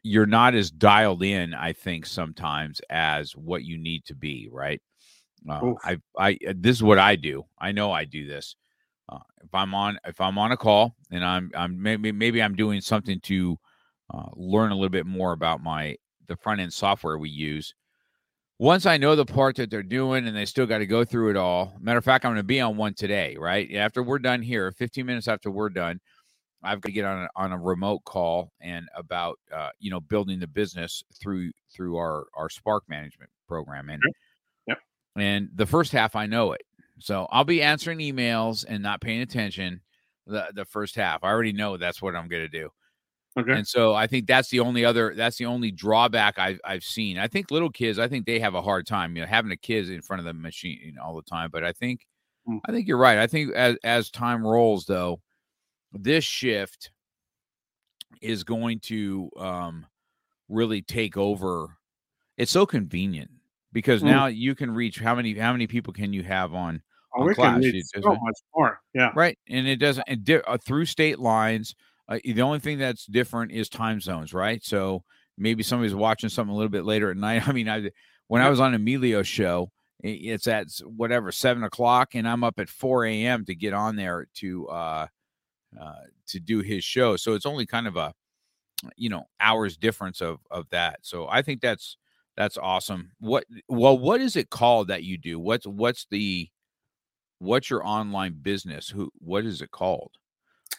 you're 0.04 0.26
not 0.26 0.54
as 0.54 0.70
dialed 0.70 1.24
in, 1.24 1.54
I 1.54 1.72
think, 1.72 2.06
sometimes 2.06 2.82
as 2.90 3.36
what 3.36 3.64
you 3.64 3.78
need 3.78 4.04
to 4.06 4.16
be, 4.16 4.50
right? 4.52 4.82
Uh, 5.50 5.74
I, 5.84 5.98
I, 6.18 6.38
this 6.56 6.76
is 6.76 6.84
what 6.84 7.00
I 7.00 7.16
do. 7.16 7.46
I 7.58 7.72
know 7.72 7.92
I 7.92 8.04
do 8.04 8.28
this. 8.28 8.56
Uh, 9.08 9.20
if 9.44 9.54
I'm 9.54 9.74
on, 9.74 9.98
if 10.06 10.20
I'm 10.20 10.38
on 10.38 10.52
a 10.52 10.58
call 10.58 10.96
and 11.10 11.24
I'm, 11.24 11.52
I'm 11.56 11.82
maybe, 11.82 12.12
maybe 12.12 12.44
I'm 12.44 12.56
doing 12.56 12.82
something 12.82 13.20
to 13.22 13.58
uh, 14.14 14.28
learn 14.36 14.72
a 14.72 14.76
little 14.76 14.90
bit 14.90 15.06
more 15.06 15.32
about 15.32 15.64
my 15.64 15.96
the 16.28 16.36
front 16.36 16.62
end 16.62 16.74
software 16.74 17.18
we 17.18 17.30
use. 17.30 17.74
Once 18.64 18.86
I 18.86 18.96
know 18.96 19.14
the 19.14 19.26
part 19.26 19.58
that 19.58 19.70
they're 19.70 19.84
doing 19.84 20.26
and 20.26 20.34
they 20.34 20.46
still 20.46 20.66
got 20.66 20.78
to 20.78 20.86
go 20.86 21.04
through 21.04 21.32
it 21.32 21.36
all. 21.36 21.74
Matter 21.82 21.98
of 21.98 22.06
fact, 22.06 22.24
I'm 22.24 22.30
going 22.30 22.38
to 22.38 22.44
be 22.44 22.62
on 22.62 22.78
one 22.78 22.94
today, 22.94 23.36
right? 23.38 23.70
After 23.76 24.02
we're 24.02 24.20
done 24.20 24.42
here, 24.42 24.72
15 24.72 25.06
minutes 25.06 25.28
after 25.28 25.52
we're 25.52 25.68
done, 25.68 26.00
I've 26.64 26.80
got 26.80 26.88
to 26.88 26.94
get 26.94 27.04
on 27.04 27.24
a, 27.24 27.28
on 27.36 27.52
a 27.52 27.58
remote 27.58 28.06
call 28.06 28.54
and 28.62 28.88
about 28.96 29.38
uh, 29.54 29.72
you 29.80 29.92
know 29.92 30.00
building 30.00 30.40
the 30.40 30.48
business 30.48 31.04
through 31.22 31.52
through 31.76 31.98
our 31.98 32.28
our 32.38 32.50
Spark 32.50 32.86
management 32.88 33.30
program 33.50 33.90
and 33.90 34.02
Yep. 34.68 34.78
and 35.18 35.50
the 35.54 35.66
first 35.66 35.92
half 35.92 36.16
I 36.16 36.26
know 36.26 36.54
it, 36.54 36.62
so 37.00 37.28
I'll 37.32 37.44
be 37.44 37.62
answering 37.62 38.00
emails 38.00 38.64
and 38.66 38.82
not 38.82 39.02
paying 39.02 39.20
attention 39.20 39.82
the 40.26 40.48
the 40.56 40.64
first 40.64 40.96
half. 40.96 41.26
I 41.26 41.32
already 41.32 41.52
know 41.52 41.76
that's 41.76 42.02
what 42.02 42.16
I'm 42.16 42.30
going 42.30 42.44
to 42.44 42.48
do. 42.48 42.70
Okay 43.38 43.54
And 43.58 43.68
so 43.68 43.94
I 43.96 44.08
think 44.08 44.28
that's 44.28 44.50
the 44.50 44.60
only 44.60 44.86
other 44.86 45.14
that's 45.16 45.38
the 45.38 45.46
only 45.46 45.72
drawback 45.72 46.38
I've 46.40 46.60
I've 46.64 46.84
seen. 46.84 47.18
I 47.18 47.28
think 47.28 47.52
little 47.52 47.70
kids, 47.72 48.00
I 48.00 48.08
think 48.08 48.26
they 48.26 48.40
have 48.40 48.56
a 48.56 48.62
hard 48.62 48.86
time, 48.88 49.16
you 49.16 49.22
know, 49.24 49.28
having 49.28 49.52
a 49.52 49.58
kid 49.58 49.90
in 49.90 50.02
front 50.02 50.20
of 50.20 50.26
the 50.26 50.34
machine 50.34 50.98
all 51.04 51.16
the 51.16 51.24
time. 51.24 51.50
But 51.52 51.64
I 51.64 51.74
think 51.74 52.06
Mm. 52.48 52.60
I 52.68 52.74
think 52.74 52.90
you're 52.90 52.98
right. 52.98 53.20
I 53.20 53.28
think 53.28 53.54
as 53.54 53.78
as 53.86 54.10
time 54.12 54.46
rolls 54.46 54.86
though, 54.86 55.22
this 55.94 56.26
shift 56.26 56.92
is 58.22 58.44
going 58.44 58.80
to 58.80 59.30
um 59.38 59.86
really 60.50 60.82
take 60.82 61.18
over. 61.18 61.78
It's 62.38 62.52
so 62.52 62.66
convenient 62.66 63.32
because 63.74 64.04
Mm. 64.04 64.08
now 64.08 64.26
you 64.28 64.56
can 64.56 64.72
reach 64.72 65.00
how 65.00 65.16
many 65.16 65.36
how 65.36 65.52
many 65.54 65.68
people 65.68 65.94
can 65.94 66.14
you 66.14 66.24
have 66.24 66.54
on 66.54 66.82
oh, 67.16 67.22
on 67.22 67.28
we 67.28 67.36
class, 67.36 67.54
can 67.54 67.62
read 67.62 67.76
it 67.76 67.86
so 68.04 68.12
much 68.22 68.36
more 68.56 68.80
yeah 68.94 69.12
right 69.16 69.38
and 69.50 69.68
it 69.68 69.78
doesn't 69.78 70.06
and 70.08 70.24
di- 70.24 70.42
uh, 70.42 70.58
through 70.58 70.86
state 70.86 71.20
lines 71.20 71.76
uh, 72.10 72.20
the 72.24 72.42
only 72.42 72.60
thing 72.60 72.78
that's 72.78 73.06
different 73.06 73.52
is 73.52 73.70
time 73.70 74.00
zones 74.00 74.34
right? 74.34 74.64
So 74.64 75.04
maybe 75.38 75.64
somebody's 75.64 75.96
watching 75.96 76.30
something 76.30 76.54
a 76.54 76.56
little 76.56 76.70
bit 76.70 76.86
later 76.86 77.12
at 77.12 77.18
night. 77.30 77.48
I 77.48 77.52
mean 77.52 77.70
i 77.70 77.90
when 78.28 78.42
i 78.42 78.50
was 78.50 78.60
on 78.60 78.74
emilio's 78.74 79.28
show 79.28 79.70
it's 80.02 80.48
at 80.48 80.68
whatever 80.86 81.32
seven 81.32 81.64
o'clock 81.64 82.14
and 82.14 82.28
i'm 82.28 82.44
up 82.44 82.60
at 82.60 82.70
4 82.70 83.06
a.m 83.06 83.46
to 83.46 83.56
get 83.56 83.74
on 83.74 83.96
there 83.96 84.28
to 84.36 84.68
uh 84.68 85.08
uh 85.80 85.94
to 86.28 86.40
do 86.40 86.60
his 86.60 86.84
show. 86.84 87.16
So 87.16 87.34
it's 87.34 87.46
only 87.46 87.66
kind 87.66 87.88
of 87.88 87.96
a 87.96 88.14
you 88.98 89.10
know 89.10 89.26
hours 89.40 89.78
difference 89.78 90.22
of 90.22 90.40
of 90.52 90.70
that. 90.72 91.00
So 91.04 91.28
i 91.30 91.42
think 91.42 91.62
that's 91.62 91.98
that's 92.36 92.58
awesome. 92.58 93.12
What 93.20 93.46
well 93.68 93.98
what 93.98 94.20
is 94.20 94.36
it 94.36 94.50
called 94.50 94.88
that 94.88 95.04
you 95.04 95.18
do? 95.18 95.40
What's 95.40 95.68
what's 95.68 96.08
the 96.10 96.50
what's 97.40 97.70
your 97.70 97.86
online 97.86 98.38
business? 98.42 98.90
Who 98.90 99.12
what 99.20 99.46
is 99.46 99.62
it 99.62 99.72
called 99.72 100.12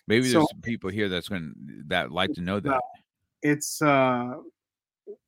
maybe 0.07 0.23
there's 0.23 0.33
So- 0.33 0.47
some 0.51 0.61
people 0.61 0.91
here 0.91 1.09
that's 1.09 1.29
going 1.29 1.55
to 1.55 1.83
that 1.89 2.13
like 2.13 2.33
to 2.35 2.41
know 2.41 2.61
that. 2.61 2.81
It's 3.43 3.83
uh 3.83 4.37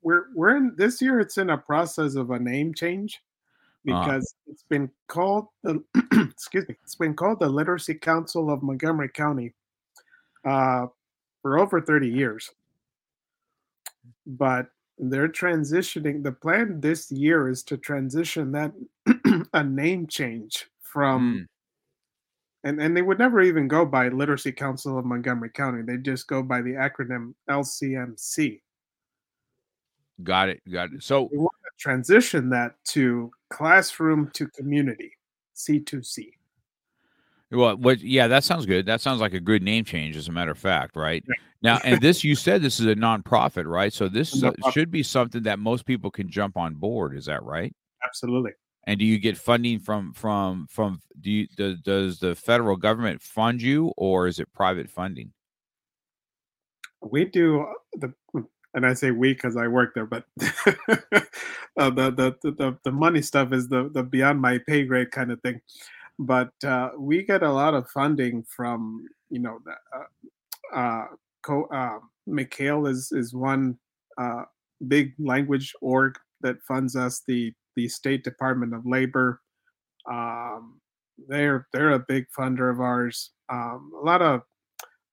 we're 0.03 0.27
we're 0.35 0.57
in 0.57 0.75
this 0.77 1.03
year 1.03 1.21
it's 1.21 1.37
in 1.39 1.51
a 1.51 1.59
process 1.59 2.15
of 2.15 2.31
a 2.31 2.39
name 2.39 2.73
change 2.73 3.21
Uh-huh. 3.87 4.05
because 4.05 4.35
it's 4.47 4.63
been 4.63 4.91
called 5.07 5.49
the 5.63 5.83
excuse 6.31 6.67
me 6.69 6.77
it's 6.83 6.95
been 6.95 7.15
called 7.15 7.41
the 7.41 7.49
literacy 7.49 7.95
council 7.95 8.51
of 8.51 8.63
montgomery 8.63 9.11
county 9.11 9.53
uh 10.45 10.87
for 11.43 11.59
over 11.59 11.81
30 11.81 12.09
years. 12.09 12.51
But 14.27 14.69
they're 14.99 15.29
transitioning 15.29 16.23
the 16.23 16.33
plan 16.33 16.81
this 16.81 17.13
year 17.13 17.49
is 17.49 17.63
to 17.65 17.77
transition 17.77 18.51
that 18.53 18.73
a 19.53 19.63
name 19.63 20.07
change 20.07 20.67
from 20.81 21.21
Mm, 21.21 21.47
and, 22.67 22.83
and 22.83 22.97
they 22.97 23.03
would 23.03 23.19
never 23.19 23.41
even 23.41 23.69
go 23.69 23.87
by 23.87 24.09
literacy 24.09 24.51
council 24.51 24.99
of 24.99 25.05
montgomery 25.05 25.51
county. 25.51 25.83
They 25.83 25.99
just 25.99 26.27
go 26.27 26.43
by 26.43 26.63
the 26.63 26.73
acronym 26.73 27.35
lcmc 27.49 28.61
got 30.23 30.49
it 30.49 30.61
got 30.71 30.93
it. 30.93 31.03
So 31.03 31.29
we 31.31 31.39
want 31.39 31.53
to 31.65 31.83
transition 31.83 32.51
that 32.51 32.75
to 32.87 33.31
classroom 33.51 34.31
to 34.33 34.49
community 34.49 35.13
c2c 35.55 36.33
well 37.53 37.77
what 37.77 38.01
yeah 38.01 38.27
that 38.29 38.45
sounds 38.45 38.67
good. 38.67 38.87
That 38.87 39.01
sounds 39.01 39.21
like 39.21 39.35
a 39.35 39.41
good 39.41 39.63
name 39.63 39.85
change 39.85 40.17
as 40.17 40.29
a 40.29 40.33
matter 40.33 40.51
of 40.51 40.59
fact 40.59 40.97
right? 40.97 41.25
Now 41.63 41.79
and 41.85 42.01
this 42.01 42.25
you 42.25 42.35
said 42.35 42.63
this 42.63 42.81
is 42.81 42.87
a 42.87 42.95
nonprofit 42.95 43.67
right? 43.67 43.93
So 43.93 44.09
this 44.09 44.43
should 44.73 44.91
be 44.91 45.03
something 45.03 45.43
that 45.45 45.59
most 45.59 45.87
people 45.87 46.11
can 46.11 46.29
jump 46.29 46.57
on 46.57 46.75
board 46.75 47.17
is 47.17 47.27
that 47.27 47.43
right? 47.43 47.75
Absolutely 48.05 48.53
and 48.87 48.99
do 48.99 49.05
you 49.05 49.19
get 49.19 49.37
funding 49.37 49.79
from 49.79 50.13
from 50.13 50.67
from 50.71 51.01
do 51.21 51.31
you 51.31 51.47
does, 51.57 51.81
does 51.81 52.19
the 52.19 52.35
federal 52.35 52.77
government 52.77 53.23
fund 53.23 53.61
you 53.61 53.93
or 53.97 54.27
is 54.27 54.39
it 54.39 54.53
private 54.53 54.89
funding 54.89 55.33
we 57.03 57.25
do 57.25 57.61
uh, 57.61 57.73
the 57.95 58.13
and 58.75 58.87
i 58.87 58.93
say 58.95 59.11
we 59.11 59.33
because 59.35 59.57
i 59.57 59.67
work 59.67 59.95
there 59.95 60.07
but 60.07 60.25
uh, 61.79 61.91
the, 61.91 62.11
the 62.11 62.37
the 62.43 62.79
the 62.85 62.93
money 62.93 63.23
stuff 63.23 63.53
is 63.53 63.69
the 63.69 63.91
the 63.93 64.03
beyond 64.03 64.41
my 64.41 64.59
pay 64.67 64.85
grade 64.85 65.11
kind 65.11 65.31
of 65.31 65.41
thing 65.43 65.61
but 66.19 66.53
uh, 66.65 66.91
we 66.99 67.23
get 67.23 67.43
a 67.43 67.53
lot 67.53 67.75
of 67.75 67.89
funding 67.91 68.43
from 68.45 69.05
you 69.29 69.39
know 69.39 69.59
the 69.65 69.73
uh, 69.97 70.05
uh, 70.75 71.07
co- 71.43 71.69
uh, 71.73 71.99
McHale 72.29 72.91
is 72.91 73.13
is 73.13 73.35
one 73.35 73.79
uh, 74.19 74.45
big 74.89 75.15
language 75.19 75.75
org 75.81 76.19
that 76.41 76.63
funds 76.63 76.97
us. 76.97 77.23
The 77.27 77.53
the 77.77 77.89
State 77.89 78.25
Department 78.25 78.75
of 78.75 78.87
Labor, 78.87 79.41
um, 80.11 80.81
they're 81.29 81.67
they're 81.73 81.93
a 81.93 81.99
big 81.99 82.27
funder 82.37 82.71
of 82.71 82.81
ours. 82.81 83.31
Um, 83.49 83.93
a 84.01 84.05
lot 84.05 84.23
of 84.23 84.43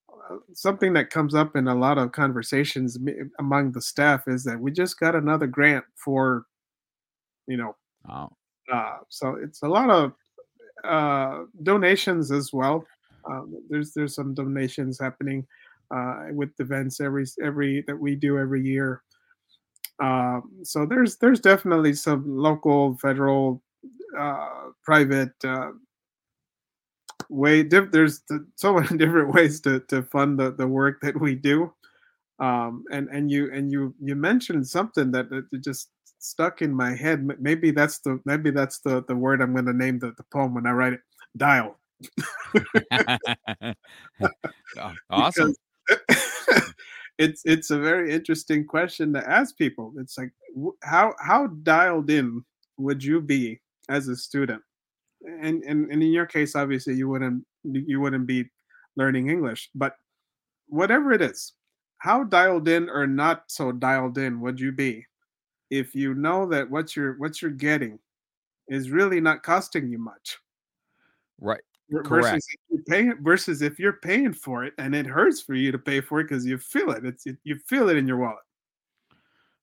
uh, 0.10 0.38
something 0.54 0.94
that 0.94 1.10
comes 1.10 1.36
up 1.36 1.56
in 1.56 1.68
a 1.68 1.76
lot 1.76 1.98
of 1.98 2.12
conversations 2.12 2.98
among 3.40 3.72
the 3.72 3.82
staff 3.82 4.24
is 4.28 4.44
that 4.44 4.60
we 4.60 4.72
just 4.72 5.00
got 5.00 5.16
another 5.16 5.48
grant 5.48 5.86
for, 5.96 6.46
you 7.48 7.58
know, 7.58 7.76
oh 8.10 8.30
uh, 8.72 8.98
so 9.10 9.36
it's 9.42 9.62
a 9.64 9.68
lot 9.68 9.90
of 9.90 10.14
uh, 10.84 11.44
donations 11.64 12.32
as 12.32 12.52
well. 12.54 12.86
Um, 13.30 13.56
there's 13.70 13.94
there's 13.94 14.16
some 14.16 14.34
donations 14.34 15.00
happening 15.00 15.46
uh, 15.96 16.26
with 16.32 16.50
events 16.60 17.00
every 17.00 17.26
every 17.42 17.84
that 17.88 18.00
we 18.00 18.16
do 18.16 18.38
every 18.38 18.64
year. 18.64 19.02
Um, 20.02 20.50
so 20.64 20.86
there's 20.86 21.18
there's 21.18 21.40
definitely 21.40 21.94
some 21.94 22.24
local, 22.26 22.98
federal, 22.98 23.62
uh, 24.18 24.70
private 24.84 25.34
uh, 25.44 25.72
way. 27.30 27.64
Diff- 27.64 27.92
there's 27.92 28.22
so 28.56 28.74
many 28.80 28.98
different 28.98 29.34
ways 29.34 29.62
to 29.62 29.80
to 29.90 30.04
fund 30.04 30.40
the, 30.40 30.52
the 30.52 30.68
work 30.68 31.00
that 31.02 31.20
we 31.20 31.36
do. 31.36 31.74
Um, 32.40 32.84
and 32.92 33.08
and 33.10 33.30
you 33.32 33.52
and 33.54 33.72
you 33.72 33.94
you 34.02 34.16
mentioned 34.16 34.68
something 34.68 35.12
that, 35.12 35.30
that 35.30 35.46
just 35.64 35.90
stuck 36.20 36.62
in 36.62 36.74
my 36.74 36.96
head. 36.96 37.28
Maybe 37.40 37.72
that's 37.72 38.00
the 38.00 38.20
maybe 38.26 38.50
that's 38.52 38.80
the 38.80 39.04
the 39.08 39.16
word 39.16 39.42
I'm 39.42 39.54
going 39.54 39.66
to 39.66 39.74
name 39.74 40.00
the, 40.00 40.14
the 40.18 40.24
poem 40.32 40.56
when 40.56 40.66
I 40.66 40.72
write 40.72 40.94
it. 40.94 41.02
Dial. 41.38 41.78
awesome. 45.10 45.54
It's 47.18 47.42
it's 47.46 47.70
a 47.70 47.80
very 47.80 48.12
interesting 48.12 48.66
question 48.66 49.14
to 49.14 49.30
ask 49.30 49.58
people. 49.58 49.94
It's 49.98 50.18
like 50.18 50.32
how 50.84 51.14
how 51.20 51.48
dialed 51.48 52.10
in 52.10 52.44
would 52.78 53.04
you 53.04 53.22
be 53.22 53.62
as 53.90 54.08
a 54.08 54.16
student? 54.16 54.62
And 55.22 55.64
and, 55.64 55.92
and 55.92 56.04
in 56.04 56.12
your 56.12 56.26
case, 56.26 56.56
obviously 56.56 56.96
you 56.96 57.08
wouldn't 57.10 57.46
you 57.64 58.00
wouldn't 58.02 58.28
be 58.28 58.50
learning 58.96 59.30
English, 59.30 59.70
but 59.76 59.96
whatever 60.68 61.12
it 61.12 61.22
is, 61.22 61.54
how 62.00 62.24
dialed 62.24 62.68
in 62.68 62.90
or 62.90 63.08
not 63.08 63.44
so 63.48 63.72
dialed 63.72 64.18
in 64.18 64.42
would 64.42 64.60
you 64.60 64.72
be 64.72 65.06
if 65.70 65.96
you 65.96 66.14
know 66.14 66.48
that 66.48 66.70
what 66.70 66.96
you're 66.96 67.14
what 67.14 67.42
you're 67.42 67.52
getting 67.52 68.00
is 68.68 68.90
really 68.90 69.22
not 69.22 69.44
costing 69.44 69.90
you 69.90 69.98
much? 69.98 70.38
Right. 71.40 71.62
Versus 71.90 72.08
Correct. 72.08 72.38
If 72.38 72.60
you're 72.70 72.84
paying 72.84 73.14
versus 73.22 73.62
if 73.62 73.80
you're 73.80 74.00
paying 74.02 74.34
for 74.34 74.64
it 74.64 74.74
and 74.78 74.96
it 74.96 75.06
hurts 75.06 75.42
for 75.42 75.54
you 75.54 75.72
to 75.72 75.78
pay 75.78 76.02
for 76.02 76.20
it 76.20 76.24
because 76.26 76.46
you 76.46 76.58
feel 76.58 76.92
it. 76.92 77.06
It's 77.06 77.26
it, 77.26 77.38
you 77.44 77.60
feel 77.68 77.90
it 77.90 77.98
in 77.98 78.08
your 78.08 78.18
wallet. 78.18 78.38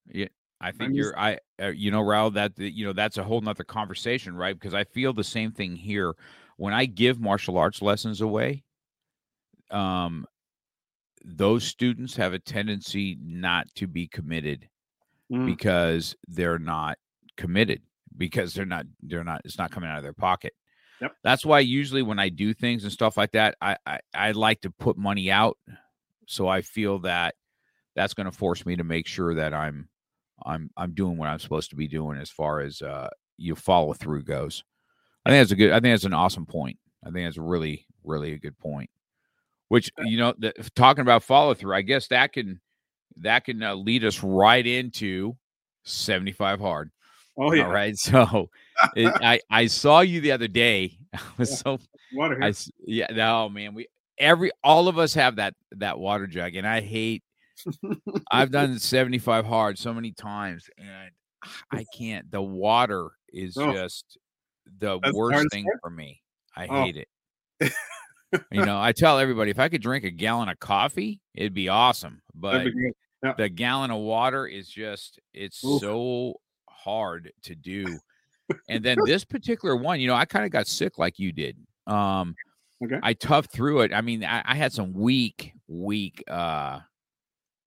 Yeah, 0.07 0.29
I 0.61 0.73
think 0.73 0.95
you're. 0.95 1.19
I 1.19 1.39
uh, 1.61 1.69
you 1.69 1.91
know, 1.91 2.03
Raul, 2.03 2.33
that 2.35 2.53
you 2.59 2.85
know 2.85 2.93
that's 2.93 3.19
a 3.19 3.25
whole 3.25 3.41
nother 3.41 3.65
conversation, 3.65 4.37
right? 4.37 4.59
Because 4.59 4.75
I 4.75 4.85
feel 4.85 5.13
the 5.13 5.25
same 5.25 5.51
thing 5.53 5.75
here 5.75 6.15
when 6.57 6.75
I 6.75 6.85
give 6.85 7.21
martial 7.21 7.59
arts 7.59 7.81
lessons 7.83 8.21
away. 8.21 8.65
Um, 9.71 10.27
those 11.25 11.65
students 11.65 12.17
have 12.17 12.33
a 12.33 12.39
tendency 12.39 13.17
not 13.23 13.67
to 13.77 13.87
be 13.87 14.07
committed 14.07 14.69
mm. 15.33 15.47
because 15.47 16.17
they're 16.29 16.59
not 16.59 16.99
committed 17.37 17.83
because 18.17 18.53
they're 18.53 18.67
not 18.67 18.85
they're 19.03 19.25
not 19.25 19.41
it's 19.45 19.59
not 19.59 19.71
coming 19.71 19.89
out 19.89 19.97
of 19.97 20.03
their 20.03 20.13
pocket 20.13 20.53
Yep. 21.01 21.13
That's 21.23 21.47
why 21.47 21.61
usually 21.61 22.03
when 22.03 22.19
I 22.19 22.29
do 22.29 22.53
things 22.53 22.85
and 22.85 22.93
stuff 22.93 23.17
like 23.17 23.33
that, 23.33 23.57
I, 23.61 23.77
I, 23.87 24.01
I 24.15 24.31
like 24.33 24.61
to 24.63 24.71
put 24.71 24.99
money 24.99 25.31
out. 25.31 25.57
So 26.27 26.47
I 26.47 26.61
feel 26.63 27.01
that 27.01 27.35
that's 27.97 28.15
going 28.15 28.27
to 28.27 28.37
force 28.37 28.65
me 28.65 28.77
to 28.77 28.85
make 28.85 29.07
sure 29.07 29.35
that 29.35 29.55
I'm 29.55 29.89
I'm 30.45 30.71
I'm 30.77 30.95
doing 30.95 31.17
what 31.17 31.29
I'm 31.29 31.39
supposed 31.39 31.71
to 31.71 31.77
be 31.77 31.89
doing 31.89 32.19
as 32.19 32.31
far 32.31 32.61
as 32.61 32.81
uh 32.83 33.09
you 33.37 33.55
follow 33.55 33.93
through 33.93 34.23
goes. 34.23 34.65
I 35.25 35.31
think 35.31 35.41
that's 35.41 35.53
a 35.53 35.57
good 35.57 35.73
I 35.73 35.81
think 35.81 35.93
that's 35.93 36.05
an 36.05 36.15
awesome 36.15 36.47
point. 36.47 36.79
I 37.05 37.11
think 37.11 37.27
that's 37.27 37.39
really 37.39 37.87
really 38.05 38.33
a 38.33 38.39
good 38.39 38.59
point. 38.59 38.91
Which 39.69 39.91
you 39.99 40.19
know, 40.19 40.35
the, 40.39 40.53
talking 40.75 41.03
about 41.03 41.23
follow 41.23 41.55
through, 41.55 41.75
I 41.75 41.83
guess 41.83 42.09
that 42.09 42.33
can 42.33 42.61
that 43.19 43.45
can 43.45 43.63
uh, 43.63 43.75
lead 43.75 44.05
us 44.05 44.23
right 44.23 44.67
into 44.67 45.37
75 45.85 46.61
hard. 46.61 46.91
Oh 47.39 47.53
yeah. 47.53 47.67
All 47.67 47.73
right. 47.73 47.95
So 47.97 48.51
it, 48.97 49.13
I 49.23 49.41
I 49.51 49.67
saw 49.67 50.01
you 50.01 50.21
the 50.21 50.33
other 50.33 50.49
day. 50.49 50.99
I 51.15 51.21
was 51.39 51.59
so 51.59 51.79
water. 52.13 52.39
I, 52.43 52.53
yeah. 52.87 53.07
No 53.11 53.49
man. 53.49 53.75
We 53.75 53.89
every 54.19 54.51
all 54.63 54.89
of 54.89 54.99
us 54.99 55.15
have 55.15 55.37
that 55.37 55.55
that 55.73 55.99
water 55.99 56.27
jug, 56.27 56.55
and 56.55 56.67
I 56.67 56.81
hate. 56.81 57.23
I've 58.31 58.51
done 58.51 58.79
75 58.79 59.45
hard 59.45 59.79
so 59.79 59.93
many 59.93 60.13
times, 60.13 60.71
and 60.79 61.11
I 61.71 61.85
can't. 61.95 62.31
The 62.31 62.41
water 62.41 63.11
is 63.33 63.57
oh, 63.59 63.73
just 63.73 64.19
the 64.79 64.99
worst 65.13 65.49
thing 65.51 65.67
for 65.83 65.91
me. 65.91 66.23
I 66.57 66.67
oh. 66.67 66.85
hate 66.85 66.97
it. 66.97 67.73
you 68.51 68.65
know, 68.65 68.81
I 68.81 68.93
tell 68.93 69.19
everybody 69.19 69.51
if 69.51 69.59
I 69.59 69.69
could 69.69 69.83
drink 69.83 70.05
a 70.05 70.11
gallon 70.11 70.49
of 70.49 70.59
coffee, 70.59 71.21
it'd 71.35 71.55
be 71.55 71.69
awesome. 71.69 72.23
But 72.35 72.65
be 72.65 72.93
yeah. 73.23 73.35
the 73.37 73.49
gallon 73.49 73.91
of 73.91 74.01
water 74.01 74.47
is 74.47 74.69
just 74.69 75.21
it's 75.35 75.63
Oof. 75.65 75.81
so 75.81 76.35
hard 76.69 77.33
to 77.43 77.55
do. 77.55 77.99
And 78.69 78.85
then 78.85 78.99
this 79.05 79.25
particular 79.25 79.77
one, 79.77 80.01
you 80.01 80.07
know, 80.07 80.15
I 80.15 80.25
kind 80.25 80.45
of 80.45 80.51
got 80.51 80.67
sick 80.67 80.99
like 80.99 81.19
you 81.19 81.33
did. 81.33 81.57
Um, 81.87 82.35
okay. 82.85 82.99
I 83.03 83.15
toughed 83.15 83.51
through 83.51 83.83
it. 83.83 83.93
I 83.93 84.01
mean, 84.01 84.25
I, 84.25 84.43
I 84.45 84.55
had 84.55 84.73
some 84.73 84.93
weak, 84.93 85.53
weak 85.69 86.23
uh, 86.29 86.81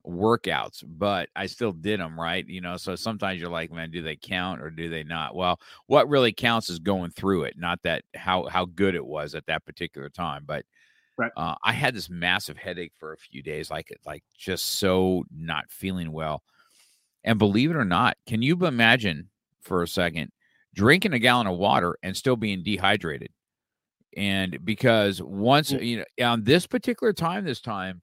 workouts, 0.05 0.83
but 0.85 1.29
I 1.35 1.45
still 1.45 1.71
did 1.71 1.99
them 1.99 2.19
right. 2.19 2.47
You 2.47 2.61
know, 2.61 2.77
so 2.77 2.95
sometimes 2.95 3.39
you're 3.39 3.49
like, 3.49 3.71
man, 3.71 3.91
do 3.91 4.01
they 4.01 4.15
count 4.15 4.61
or 4.61 4.69
do 4.69 4.89
they 4.89 5.03
not? 5.03 5.35
Well, 5.35 5.59
what 5.87 6.09
really 6.09 6.33
counts 6.33 6.69
is 6.69 6.79
going 6.79 7.11
through 7.11 7.43
it, 7.43 7.57
not 7.57 7.79
that 7.83 8.03
how 8.15 8.45
how 8.45 8.65
good 8.65 8.95
it 8.95 9.05
was 9.05 9.35
at 9.35 9.45
that 9.47 9.65
particular 9.65 10.09
time. 10.09 10.43
But 10.45 10.65
right. 11.17 11.31
uh, 11.37 11.55
I 11.63 11.73
had 11.73 11.95
this 11.95 12.09
massive 12.09 12.57
headache 12.57 12.93
for 12.97 13.13
a 13.13 13.17
few 13.17 13.41
days, 13.41 13.71
like 13.71 13.95
like 14.05 14.23
just 14.37 14.65
so 14.79 15.23
not 15.35 15.65
feeling 15.69 16.11
well. 16.11 16.43
And 17.23 17.39
believe 17.39 17.71
it 17.71 17.77
or 17.77 17.85
not, 17.85 18.17
can 18.27 18.41
you 18.41 18.65
imagine 18.65 19.29
for 19.61 19.81
a 19.81 19.87
second 19.87 20.31
drinking 20.73 21.13
a 21.13 21.19
gallon 21.19 21.47
of 21.47 21.57
water 21.57 21.97
and 22.03 22.15
still 22.15 22.35
being 22.35 22.63
dehydrated? 22.63 23.29
And 24.15 24.63
because 24.63 25.21
once, 25.21 25.71
mm. 25.71 25.85
you 25.85 25.97
know, 25.97 26.25
on 26.25 26.43
this 26.43 26.67
particular 26.67 27.13
time, 27.13 27.45
this 27.45 27.61
time, 27.61 28.01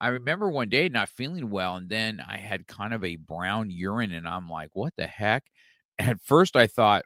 I 0.00 0.08
remember 0.08 0.50
one 0.50 0.68
day 0.68 0.88
not 0.88 1.08
feeling 1.08 1.48
well, 1.48 1.76
and 1.76 1.88
then 1.88 2.20
I 2.26 2.36
had 2.36 2.66
kind 2.66 2.92
of 2.92 3.04
a 3.04 3.16
brown 3.16 3.70
urine, 3.70 4.12
and 4.12 4.26
I'm 4.26 4.48
like, 4.48 4.70
what 4.72 4.92
the 4.96 5.06
heck? 5.06 5.44
At 5.98 6.20
first, 6.20 6.56
I 6.56 6.66
thought 6.66 7.04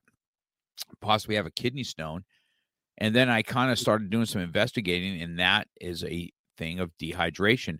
possibly 1.00 1.36
have 1.36 1.46
a 1.46 1.50
kidney 1.50 1.84
stone. 1.84 2.24
And 2.98 3.14
then 3.14 3.28
I 3.28 3.42
kind 3.42 3.70
of 3.70 3.78
started 3.78 4.08
doing 4.08 4.24
some 4.24 4.40
investigating, 4.40 5.20
and 5.20 5.38
that 5.38 5.68
is 5.78 6.04
a 6.04 6.30
thing 6.56 6.80
of 6.80 6.90
dehydration. 6.98 7.78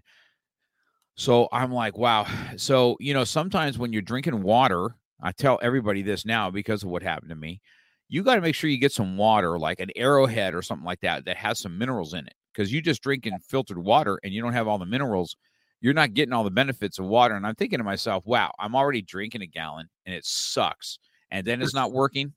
So 1.15 1.49
I'm 1.51 1.73
like, 1.73 1.97
wow. 1.97 2.27
So, 2.59 2.97
you 3.01 3.15
know, 3.15 3.25
sometimes 3.25 3.79
when 3.79 3.95
you're 3.95 4.03
drinking 4.03 4.43
water, 4.43 4.97
I 5.21 5.33
tell 5.33 5.59
everybody 5.63 6.03
this 6.03 6.25
now 6.27 6.51
because 6.51 6.83
of 6.83 6.91
what 6.91 7.03
happened 7.03 7.31
to 7.31 7.37
me. 7.37 7.61
You 8.09 8.23
got 8.23 8.37
to 8.37 8.41
make 8.41 8.55
sure 8.55 8.71
you 8.71 8.79
get 8.79 8.93
some 8.93 9.17
water, 9.17 9.59
like 9.59 9.81
an 9.81 9.91
arrowhead 9.97 10.55
or 10.55 10.63
something 10.63 10.85
like 10.85 11.01
that, 11.01 11.25
that 11.25 11.37
has 11.37 11.61
some 11.61 11.77
minerals 11.77 12.15
in 12.15 12.27
it. 12.27 12.35
Because 12.53 12.73
you 12.73 12.81
just 12.81 13.03
drinking 13.03 13.39
filtered 13.49 13.79
water 13.79 14.19
and 14.23 14.33
you 14.33 14.41
don't 14.41 14.53
have 14.53 14.69
all 14.69 14.79
the 14.79 14.87
minerals, 14.87 15.37
you're 15.81 15.93
not 15.93 16.15
getting 16.15 16.33
all 16.33 16.45
the 16.45 16.51
benefits 16.51 16.99
of 16.99 17.07
water. 17.07 17.35
And 17.35 17.47
I'm 17.47 17.55
thinking 17.55 17.79
to 17.79 17.85
myself, 17.85 18.25
wow, 18.27 18.53
I'm 18.59 18.75
already 18.75 19.03
drinking 19.03 19.43
a 19.43 19.47
gallon 19.47 19.89
and 20.07 20.15
it 20.15 20.25
sucks. 20.25 20.99
And 21.31 21.47
then 21.47 21.61
it's 21.61 21.75
not 21.75 21.93
working. 21.93 22.33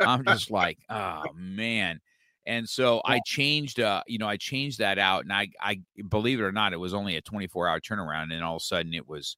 I'm 0.00 0.24
just 0.24 0.50
like, 0.50 0.78
oh 0.88 1.24
man. 1.34 2.00
And 2.46 2.66
so 2.66 3.02
I 3.04 3.20
changed, 3.26 3.78
uh, 3.78 4.02
you 4.06 4.16
know, 4.16 4.26
I 4.26 4.38
changed 4.38 4.78
that 4.78 4.98
out, 4.98 5.24
and 5.24 5.32
I, 5.32 5.48
I 5.60 5.80
believe 6.08 6.40
it 6.40 6.44
or 6.44 6.52
not, 6.52 6.72
it 6.72 6.78
was 6.78 6.94
only 6.94 7.16
a 7.16 7.20
24 7.20 7.68
hour 7.68 7.78
turnaround, 7.78 8.32
and 8.32 8.42
all 8.42 8.56
of 8.56 8.62
a 8.62 8.64
sudden 8.64 8.94
it 8.94 9.06
was, 9.06 9.36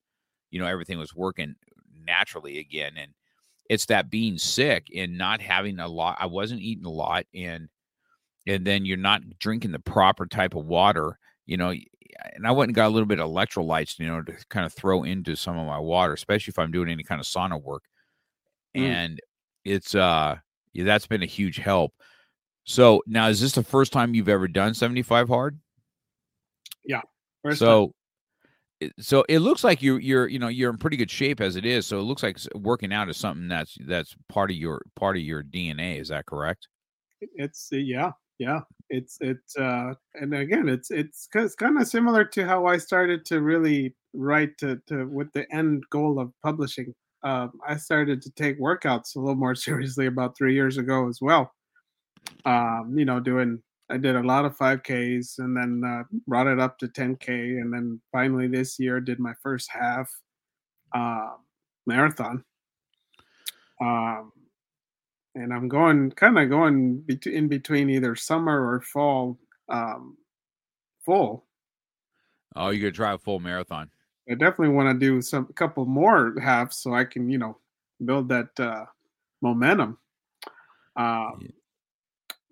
you 0.53 0.61
know, 0.61 0.67
everything 0.67 0.97
was 0.97 1.13
working 1.13 1.57
naturally 2.11 2.59
again. 2.59 2.93
And 2.97 3.13
it's 3.69 3.87
that 3.87 4.11
being 4.11 4.39
sick 4.39 4.89
and 4.95 5.17
not 5.17 5.41
having 5.41 5.79
a 5.79 5.89
lot. 5.89 6.17
I 6.21 6.27
wasn't 6.27 6.63
eating 6.63 6.87
a 6.87 6.91
lot, 6.91 7.27
and 7.35 7.69
and 8.47 8.67
then 8.67 8.85
you're 8.85 8.97
not 8.97 9.23
drinking 9.39 9.73
the 9.73 9.79
proper 9.79 10.27
type 10.27 10.55
of 10.55 10.67
water, 10.67 11.19
you 11.47 11.57
know. 11.57 11.73
And 12.35 12.47
I 12.47 12.51
went 12.51 12.69
and 12.69 12.75
got 12.75 12.89
a 12.89 12.91
little 12.91 13.07
bit 13.07 13.21
of 13.21 13.31
electrolytes, 13.31 13.99
you 13.99 14.07
know, 14.07 14.23
to 14.23 14.35
kind 14.49 14.67
of 14.67 14.73
throw 14.73 15.05
into 15.05 15.37
some 15.37 15.57
of 15.57 15.67
my 15.67 15.79
water, 15.79 16.13
especially 16.13 16.51
if 16.51 16.59
I'm 16.59 16.73
doing 16.73 16.89
any 16.89 17.05
kind 17.05 17.21
of 17.21 17.27
sauna 17.27 17.63
work. 17.63 17.85
Mm. 18.77 18.83
And 18.83 19.21
it's 19.65 19.95
uh, 19.95 20.37
yeah, 20.73 20.85
that's 20.85 21.07
been 21.07 21.23
a 21.23 21.27
huge 21.27 21.57
help 21.57 21.93
so 22.65 23.03
now, 23.07 23.29
is 23.29 23.41
this 23.41 23.53
the 23.53 23.65
first 23.65 23.93
time 23.93 24.15
you've 24.15 24.29
ever 24.29 24.47
done 24.47 24.75
75 24.75 25.29
hard? 25.29 25.59
Yeah. 26.85 27.03
so, 27.55 27.87
time. 27.87 27.95
So 28.99 29.25
it 29.29 29.41
looks 29.41 29.65
like 29.65 29.83
you're 29.83 30.01
you're 30.01 30.29
you 30.29 30.39
know 30.39 30.49
you're 30.49 30.71
in 30.71 30.79
pretty 30.79 30.97
good 30.97 31.11
shape 31.11 31.41
as 31.41 31.57
it 31.57 31.65
is. 31.65 31.87
So 31.87 31.99
it 31.99 32.03
looks 32.03 32.23
like 32.23 32.39
working 32.55 32.93
out 32.93 33.09
is 33.09 33.17
something 33.17 33.49
that's 33.49 33.77
that's 33.87 34.15
part 34.29 34.51
of 34.51 34.57
your 34.57 34.83
part 34.97 35.17
of 35.17 35.23
your 35.23 35.43
DNA. 35.43 36.01
Is 36.01 36.09
that 36.09 36.27
correct? 36.27 36.69
It's 37.21 37.69
uh, 37.73 37.77
yeah, 37.77 38.13
yeah. 38.39 38.61
It's 38.89 39.19
it's 39.21 39.57
uh, 39.57 39.95
and 40.15 40.35
again, 40.35 40.69
it's 40.69 40.91
it's 40.91 41.29
it's 41.35 41.55
kind 41.55 41.81
of 41.81 41.87
similar 41.89 42.25
to 42.25 42.47
how 42.47 42.67
I 42.67 42.79
started 42.79 43.25
to 43.27 43.41
really 43.43 43.95
write 44.15 44.57
to 44.59 44.81
to 44.89 45.07
with 45.07 45.33
the 45.33 45.47
end 45.55 45.85
goal 45.91 46.19
of 46.19 46.33
publishing. 46.43 46.95
Uh, 47.23 47.49
I 47.67 47.77
started 47.77 48.23
to 48.23 48.31
take 48.31 48.59
workouts 48.59 49.15
a 49.15 49.19
little 49.19 49.35
more 49.35 49.55
seriously 49.55 50.07
about 50.07 50.37
three 50.37 50.55
years 50.55 50.79
ago 50.79 51.09
as 51.09 51.21
well 51.21 51.53
um, 52.45 52.95
you 52.97 53.05
know, 53.05 53.21
doing 53.21 53.63
I 53.91 53.97
did 53.97 54.17
a 54.17 54.23
lot 54.23 54.45
of 54.45 54.57
5Ks 54.57 55.39
and 55.39 55.57
then 55.57 55.83
uh, 55.85 56.05
brought 56.27 56.47
it 56.47 56.61
up 56.61 56.79
to 56.79 56.89
10K. 56.89 57.61
And 57.61 57.73
then 57.73 58.01
finally 58.13 58.47
this 58.47 58.79
year 58.79 59.01
did 59.01 59.19
my 59.19 59.35
first 59.43 59.71
half 59.71 60.11
uh, 60.95 61.31
marathon. 61.87 62.45
Um, 63.81 64.33
and 65.35 65.53
I'm 65.53 65.69
going 65.69 66.11
kind 66.13 66.39
of 66.39 66.49
going 66.49 67.01
bet- 67.01 67.27
in 67.27 67.49
between 67.49 67.91
either 67.91 68.15
summer 68.17 68.69
or 68.75 68.81
fall 68.81 69.39
um, 69.69 70.17
full. 71.05 71.47
Oh, 72.57 72.71
you're 72.71 72.91
gonna 72.91 72.93
try 72.93 73.13
a 73.15 73.19
full 73.19 73.41
marathon. 73.41 73.91
I 74.29 74.35
definitely 74.35 74.75
want 74.75 74.89
to 74.89 75.07
do 75.07 75.23
some 75.23 75.47
a 75.49 75.53
couple 75.53 75.87
more 75.87 76.39
halves 76.41 76.77
so 76.77 76.95
I 76.95 77.05
can 77.05 77.31
you 77.31 77.39
know 77.39 77.59
build 78.05 78.29
that 78.29 78.59
uh, 78.59 78.87
momentum. 79.41 79.99
Uh, 80.97 81.31
Yeah. 81.41 81.49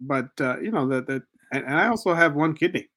But 0.01 0.29
uh, 0.41 0.59
you 0.61 0.71
know 0.71 0.87
that 0.89 1.07
that 1.07 1.23
and, 1.53 1.65
and 1.65 1.75
I 1.75 1.89
also 1.89 2.15
have 2.15 2.35
one 2.35 2.55
kidney, 2.55 2.89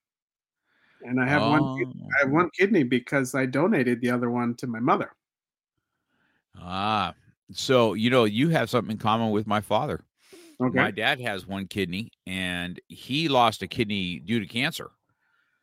and 1.04 1.20
I 1.22 1.28
have 1.28 1.42
one 1.42 1.78
kid- 1.78 1.88
Oh. 1.88 2.08
I 2.18 2.24
have 2.24 2.32
one 2.32 2.50
kidney 2.58 2.84
because 2.84 3.34
I 3.36 3.46
donated 3.46 4.02
the 4.02 4.12
other 4.12 4.30
one 4.30 4.56
to 4.56 4.68
my 4.68 4.80
mother. 4.80 5.12
Ah, 6.58 7.14
so 7.52 7.94
you 7.94 8.10
know 8.10 8.26
you 8.26 8.50
have 8.50 8.70
something 8.70 8.92
in 8.92 8.98
common 8.98 9.32
with 9.32 9.48
my 9.48 9.62
father. 9.62 10.04
Okay. 10.62 10.78
My 10.78 10.92
dad 10.92 11.20
has 11.22 11.48
one 11.48 11.68
kidney, 11.68 12.12
and 12.28 12.80
he 12.88 13.28
lost 13.30 13.64
a 13.64 13.68
kidney 13.68 14.20
due 14.20 14.40
to 14.40 14.46
cancer. 14.46 14.92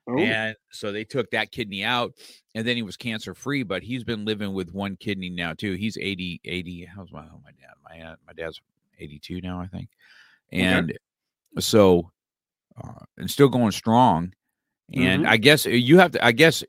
oh, 0.09 0.19
And 0.19 0.57
so 0.73 0.91
they 0.91 1.05
took 1.05 1.31
that 1.31 1.53
kidney 1.53 1.85
out, 1.85 2.15
and 2.57 2.67
then 2.67 2.75
he 2.75 2.83
was 2.83 2.97
cancer 2.97 3.33
free. 3.33 3.63
But 3.63 3.85
he's 3.85 4.03
been 4.03 4.25
living 4.25 4.55
with 4.55 4.75
one 4.75 4.97
kidney 4.97 5.31
now 5.31 5.53
too. 5.53 5.75
He's 5.75 5.97
80, 5.97 6.41
80. 6.45 6.85
How's 6.87 7.13
my 7.13 7.21
oh, 7.21 7.41
my 7.45 7.53
dad? 7.53 7.75
My 7.85 8.17
my 8.27 8.33
dad's 8.33 8.61
eighty 8.99 9.21
two 9.21 9.41
now, 9.41 9.61
I 9.61 9.69
think. 9.69 9.89
Okay. 10.53 10.97
So, 11.59 12.11
uh, 12.83 13.05
and 13.19 13.31
still 13.31 13.49
going 13.49 13.73
strong. 13.73 14.33
And 14.95 15.25
Mhm. 15.25 15.29
I 15.29 15.37
guess 15.39 15.67
uh, 15.67 15.71
you 15.71 15.99
have 15.99 16.13
to. 16.13 16.25
I 16.25 16.33
guess 16.33 16.65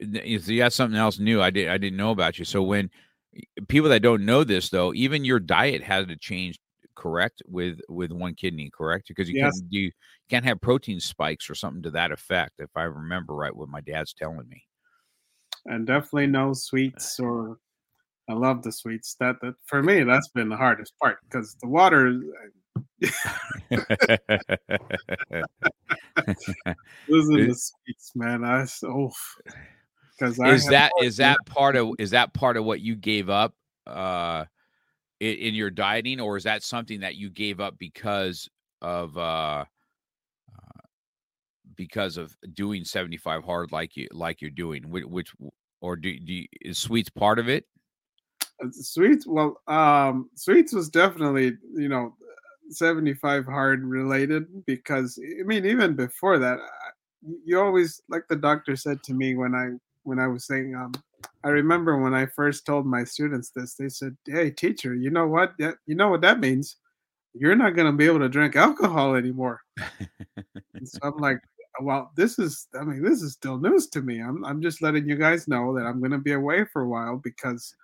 if 0.00 0.48
you 0.48 0.58
got 0.58 0.72
something 0.72 0.98
else 0.98 1.18
new, 1.18 1.40
I 1.42 1.50
did. 1.50 1.68
I 1.68 1.78
didn't 1.78 1.96
know 1.98 2.10
about 2.10 2.38
you. 2.38 2.44
So 2.44 2.62
when 2.62 2.90
people 3.68 3.90
that 3.90 4.02
don't 4.02 4.24
know 4.24 4.44
this 4.44 4.70
though, 4.70 4.92
even 4.94 5.24
your 5.24 5.40
diet 5.40 5.82
had 5.82 6.08
to 6.08 6.16
change. 6.16 6.58
Correct 6.96 7.42
with 7.46 7.80
with 7.88 8.12
one 8.12 8.34
kidney, 8.34 8.70
correct? 8.76 9.08
Because 9.08 9.28
you 9.28 9.34
Yes. 9.36 9.60
can't 9.60 9.72
you 9.72 9.90
can't 10.28 10.44
have 10.44 10.60
protein 10.60 11.00
spikes 11.00 11.48
or 11.48 11.54
something 11.54 11.82
to 11.84 11.90
that 11.92 12.12
effect. 12.12 12.60
If 12.60 12.70
I 12.76 12.82
remember 12.82 13.34
right, 13.34 13.54
what 13.56 13.68
my 13.70 13.80
dad's 13.80 14.12
telling 14.12 14.46
me. 14.48 14.64
and 15.66 15.86
definitely 15.86 16.26
no 16.26 16.52
sweets 16.52 17.18
or 17.20 17.58
I 18.28 18.34
love 18.34 18.62
the 18.62 18.72
sweets. 18.72 19.14
That 19.20 19.36
that 19.42 19.54
for 19.66 19.82
me 19.82 20.02
that's 20.04 20.28
been 20.28 20.48
the 20.50 20.56
hardest 20.56 20.92
part 20.98 21.18
because 21.24 21.56
the 21.62 21.68
water 21.68 22.08
is- 22.08 22.22
losing 27.08 27.48
the 27.48 27.54
sweets, 27.54 28.12
man. 28.14 28.44
I 28.44 28.64
so 28.64 29.10
because 30.18 30.38
is 30.38 30.66
that 30.66 30.92
is 31.02 31.16
that 31.18 31.38
part 31.46 31.76
of 31.76 31.90
is 31.98 32.10
that 32.10 32.34
part 32.34 32.56
of 32.56 32.64
what 32.64 32.80
you 32.80 32.94
gave 32.94 33.30
up 33.30 33.54
uh 33.86 34.44
in, 35.18 35.34
in 35.36 35.54
your 35.54 35.70
dieting 35.70 36.20
or 36.20 36.36
is 36.36 36.44
that 36.44 36.62
something 36.62 37.00
that 37.00 37.16
you 37.16 37.30
gave 37.30 37.60
up 37.60 37.78
because 37.78 38.48
of 38.82 39.16
uh 39.16 39.64
uh, 40.54 40.80
because 41.74 42.16
of 42.16 42.36
doing 42.52 42.84
75 42.84 43.44
hard 43.44 43.72
like 43.72 43.96
you 43.96 44.06
like 44.12 44.42
you're 44.42 44.50
doing 44.50 44.90
which, 44.90 45.04
which 45.04 45.32
or 45.80 45.96
do, 45.96 46.18
do 46.20 46.32
you, 46.34 46.46
is 46.60 46.78
sweets 46.78 47.08
part 47.08 47.38
of 47.38 47.48
it 47.48 47.64
sweets? 48.72 49.26
Well, 49.26 49.60
um, 49.66 50.30
sweets 50.34 50.72
was 50.72 50.88
definitely 50.88 51.56
you 51.74 51.88
know 51.88 52.14
seventy 52.70 53.14
five 53.14 53.44
hard 53.44 53.84
related 53.84 54.64
because 54.66 55.18
I 55.40 55.42
mean 55.42 55.66
even 55.66 55.94
before 55.94 56.38
that, 56.38 56.58
you 57.44 57.60
always 57.60 58.00
like 58.08 58.26
the 58.28 58.36
doctor 58.36 58.76
said 58.76 59.02
to 59.04 59.14
me 59.14 59.34
when 59.34 59.54
I 59.54 59.70
when 60.04 60.18
I 60.18 60.26
was 60.26 60.46
saying 60.46 60.74
um. 60.74 60.92
I 61.44 61.48
remember 61.48 61.98
when 61.98 62.14
I 62.14 62.26
first 62.26 62.64
told 62.66 62.86
my 62.86 63.04
students 63.04 63.50
this, 63.50 63.74
they 63.74 63.88
said, 63.88 64.16
"Hey, 64.26 64.50
teacher, 64.50 64.94
you 64.94 65.10
know 65.10 65.26
what? 65.26 65.52
That, 65.58 65.76
you 65.86 65.94
know 65.94 66.08
what 66.08 66.20
that 66.22 66.40
means? 66.40 66.76
You're 67.34 67.54
not 67.56 67.76
going 67.76 67.90
to 67.90 67.96
be 67.96 68.06
able 68.06 68.20
to 68.20 68.28
drink 68.28 68.56
alcohol 68.56 69.14
anymore." 69.14 69.60
So 70.84 70.98
I'm 71.02 71.18
like, 71.18 71.40
well, 71.80 72.10
this 72.16 72.38
is, 72.38 72.68
I 72.78 72.84
mean, 72.84 73.02
this 73.02 73.22
is 73.22 73.32
still 73.34 73.58
news 73.58 73.86
to 73.88 74.02
me. 74.02 74.20
I'm, 74.20 74.44
I'm 74.44 74.62
just 74.62 74.82
letting 74.82 75.08
you 75.08 75.16
guys 75.16 75.48
know 75.48 75.74
that 75.74 75.84
I'm 75.86 75.98
going 76.00 76.12
to 76.12 76.18
be 76.18 76.32
away 76.32 76.64
for 76.64 76.82
a 76.82 76.88
while 76.88 77.16
because, 77.16 77.74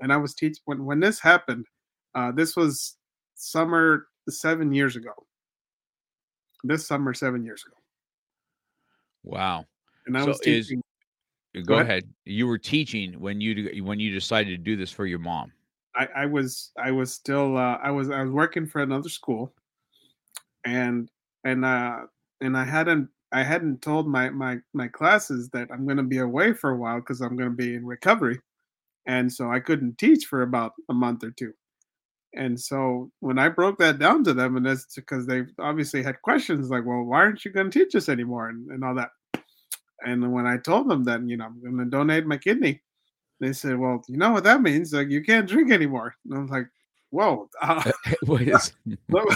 and 0.00 0.12
I 0.12 0.16
was 0.16 0.34
teaching 0.34 0.62
when, 0.66 0.84
when 0.84 1.00
this 1.00 1.18
happened, 1.18 1.66
uh, 2.14 2.32
this 2.32 2.56
was 2.56 2.96
summer 3.34 4.06
seven 4.28 4.72
years 4.72 4.96
ago. 4.96 5.12
This 6.64 6.86
summer, 6.86 7.12
seven 7.14 7.44
years 7.44 7.64
ago. 7.66 7.76
wow 9.24 9.64
And 10.06 10.16
I 10.16 10.20
So 10.22 10.28
was 10.28 10.40
is- 10.42 10.68
teaching, 10.68 10.82
go, 11.64 11.74
ahead. 11.74 11.86
ahead. 11.86 12.04
you 12.24 12.46
were 12.46 12.58
teaching 12.58 13.14
when 13.20 13.40
you 13.40 13.82
when 13.84 13.98
you 14.00 14.12
decided 14.12 14.50
to 14.50 14.56
do 14.58 14.76
this 14.76 14.90
for 14.90 15.06
your 15.06 15.18
mom 15.18 15.52
I, 15.94 16.08
I 16.16 16.26
was, 16.26 16.72
I 16.78 16.90
was 16.90 17.12
still, 17.12 17.58
uh, 17.58 17.76
I 17.82 17.90
was, 17.90 18.08
I 18.10 18.22
was 18.22 18.30
working 18.30 18.66
for 18.66 18.80
another 18.80 19.10
school 19.10 19.52
and, 20.64 21.10
and, 21.44 21.64
uh, 21.66 22.06
and 22.40 22.56
I 22.56 22.64
hadn't, 22.64 23.10
I 23.30 23.42
hadn't 23.42 23.82
told 23.82 24.08
my, 24.08 24.30
my, 24.30 24.58
my 24.72 24.88
classes 24.88 25.50
that 25.50 25.68
I'm 25.70 25.84
going 25.84 25.98
to 25.98 26.02
be 26.02 26.18
away 26.18 26.54
for 26.54 26.70
a 26.70 26.76
while 26.76 27.00
because 27.00 27.20
I'm 27.20 27.36
going 27.36 27.50
to 27.50 27.56
be 27.56 27.74
in 27.74 27.84
recovery. 27.84 28.40
and 29.06 29.30
so 29.30 29.50
I 29.50 29.60
couldn't 29.60 29.98
teach 29.98 30.24
for 30.26 30.40
about 30.42 30.72
a 30.88 30.94
month 30.94 31.24
or 31.24 31.30
two. 31.30 31.52
And 32.34 32.58
so 32.58 33.10
when 33.20 33.38
I 33.38 33.48
broke 33.48 33.78
that 33.78 33.98
down 33.98 34.24
to 34.24 34.32
them, 34.32 34.56
and 34.56 34.64
that's 34.64 34.94
because 34.94 35.26
they 35.26 35.42
obviously 35.58 36.02
had 36.02 36.22
questions 36.22 36.70
like, 36.70 36.84
"Well, 36.86 37.02
why 37.02 37.18
aren't 37.18 37.44
you 37.44 37.50
going 37.50 37.70
to 37.70 37.78
teach 37.78 37.94
us 37.94 38.08
anymore?" 38.08 38.48
and, 38.48 38.70
and 38.70 38.82
all 38.84 38.94
that. 38.94 39.10
And 40.04 40.32
when 40.32 40.46
I 40.46 40.56
told 40.56 40.88
them 40.88 41.04
that, 41.04 41.22
you 41.28 41.36
know, 41.36 41.44
I'm 41.46 41.60
going 41.60 41.78
to 41.78 41.84
donate 41.84 42.26
my 42.26 42.38
kidney, 42.38 42.82
they 43.40 43.52
said, 43.52 43.78
"Well, 43.78 44.02
you 44.08 44.16
know 44.16 44.30
what 44.30 44.44
that 44.44 44.62
means? 44.62 44.92
Like, 44.92 45.10
you 45.10 45.22
can't 45.22 45.48
drink 45.48 45.70
anymore." 45.70 46.14
And 46.24 46.34
I 46.34 46.40
was 46.40 46.50
like, 46.50 46.68
"Whoa, 47.10 47.50
uh, 47.60 47.90
what 48.24 48.42
is 48.48 48.72
let, 49.10 49.26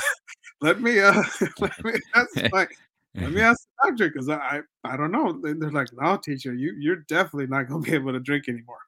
let 0.62 0.80
me, 0.80 1.00
uh, 1.00 1.22
let 1.60 1.84
me 1.84 1.92
ask 2.14 2.52
my, 2.52 2.66
let 3.14 3.32
me 3.32 3.40
ask 3.42 3.60
the 3.82 3.88
doctor 3.88 4.08
because 4.08 4.28
I, 4.28 4.36
I, 4.36 4.60
I 4.84 4.96
don't 4.96 5.12
know." 5.12 5.28
And 5.28 5.60
they're 5.60 5.70
like, 5.70 5.92
"No, 5.92 6.16
teacher, 6.16 6.54
you, 6.54 6.74
you're 6.78 7.04
definitely 7.08 7.48
not 7.48 7.68
going 7.68 7.84
to 7.84 7.90
be 7.90 7.94
able 7.94 8.12
to 8.12 8.20
drink 8.20 8.48
anymore." 8.48 8.78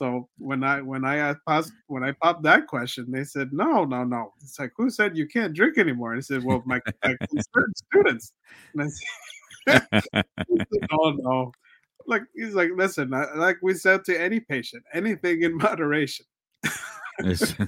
So 0.00 0.30
when 0.38 0.64
I 0.64 0.80
when 0.80 1.04
I 1.04 1.36
asked 1.46 1.74
when 1.88 2.02
I 2.02 2.12
popped 2.12 2.42
that 2.44 2.66
question, 2.66 3.10
they 3.10 3.22
said, 3.22 3.52
"No, 3.52 3.84
no, 3.84 4.02
no." 4.02 4.32
It's 4.40 4.58
like, 4.58 4.72
"Who 4.78 4.88
said 4.88 5.14
you 5.14 5.28
can't 5.28 5.52
drink 5.52 5.76
anymore?" 5.76 6.12
And 6.12 6.20
I 6.20 6.22
said, 6.22 6.42
"Well, 6.42 6.62
my, 6.64 6.80
my 7.04 7.16
concerned 7.28 7.74
students." 7.76 8.32
And 8.72 8.82
I 9.68 9.78
said, 10.08 10.24
"Oh 10.92 11.10
no." 11.18 11.52
Like 12.06 12.22
he's 12.34 12.54
like, 12.54 12.70
listen, 12.74 13.12
I- 13.12 13.34
like 13.34 13.58
we 13.62 13.74
said 13.74 14.06
to 14.06 14.18
any 14.18 14.40
patient, 14.40 14.84
anything 14.94 15.42
in 15.42 15.58
moderation. 15.58 16.24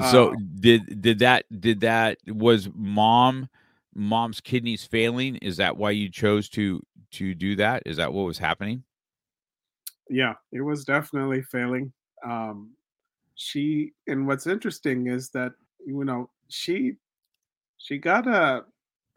So 0.00 0.30
Uh, 0.30 0.36
did 0.60 1.02
did 1.02 1.18
that 1.20 1.46
did 1.60 1.80
that 1.80 2.18
was 2.28 2.68
mom 2.74 3.48
mom's 3.94 4.40
kidneys 4.40 4.84
failing 4.84 5.36
is 5.36 5.56
that 5.56 5.76
why 5.78 5.90
you 5.90 6.10
chose 6.10 6.48
to 6.50 6.80
to 7.12 7.34
do 7.34 7.56
that 7.56 7.82
is 7.86 7.96
that 7.96 8.12
what 8.12 8.24
was 8.26 8.38
happening 8.38 8.84
yeah, 10.08 10.34
it 10.52 10.60
was 10.60 10.84
definitely 10.84 11.42
failing. 11.42 11.92
Um, 12.24 12.72
she 13.34 13.92
and 14.06 14.26
what's 14.26 14.46
interesting 14.46 15.06
is 15.08 15.30
that 15.30 15.52
you 15.86 16.04
know 16.04 16.30
she 16.48 16.94
she 17.78 17.98
got 17.98 18.26
a 18.26 18.64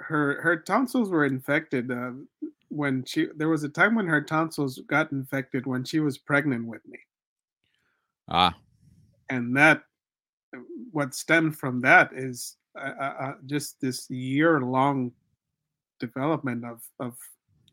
her 0.01 0.41
her 0.41 0.57
tonsils 0.57 1.09
were 1.09 1.25
infected 1.25 1.89
uh, 1.91 2.11
when 2.69 3.03
she 3.05 3.27
there 3.35 3.49
was 3.49 3.63
a 3.63 3.69
time 3.69 3.95
when 3.95 4.07
her 4.07 4.21
tonsils 4.21 4.79
got 4.87 5.11
infected 5.11 5.65
when 5.65 5.83
she 5.83 5.99
was 5.99 6.17
pregnant 6.17 6.65
with 6.67 6.85
me 6.85 6.99
ah 8.27 8.53
and 9.29 9.55
that 9.55 9.83
what 10.91 11.13
stemmed 11.13 11.57
from 11.57 11.81
that 11.81 12.11
is 12.13 12.57
uh, 12.77 12.93
uh, 12.99 13.15
uh, 13.19 13.33
just 13.45 13.79
this 13.81 14.09
year 14.09 14.61
long 14.61 15.11
development 15.99 16.63
of, 16.65 16.81
of 16.99 17.17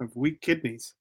of 0.00 0.14
weak 0.14 0.40
kidneys 0.40 0.94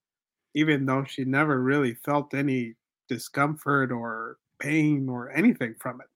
even 0.56 0.86
though 0.86 1.04
she 1.04 1.26
never 1.26 1.62
really 1.62 1.94
felt 1.94 2.34
any 2.34 2.74
discomfort 3.08 3.92
or 3.92 4.38
pain 4.60 5.08
or 5.08 5.30
anything 5.32 5.76
from 5.80 6.02
it. 6.02 6.08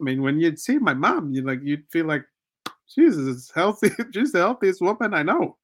I 0.00 0.04
mean 0.04 0.20
when 0.20 0.38
you'd 0.38 0.58
see 0.58 0.78
my 0.78 0.92
mom 0.92 1.32
you 1.32 1.42
like 1.42 1.60
you'd 1.62 1.88
feel 1.90 2.06
like 2.06 2.24
she's 2.86 3.16
as 3.16 3.50
healthy 3.54 3.90
she's 4.12 4.32
the 4.32 4.38
healthiest 4.38 4.82
woman 4.82 5.14
i 5.14 5.22
know. 5.22 5.56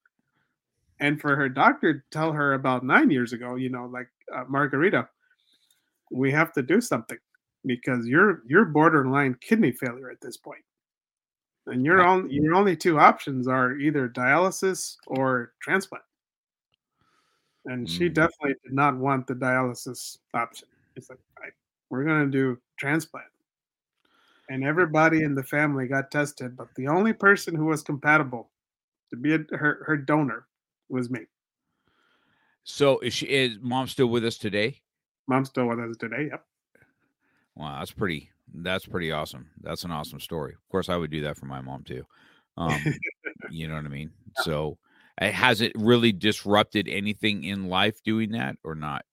And 1.00 1.20
for 1.20 1.34
her 1.34 1.48
doctor 1.48 1.94
to 1.94 2.00
tell 2.10 2.32
her 2.32 2.54
about 2.54 2.84
nine 2.84 3.10
years 3.10 3.32
ago 3.32 3.56
you 3.56 3.68
know 3.68 3.86
like 3.86 4.08
uh, 4.34 4.44
margarita 4.48 5.08
we 6.10 6.30
have 6.30 6.52
to 6.52 6.62
do 6.62 6.80
something 6.80 7.18
because 7.66 8.06
you're 8.06 8.42
you're 8.46 8.64
borderline 8.64 9.36
kidney 9.40 9.72
failure 9.72 10.10
at 10.10 10.20
this 10.20 10.36
point. 10.36 10.62
And 11.66 11.84
your 11.84 12.00
only 12.00 12.34
your 12.34 12.54
only 12.54 12.76
two 12.76 12.98
options 12.98 13.46
are 13.46 13.76
either 13.76 14.08
dialysis 14.08 14.96
or 15.06 15.52
transplant 15.60 16.04
and 17.66 17.88
she 17.88 18.08
Mm. 18.08 18.14
definitely 18.14 18.54
did 18.64 18.72
not 18.72 18.96
want 18.96 19.26
the 19.26 19.34
dialysis 19.34 20.18
option 20.34 20.68
it's 20.96 21.10
like 21.10 21.18
right, 21.40 21.52
we're 21.90 22.04
going 22.04 22.24
to 22.24 22.30
do 22.30 22.58
transplant 22.78 23.26
and 24.48 24.64
everybody 24.64 25.22
in 25.22 25.34
the 25.34 25.42
family 25.42 25.86
got 25.86 26.10
tested 26.10 26.56
but 26.56 26.68
the 26.76 26.88
only 26.88 27.12
person 27.12 27.54
who 27.54 27.66
was 27.66 27.82
compatible 27.82 28.50
to 29.10 29.16
be 29.16 29.34
a, 29.34 29.38
her, 29.50 29.82
her 29.86 29.96
donor 29.96 30.46
was 30.88 31.10
me 31.10 31.20
so 32.64 32.98
is 33.00 33.12
she 33.12 33.26
is 33.26 33.58
mom 33.60 33.86
still 33.86 34.06
with 34.08 34.24
us 34.24 34.38
today 34.38 34.80
mom's 35.26 35.48
still 35.48 35.66
with 35.66 35.78
us 35.78 35.96
today 35.96 36.28
yep 36.30 36.44
wow 37.56 37.78
that's 37.78 37.92
pretty 37.92 38.30
That's 38.52 38.84
pretty 38.86 39.12
awesome. 39.12 39.48
That's 39.60 39.84
an 39.84 39.92
awesome 39.92 40.18
story. 40.18 40.54
Of 40.54 40.68
course, 40.68 40.88
I 40.88 40.96
would 40.96 41.10
do 41.12 41.20
that 41.22 41.36
for 41.36 41.46
my 41.46 41.60
mom 41.60 41.84
too. 41.84 42.04
Um, 42.56 42.82
you 43.50 43.68
know 43.68 43.76
what 43.76 43.84
I 43.84 43.88
mean? 43.88 44.10
So, 44.34 44.72
uh, 44.72 44.89
has 45.20 45.60
it 45.60 45.72
really 45.74 46.12
disrupted 46.12 46.88
anything 46.88 47.44
in 47.44 47.68
life 47.68 48.02
doing 48.02 48.32
that 48.32 48.56
or 48.64 48.74
not? 48.74 49.04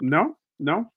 No, 0.00 0.36
no, 0.58 0.90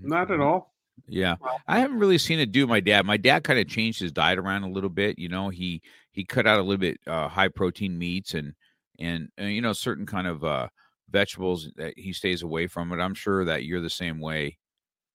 not 0.00 0.30
at 0.30 0.40
all. 0.40 0.72
Yeah, 1.06 1.36
I 1.66 1.78
haven't 1.80 1.98
really 1.98 2.18
seen 2.18 2.38
it 2.38 2.52
do 2.52 2.66
my 2.66 2.80
dad. 2.80 3.06
My 3.06 3.16
dad 3.16 3.44
kind 3.44 3.58
of 3.58 3.68
changed 3.68 4.00
his 4.00 4.12
diet 4.12 4.38
around 4.38 4.64
a 4.64 4.70
little 4.70 4.90
bit. 4.90 5.18
You 5.18 5.28
know, 5.28 5.48
he 5.48 5.82
he 6.10 6.24
cut 6.24 6.46
out 6.46 6.58
a 6.58 6.62
little 6.62 6.78
bit 6.78 6.98
uh, 7.06 7.28
high 7.28 7.48
protein 7.48 7.98
meats 7.98 8.34
and 8.34 8.54
and 8.98 9.28
uh, 9.40 9.44
you 9.44 9.60
know 9.60 9.72
certain 9.72 10.06
kind 10.06 10.26
of 10.26 10.44
uh, 10.44 10.68
vegetables 11.10 11.70
that 11.76 11.98
he 11.98 12.12
stays 12.12 12.42
away 12.42 12.66
from. 12.66 12.88
But 12.88 13.00
I'm 13.00 13.14
sure 13.14 13.44
that 13.44 13.64
you're 13.64 13.80
the 13.80 13.90
same 13.90 14.20
way, 14.20 14.58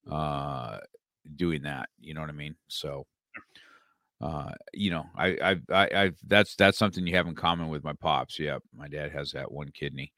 uh, 0.09 0.79
doing 1.35 1.63
that. 1.63 1.89
You 1.99 2.13
know 2.13 2.21
what 2.21 2.29
I 2.29 2.33
mean? 2.33 2.55
So, 2.67 3.05
uh, 4.21 4.51
you 4.73 4.89
know, 4.89 5.05
I 5.15 5.27
I 5.41 5.55
I 5.71 5.89
I've, 6.03 6.17
that's 6.25 6.55
that's 6.55 6.77
something 6.77 7.05
you 7.05 7.15
have 7.15 7.27
in 7.27 7.35
common 7.35 7.69
with 7.69 7.83
my 7.83 7.93
pops. 7.93 8.39
Yeah, 8.39 8.57
my 8.75 8.87
dad 8.87 9.11
has 9.11 9.31
that 9.31 9.51
one 9.51 9.69
kidney. 9.71 10.11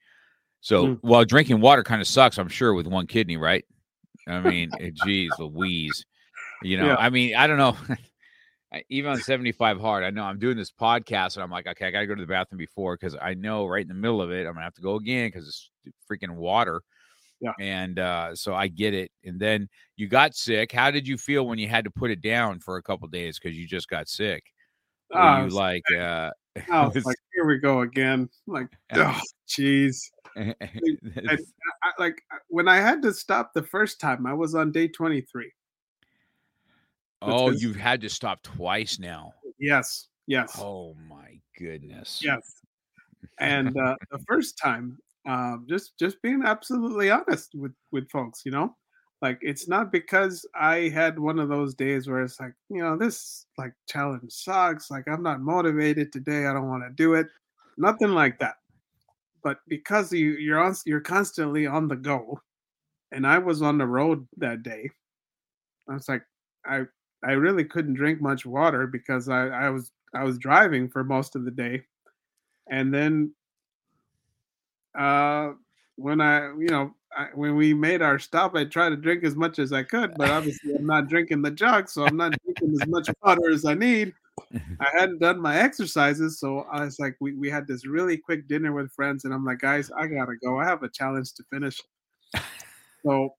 So 0.60 0.86
Mm. 0.86 0.98
while 1.02 1.24
drinking 1.24 1.60
water 1.60 1.82
kind 1.82 2.00
of 2.00 2.06
sucks, 2.06 2.38
I'm 2.38 2.48
sure 2.48 2.74
with 2.74 2.86
one 2.86 3.06
kidney, 3.06 3.36
right? 3.36 3.64
I 4.26 4.40
mean, 4.40 4.72
eh, 4.78 4.90
geez, 4.92 5.38
Louise. 5.38 6.04
You 6.62 6.76
know, 6.76 6.88
Yeah. 6.88 6.96
I 6.96 7.10
mean, 7.10 7.34
I 7.34 7.46
don't 7.46 7.58
know. 7.58 7.76
Even 8.88 9.10
on 9.10 9.20
75 9.20 9.80
hard, 9.80 10.04
I 10.04 10.10
know 10.10 10.22
I'm 10.22 10.38
doing 10.38 10.56
this 10.56 10.70
podcast 10.70 11.34
and 11.34 11.42
I'm 11.42 11.50
like, 11.50 11.66
okay, 11.66 11.88
I 11.88 11.90
got 11.90 12.00
to 12.00 12.06
go 12.06 12.14
to 12.14 12.20
the 12.20 12.26
bathroom 12.26 12.58
before 12.58 12.96
because 12.96 13.16
I 13.20 13.34
know 13.34 13.66
right 13.66 13.82
in 13.82 13.88
the 13.88 13.94
middle 13.94 14.22
of 14.22 14.30
it, 14.30 14.46
I'm 14.46 14.54
to 14.54 14.60
have 14.60 14.74
to 14.74 14.80
go 14.80 14.94
again 14.94 15.26
because 15.28 15.48
it's 15.48 15.70
freaking 16.10 16.36
water. 16.36 16.82
Yeah. 17.40 17.52
And 17.58 17.98
uh, 17.98 18.34
so 18.34 18.54
I 18.54 18.68
get 18.68 18.94
it. 18.94 19.10
And 19.24 19.40
then 19.40 19.68
you 19.96 20.08
got 20.08 20.34
sick. 20.34 20.72
How 20.72 20.90
did 20.90 21.08
you 21.08 21.16
feel 21.16 21.46
when 21.46 21.58
you 21.58 21.68
had 21.68 21.84
to 21.84 21.90
put 21.90 22.10
it 22.10 22.20
down 22.20 22.60
for 22.60 22.76
a 22.76 22.82
couple 22.82 23.08
days 23.08 23.38
because 23.38 23.56
you 23.56 23.66
just 23.66 23.88
got 23.88 24.08
sick? 24.08 24.44
Ah, 25.12 25.42
you 25.42 25.48
like, 25.50 25.82
uh, 25.90 26.30
I 26.70 26.86
was 26.86 27.04
like, 27.04 27.16
here 27.34 27.46
we 27.46 27.58
go 27.58 27.80
again. 27.80 28.28
Like, 28.46 28.68
oh, 28.94 29.18
jeez. 29.48 29.98
I, 30.36 30.54
I, 31.28 31.38
like 31.98 32.22
when 32.48 32.68
I 32.68 32.76
had 32.76 33.02
to 33.02 33.12
stop 33.12 33.52
the 33.54 33.62
first 33.62 34.00
time, 34.00 34.26
I 34.26 34.34
was 34.34 34.54
on 34.54 34.70
day 34.70 34.88
23. 34.88 35.50
oh, 37.22 37.50
you've 37.50 37.76
had 37.76 38.00
to 38.02 38.08
stop 38.08 38.42
twice 38.42 38.98
now. 38.98 39.32
Yes, 39.58 40.08
yes, 40.26 40.58
Oh 40.58 40.94
my 41.08 41.40
goodness. 41.58 42.20
yes. 42.22 42.60
And 43.38 43.76
uh, 43.76 43.96
the 44.10 44.18
first 44.26 44.58
time, 44.58 44.98
um, 45.26 45.66
just 45.68 45.98
just 45.98 46.20
being 46.22 46.42
absolutely 46.44 47.10
honest 47.10 47.50
with 47.54 47.72
with 47.92 48.10
folks, 48.10 48.42
you 48.44 48.52
know, 48.52 48.76
like 49.22 49.38
it's 49.42 49.68
not 49.68 49.92
because 49.92 50.46
I 50.54 50.88
had 50.88 51.18
one 51.18 51.38
of 51.38 51.48
those 51.48 51.74
days 51.74 52.08
where 52.08 52.22
it's 52.22 52.40
like, 52.40 52.54
you 52.70 52.82
know, 52.82 52.96
this 52.96 53.46
like 53.58 53.72
challenge 53.88 54.32
sucks. 54.32 54.90
Like 54.90 55.04
I'm 55.08 55.22
not 55.22 55.40
motivated 55.40 56.12
today. 56.12 56.46
I 56.46 56.54
don't 56.54 56.68
want 56.68 56.84
to 56.84 56.90
do 56.90 57.14
it. 57.14 57.26
Nothing 57.76 58.10
like 58.10 58.38
that. 58.38 58.54
But 59.42 59.58
because 59.68 60.12
you 60.12 60.32
you're 60.32 60.62
on 60.62 60.74
you're 60.86 61.00
constantly 61.00 61.66
on 61.66 61.88
the 61.88 61.96
go, 61.96 62.40
and 63.12 63.26
I 63.26 63.38
was 63.38 63.62
on 63.62 63.78
the 63.78 63.86
road 63.86 64.26
that 64.38 64.62
day, 64.62 64.90
I 65.88 65.94
was 65.94 66.08
like, 66.08 66.22
I 66.66 66.84
I 67.22 67.32
really 67.32 67.64
couldn't 67.64 67.94
drink 67.94 68.22
much 68.22 68.46
water 68.46 68.86
because 68.86 69.28
I 69.28 69.48
I 69.48 69.70
was 69.70 69.92
I 70.14 70.24
was 70.24 70.38
driving 70.38 70.88
for 70.88 71.04
most 71.04 71.36
of 71.36 71.44
the 71.44 71.50
day, 71.50 71.84
and 72.70 72.92
then 72.92 73.34
uh 74.98 75.52
when 75.96 76.20
I 76.20 76.48
you 76.58 76.68
know 76.68 76.94
I, 77.16 77.28
when 77.34 77.56
we 77.56 77.74
made 77.74 78.02
our 78.02 78.18
stop, 78.18 78.54
I 78.54 78.64
tried 78.64 78.90
to 78.90 78.96
drink 78.96 79.24
as 79.24 79.34
much 79.34 79.58
as 79.58 79.72
I 79.72 79.82
could, 79.82 80.14
but 80.16 80.30
obviously 80.30 80.74
I'm 80.74 80.86
not 80.86 81.08
drinking 81.08 81.42
the 81.42 81.50
jug, 81.50 81.88
so 81.88 82.04
I'm 82.04 82.16
not 82.16 82.34
drinking 82.44 82.78
as 82.80 82.88
much 82.88 83.10
water 83.22 83.50
as 83.50 83.64
I 83.64 83.74
need. 83.74 84.14
I 84.54 84.88
hadn't 84.92 85.18
done 85.18 85.40
my 85.40 85.56
exercises, 85.56 86.38
so 86.38 86.60
I 86.72 86.84
was 86.84 87.00
like, 87.00 87.16
we, 87.20 87.34
we 87.34 87.50
had 87.50 87.66
this 87.66 87.84
really 87.84 88.16
quick 88.16 88.46
dinner 88.46 88.72
with 88.72 88.92
friends, 88.92 89.24
and 89.24 89.34
I'm 89.34 89.44
like, 89.44 89.58
guys, 89.58 89.90
I 89.90 90.06
gotta 90.06 90.36
go. 90.42 90.58
I 90.58 90.64
have 90.66 90.84
a 90.84 90.88
challenge 90.88 91.34
to 91.34 91.44
finish. 91.52 91.80
So 93.04 93.34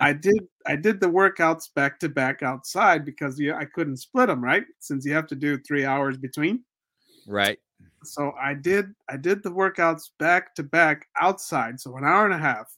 I 0.00 0.12
did 0.12 0.46
I 0.66 0.76
did 0.76 1.00
the 1.00 1.08
workouts 1.08 1.68
back 1.74 1.98
to 2.00 2.08
back 2.08 2.42
outside 2.42 3.04
because 3.04 3.38
yeah, 3.38 3.56
I 3.56 3.64
couldn't 3.64 3.98
split 3.98 4.28
them, 4.28 4.42
right? 4.42 4.64
Since 4.80 5.04
you 5.04 5.12
have 5.12 5.26
to 5.28 5.36
do 5.36 5.58
three 5.58 5.84
hours 5.84 6.16
between. 6.16 6.64
Right. 7.26 7.58
So 8.04 8.32
I 8.40 8.54
did 8.54 8.94
I 9.08 9.16
did 9.16 9.42
the 9.42 9.50
workouts 9.50 10.10
back 10.18 10.54
to 10.56 10.62
back 10.62 11.06
outside, 11.20 11.80
so 11.80 11.96
an 11.96 12.04
hour 12.04 12.24
and 12.24 12.34
a 12.34 12.38
half. 12.38 12.76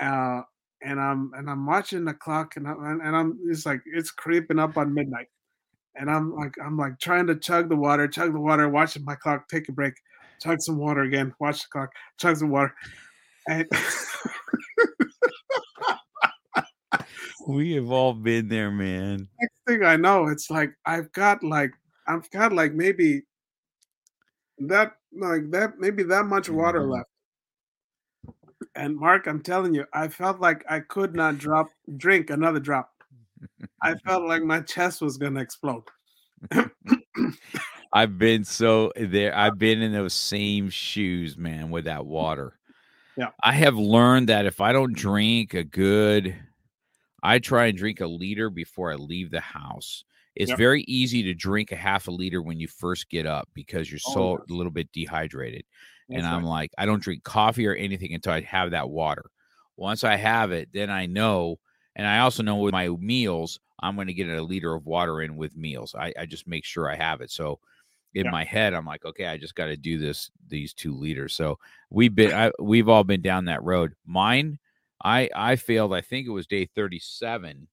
Uh 0.00 0.42
and 0.82 1.00
I'm 1.00 1.32
and 1.34 1.48
I'm 1.48 1.66
watching 1.66 2.04
the 2.04 2.14
clock 2.14 2.56
and 2.56 2.66
I'm 2.66 3.00
and 3.00 3.16
I'm 3.16 3.38
it's 3.46 3.66
like 3.66 3.82
it's 3.86 4.10
creeping 4.10 4.58
up 4.58 4.76
on 4.76 4.94
midnight. 4.94 5.28
And 5.96 6.10
I'm 6.10 6.34
like 6.34 6.54
I'm 6.64 6.76
like 6.76 6.98
trying 6.98 7.26
to 7.28 7.36
chug 7.36 7.68
the 7.68 7.76
water, 7.76 8.08
chug 8.08 8.32
the 8.32 8.40
water, 8.40 8.68
watching 8.68 9.04
my 9.04 9.14
clock, 9.14 9.48
take 9.48 9.68
a 9.68 9.72
break, 9.72 9.94
chug 10.40 10.60
some 10.60 10.78
water 10.78 11.02
again, 11.02 11.34
watch 11.38 11.62
the 11.62 11.68
clock, 11.70 11.90
chug 12.18 12.36
some 12.36 12.50
water. 12.50 12.74
And 13.48 13.66
We 17.46 17.72
have 17.72 17.90
all 17.90 18.14
been 18.14 18.48
there, 18.48 18.70
man. 18.70 19.28
next 19.40 19.60
thing 19.66 19.84
I 19.84 19.96
know, 19.96 20.28
it's 20.28 20.50
like 20.50 20.72
I've 20.86 21.12
got 21.12 21.42
like 21.42 21.72
I've 22.08 22.28
got 22.30 22.52
like 22.52 22.72
maybe 22.72 23.22
that 24.58 24.96
like 25.12 25.50
that 25.50 25.78
maybe 25.78 26.02
that 26.04 26.26
much 26.26 26.48
water 26.48 26.80
Mhm. 26.80 26.90
left. 26.92 27.10
And 28.74 28.96
Mark, 28.96 29.26
I'm 29.26 29.40
telling 29.40 29.74
you, 29.74 29.86
I 29.92 30.08
felt 30.08 30.40
like 30.40 30.64
I 30.68 30.80
could 30.80 31.14
not 31.14 31.38
drop 31.38 31.68
drink 31.96 32.30
another 32.30 32.60
drop. 32.60 32.90
I 33.82 33.94
felt 34.04 34.24
like 34.24 34.42
my 34.42 34.60
chest 34.60 35.00
was 35.00 35.18
gonna 35.18 35.40
explode. 35.40 35.84
I've 37.92 38.18
been 38.18 38.44
so 38.44 38.92
there. 38.96 39.36
I've 39.36 39.58
been 39.58 39.80
in 39.80 39.92
those 39.92 40.14
same 40.14 40.68
shoes, 40.70 41.36
man, 41.36 41.70
with 41.70 41.84
that 41.84 42.04
water. 42.04 42.58
Yeah. 43.16 43.30
I 43.42 43.52
have 43.52 43.76
learned 43.76 44.28
that 44.28 44.46
if 44.46 44.60
I 44.60 44.72
don't 44.72 44.96
drink 44.96 45.54
a 45.54 45.62
good, 45.62 46.34
I 47.22 47.38
try 47.38 47.66
and 47.66 47.78
drink 47.78 48.00
a 48.00 48.06
liter 48.06 48.50
before 48.50 48.90
I 48.90 48.96
leave 48.96 49.30
the 49.30 49.40
house. 49.40 50.04
It's 50.36 50.50
Yep. 50.50 50.52
very 50.52 50.82
easy 50.84 51.22
to 51.24 51.34
drink 51.34 51.72
a 51.72 51.76
half 51.76 52.08
a 52.08 52.10
liter 52.10 52.42
when 52.42 52.58
you 52.60 52.68
first 52.68 53.08
get 53.08 53.26
up 53.26 53.48
because 53.54 53.90
you're 53.90 53.98
Oh, 54.04 54.30
so 54.30 54.42
a 54.48 54.52
little 54.52 54.72
bit 54.72 54.90
dehydrated. 54.92 55.64
and 56.12 56.26
I'm 56.26 56.42
right. 56.42 56.44
like, 56.44 56.70
I 56.78 56.86
don't 56.86 57.02
drink 57.02 57.24
coffee 57.24 57.66
or 57.66 57.74
anything 57.74 58.14
until 58.14 58.32
I 58.32 58.40
have 58.42 58.70
that 58.70 58.90
water. 58.90 59.30
Once 59.76 60.04
I 60.04 60.16
have 60.16 60.52
it, 60.52 60.68
then 60.72 60.90
I 60.90 61.06
know, 61.06 61.56
and 61.96 62.06
I 62.06 62.20
also 62.20 62.42
know 62.42 62.56
with 62.56 62.72
my 62.72 62.88
meals, 62.88 63.58
I'm 63.80 63.96
going 63.96 64.06
to 64.06 64.14
get 64.14 64.28
a 64.28 64.42
liter 64.42 64.74
of 64.74 64.86
water 64.86 65.20
in 65.22 65.36
with 65.36 65.56
meals. 65.56 65.94
I, 65.94 66.12
I 66.18 66.26
just 66.26 66.46
make 66.46 66.64
sure 66.64 66.88
I 66.90 66.94
have 66.96 67.20
it. 67.20 67.30
So 67.30 67.58
in 68.14 68.26
Yeah. 68.26 68.30
my 68.30 68.44
head, 68.44 68.74
I'm 68.74 68.86
like, 68.86 69.04
okay, 69.04 69.26
I 69.26 69.36
just 69.36 69.54
got 69.54 69.66
to 69.66 69.76
do 69.76 69.98
this 69.98 70.30
these 70.48 70.72
two 70.72 70.94
liters. 70.94 71.34
So 71.34 71.58
we've 71.90 72.14
been, 72.14 72.32
I, 72.32 72.52
we've 72.60 72.88
all 72.88 73.04
been 73.04 73.22
down 73.22 73.46
that 73.46 73.62
road. 73.62 73.94
Mine, 74.06 74.58
I 75.02 75.28
I 75.34 75.56
failed. 75.56 75.92
I 75.94 76.00
think 76.00 76.26
it 76.26 76.30
was 76.30 76.46
day 76.46 76.66
37 76.66 77.68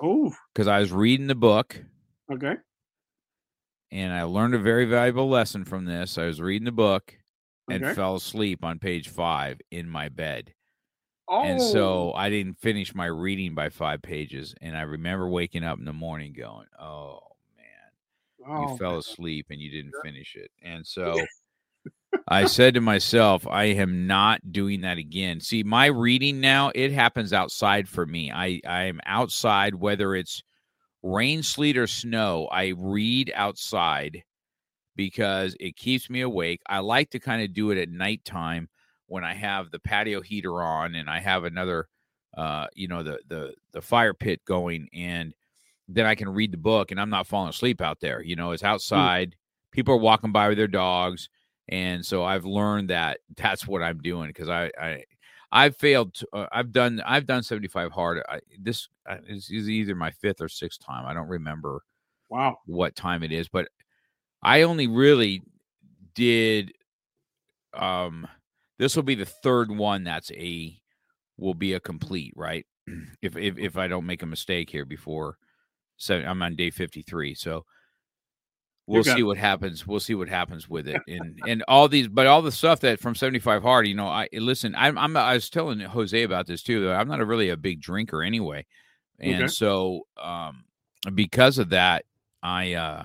Oh, 0.00 0.32
because 0.52 0.68
I 0.68 0.78
was 0.80 0.92
reading 0.92 1.26
the 1.26 1.34
book 1.34 1.82
okay. 2.30 2.56
and 3.90 4.12
I 4.12 4.24
learned 4.24 4.54
a 4.54 4.58
very 4.58 4.84
valuable 4.86 5.28
lesson 5.28 5.64
from 5.64 5.84
this. 5.84 6.18
I 6.18 6.26
was 6.26 6.40
reading 6.40 6.64
the 6.64 6.72
book 6.72 7.16
and 7.68 7.82
Okay. 7.82 7.94
fell 7.94 8.16
asleep 8.16 8.64
on 8.64 8.78
page 8.78 9.08
five 9.08 9.60
in 9.70 9.88
my 9.88 10.08
bed. 10.08 10.54
Oh, 11.28 11.42
And 11.42 11.60
so 11.62 12.12
I 12.14 12.30
didn't 12.30 12.60
finish 12.60 12.94
my 12.94 13.06
reading 13.06 13.54
by 13.54 13.68
five 13.70 14.02
pages. 14.02 14.54
And 14.60 14.76
I 14.76 14.82
remember 14.82 15.28
waking 15.28 15.64
up 15.64 15.78
in 15.78 15.84
the 15.84 15.92
morning 15.92 16.32
going, 16.32 16.68
Oh 16.80 17.20
man, 17.56 17.92
oh, 18.46 18.54
you 18.54 18.68
fell 18.68 18.98
asleep 18.98 19.46
and 19.50 19.60
you 19.60 19.70
didn't 19.70 19.96
finish 19.96 20.36
it. 20.36 20.50
And 20.62 20.86
so 20.86 21.30
I 22.26 22.44
said 22.46 22.74
to 22.74 22.80
myself, 22.80 23.46
I 23.46 23.64
am 23.64 24.06
not 24.06 24.52
doing 24.52 24.80
that 24.82 24.96
again. 24.98 25.40
See, 25.40 25.62
my 25.62 25.86
reading 25.86 26.40
now, 26.40 26.70
it 26.74 26.90
happens 26.92 27.32
outside 27.34 27.88
for 27.88 28.06
me. 28.06 28.32
I, 28.32 28.60
I 28.66 28.84
am 28.84 29.00
outside, 29.04 29.74
whether 29.74 30.14
it's 30.14 30.42
rain, 31.04 31.42
sleet, 31.42 31.76
or 31.76 31.86
snow. 31.86 32.48
I 32.50 32.72
read 32.76 33.30
outside 33.36 34.24
because 34.96 35.54
it 35.60 35.76
keeps 35.76 36.08
me 36.08 36.22
awake. 36.22 36.62
I 36.66 36.78
like 36.78 37.10
to 37.10 37.20
kind 37.20 37.42
of 37.42 37.52
do 37.52 37.70
it 37.70 37.78
at 37.78 37.90
nighttime 37.90 38.68
when 39.06 39.22
I 39.22 39.34
have 39.34 39.70
the 39.70 39.78
patio 39.78 40.22
heater 40.22 40.62
on 40.62 40.94
and 40.94 41.08
I 41.08 41.20
have 41.20 41.44
another 41.44 41.88
uh 42.36 42.66
you 42.74 42.88
know 42.88 43.04
the 43.04 43.20
the 43.28 43.54
the 43.72 43.80
fire 43.82 44.14
pit 44.14 44.40
going 44.44 44.88
and 44.92 45.32
then 45.86 46.06
I 46.06 46.16
can 46.16 46.28
read 46.28 46.52
the 46.52 46.56
book 46.56 46.90
and 46.90 47.00
I'm 47.00 47.10
not 47.10 47.26
falling 47.26 47.50
asleep 47.50 47.80
out 47.80 48.00
there. 48.00 48.22
You 48.22 48.34
know, 48.34 48.52
it's 48.52 48.64
outside. 48.64 49.36
People 49.70 49.94
are 49.94 49.98
walking 49.98 50.32
by 50.32 50.48
with 50.48 50.56
their 50.56 50.66
dogs 50.66 51.28
and 51.68 52.04
so 52.04 52.24
I've 52.24 52.44
learned 52.46 52.90
that 52.90 53.20
that's 53.36 53.66
what 53.66 53.82
I'm 53.82 53.98
doing 53.98 54.28
because 54.28 54.48
I 54.48 54.70
I 54.80 55.04
I've 55.54 55.76
failed. 55.76 56.14
To, 56.14 56.28
uh, 56.32 56.46
I've 56.50 56.72
done. 56.72 57.00
I've 57.06 57.26
done 57.26 57.44
75 57.44 57.92
hard. 57.92 58.22
I, 58.28 58.40
this 58.58 58.88
uh, 59.08 59.18
is, 59.28 59.48
is 59.50 59.70
either 59.70 59.94
my 59.94 60.10
fifth 60.10 60.40
or 60.40 60.48
sixth 60.48 60.84
time. 60.84 61.06
I 61.06 61.14
don't 61.14 61.28
remember 61.28 61.80
wow. 62.28 62.58
what 62.66 62.96
time 62.96 63.22
it 63.22 63.30
is, 63.30 63.48
but 63.48 63.68
I 64.42 64.62
only 64.62 64.88
really 64.88 65.42
did. 66.14 66.72
Um, 67.72 68.26
this 68.80 68.96
will 68.96 69.04
be 69.04 69.14
the 69.14 69.24
third 69.24 69.70
one 69.70 70.02
that's 70.02 70.32
a 70.32 70.76
will 71.38 71.54
be 71.54 71.74
a 71.74 71.80
complete 71.80 72.34
right. 72.36 72.66
if 73.22 73.36
if 73.36 73.56
if 73.56 73.76
I 73.76 73.86
don't 73.86 74.06
make 74.06 74.24
a 74.24 74.26
mistake 74.26 74.68
here 74.68 74.84
before. 74.84 75.38
So 75.96 76.16
I'm 76.16 76.42
on 76.42 76.56
day 76.56 76.70
53. 76.70 77.36
So 77.36 77.64
we'll 78.86 79.04
see 79.04 79.22
what 79.22 79.38
happens. 79.38 79.86
We'll 79.86 80.00
see 80.00 80.14
what 80.14 80.28
happens 80.28 80.68
with 80.68 80.88
it, 80.88 81.00
and 81.08 81.40
and 81.46 81.64
all 81.68 81.88
these, 81.88 82.08
but 82.08 82.26
all 82.26 82.42
the 82.42 82.52
stuff 82.52 82.80
that 82.80 83.00
from 83.00 83.14
75 83.14 83.62
hard, 83.62 83.86
you 83.86 83.94
know, 83.94 84.08
I 84.08 84.28
listen. 84.32 84.74
I'm, 84.76 84.98
I'm 84.98 85.16
I 85.16 85.34
was 85.34 85.50
telling 85.50 85.80
Jose 85.80 86.22
about 86.22 86.46
this 86.46 86.62
too. 86.62 86.90
I'm 86.90 87.08
not 87.08 87.20
a 87.20 87.24
really 87.24 87.50
a 87.50 87.56
big 87.56 87.80
drinker 87.80 88.22
anyway, 88.22 88.66
and 89.18 89.44
okay. 89.44 89.48
so 89.48 90.06
um 90.22 90.64
because 91.14 91.58
of 91.58 91.70
that, 91.70 92.04
I 92.42 92.74
uh 92.74 93.04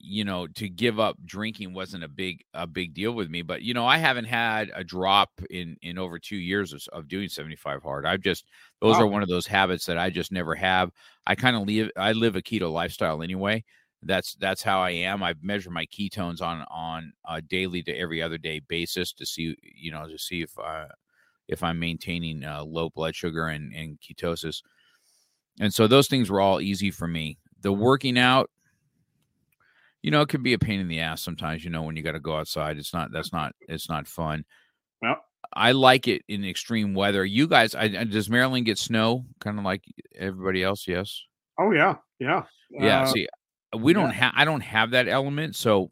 you 0.00 0.24
know 0.24 0.46
to 0.46 0.68
give 0.68 1.00
up 1.00 1.16
drinking 1.24 1.74
wasn't 1.74 2.04
a 2.04 2.08
big 2.08 2.44
a 2.54 2.66
big 2.66 2.94
deal 2.94 3.12
with 3.12 3.28
me 3.28 3.42
but 3.42 3.62
you 3.62 3.74
know 3.74 3.84
i 3.84 3.98
haven't 3.98 4.26
had 4.26 4.70
a 4.74 4.84
drop 4.84 5.30
in 5.50 5.76
in 5.82 5.98
over 5.98 6.20
two 6.20 6.36
years 6.36 6.72
of, 6.72 6.82
of 6.92 7.08
doing 7.08 7.28
75 7.28 7.82
hard 7.82 8.06
i've 8.06 8.20
just 8.20 8.44
those 8.80 8.94
wow. 8.94 9.02
are 9.02 9.06
one 9.08 9.22
of 9.22 9.28
those 9.28 9.46
habits 9.46 9.86
that 9.86 9.98
i 9.98 10.08
just 10.08 10.30
never 10.30 10.54
have 10.54 10.92
i 11.26 11.34
kind 11.34 11.56
of 11.56 11.66
live 11.66 11.90
i 11.96 12.12
live 12.12 12.36
a 12.36 12.42
keto 12.42 12.72
lifestyle 12.72 13.22
anyway 13.22 13.64
that's 14.02 14.34
that's 14.36 14.62
how 14.62 14.80
i 14.80 14.90
am 14.90 15.22
i 15.22 15.34
measure 15.42 15.70
my 15.70 15.86
ketones 15.86 16.40
on 16.40 16.64
on 16.70 17.12
a 17.28 17.42
daily 17.42 17.82
to 17.82 17.92
every 17.96 18.22
other 18.22 18.38
day 18.38 18.60
basis 18.68 19.12
to 19.12 19.26
see 19.26 19.56
you 19.62 19.90
know 19.90 20.06
to 20.06 20.18
see 20.18 20.42
if 20.42 20.56
uh 20.58 20.86
if 21.48 21.62
i'm 21.62 21.78
maintaining 21.78 22.44
uh, 22.44 22.62
low 22.62 22.88
blood 22.90 23.14
sugar 23.14 23.48
and 23.48 23.72
and 23.74 23.98
ketosis 24.00 24.62
and 25.60 25.74
so 25.74 25.86
those 25.86 26.06
things 26.06 26.30
were 26.30 26.40
all 26.40 26.60
easy 26.60 26.90
for 26.90 27.08
me 27.08 27.38
the 27.62 27.72
working 27.72 28.16
out 28.16 28.50
you 30.02 30.10
know, 30.10 30.20
it 30.20 30.28
can 30.28 30.42
be 30.42 30.52
a 30.52 30.58
pain 30.58 30.80
in 30.80 30.88
the 30.88 31.00
ass 31.00 31.22
sometimes, 31.22 31.64
you 31.64 31.70
know, 31.70 31.82
when 31.82 31.96
you 31.96 32.02
got 32.02 32.12
to 32.12 32.20
go 32.20 32.36
outside. 32.36 32.78
It's 32.78 32.94
not, 32.94 33.10
that's 33.12 33.32
not, 33.32 33.52
it's 33.60 33.88
not 33.88 34.06
fun. 34.06 34.44
Well, 35.02 35.16
I 35.52 35.72
like 35.72 36.08
it 36.08 36.22
in 36.28 36.44
extreme 36.44 36.94
weather. 36.94 37.24
You 37.24 37.48
guys, 37.48 37.74
I, 37.74 37.88
does 37.88 38.30
Maryland 38.30 38.66
get 38.66 38.78
snow 38.78 39.24
kind 39.40 39.58
of 39.58 39.64
like 39.64 39.82
everybody 40.14 40.62
else? 40.62 40.86
Yes. 40.86 41.22
Oh, 41.58 41.72
yeah. 41.72 41.96
Yeah. 42.18 42.44
Yeah. 42.70 43.02
Uh, 43.02 43.06
see, 43.06 43.28
we 43.76 43.92
don't 43.92 44.10
have, 44.10 44.32
I 44.36 44.44
don't 44.44 44.62
have 44.62 44.92
that 44.92 45.08
element. 45.08 45.56
So, 45.56 45.90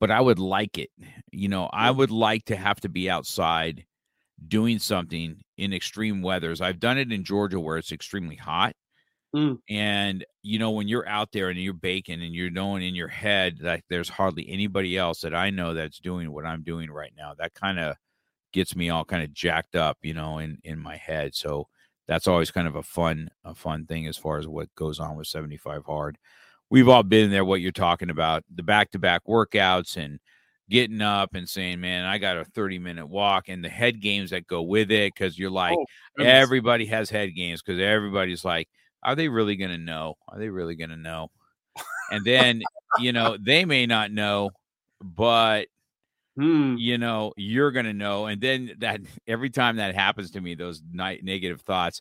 but 0.00 0.10
I 0.10 0.20
would 0.20 0.38
like 0.38 0.78
it. 0.78 0.90
You 1.30 1.48
know, 1.48 1.68
I 1.72 1.90
would 1.90 2.10
like 2.10 2.44
to 2.46 2.56
have 2.56 2.80
to 2.80 2.88
be 2.88 3.08
outside 3.08 3.84
doing 4.48 4.78
something 4.78 5.40
in 5.56 5.72
extreme 5.72 6.22
weathers. 6.22 6.60
I've 6.60 6.80
done 6.80 6.98
it 6.98 7.12
in 7.12 7.24
Georgia 7.24 7.60
where 7.60 7.78
it's 7.78 7.92
extremely 7.92 8.36
hot 8.36 8.74
Mm. 9.34 9.58
And 9.70 10.24
you 10.42 10.58
know, 10.58 10.72
when 10.72 10.88
you're 10.88 11.08
out 11.08 11.32
there 11.32 11.48
and 11.48 11.58
you're 11.58 11.72
baking 11.72 12.22
and 12.22 12.34
you're 12.34 12.50
knowing 12.50 12.82
in 12.82 12.94
your 12.94 13.08
head 13.08 13.58
that 13.62 13.82
there's 13.88 14.08
hardly 14.08 14.48
anybody 14.48 14.96
else 14.96 15.20
that 15.22 15.34
I 15.34 15.50
know 15.50 15.72
that's 15.72 16.00
doing 16.00 16.30
what 16.32 16.44
I'm 16.44 16.62
doing 16.62 16.90
right 16.90 17.12
now, 17.16 17.34
that 17.38 17.54
kind 17.54 17.78
of 17.78 17.96
gets 18.52 18.76
me 18.76 18.90
all 18.90 19.04
kind 19.04 19.22
of 19.22 19.32
jacked 19.32 19.74
up, 19.74 19.98
you 20.02 20.14
know, 20.14 20.38
in 20.38 20.58
in 20.64 20.78
my 20.78 20.96
head. 20.96 21.34
So 21.34 21.68
that's 22.08 22.26
always 22.26 22.50
kind 22.50 22.68
of 22.68 22.76
a 22.76 22.82
fun 22.82 23.30
a 23.44 23.54
fun 23.54 23.86
thing 23.86 24.06
as 24.06 24.16
far 24.16 24.38
as 24.38 24.46
what 24.48 24.74
goes 24.74 25.00
on 25.00 25.16
with 25.16 25.26
75 25.26 25.84
hard. 25.84 26.18
We've 26.70 26.88
all 26.88 27.02
been 27.02 27.30
there 27.30 27.44
what 27.44 27.60
you're 27.60 27.72
talking 27.72 28.10
about, 28.10 28.44
the 28.54 28.62
back-to-back 28.62 29.22
workouts 29.28 29.96
and 29.96 30.18
getting 30.70 31.02
up 31.02 31.34
and 31.34 31.48
saying, 31.48 31.80
"Man, 31.80 32.04
I 32.06 32.18
got 32.18 32.38
a 32.38 32.44
30 32.44 32.78
minute 32.78 33.06
walk," 33.06 33.48
and 33.48 33.62
the 33.64 33.68
head 33.68 34.00
games 34.00 34.30
that 34.30 34.46
go 34.46 34.62
with 34.62 34.90
it 34.90 35.12
because 35.14 35.38
you're 35.38 35.50
like, 35.50 35.76
oh, 35.78 35.84
everybody 36.24 36.86
has 36.86 37.10
head 37.10 37.34
games 37.36 37.62
because 37.62 37.80
everybody's 37.80 38.44
like, 38.44 38.68
are 39.02 39.14
they 39.14 39.28
really 39.28 39.56
going 39.56 39.70
to 39.70 39.78
know? 39.78 40.14
Are 40.28 40.38
they 40.38 40.48
really 40.48 40.74
going 40.76 40.90
to 40.90 40.96
know? 40.96 41.30
And 42.10 42.24
then, 42.24 42.62
you 42.98 43.12
know, 43.12 43.36
they 43.40 43.64
may 43.64 43.86
not 43.86 44.12
know, 44.12 44.50
but 45.02 45.68
hmm. 46.36 46.76
you 46.78 46.98
know, 46.98 47.32
you're 47.36 47.72
going 47.72 47.86
to 47.86 47.92
know. 47.92 48.26
And 48.26 48.40
then 48.40 48.72
that 48.78 49.00
every 49.26 49.50
time 49.50 49.76
that 49.76 49.94
happens 49.94 50.30
to 50.32 50.40
me, 50.40 50.54
those 50.54 50.82
night 50.92 51.24
negative 51.24 51.60
thoughts, 51.62 52.00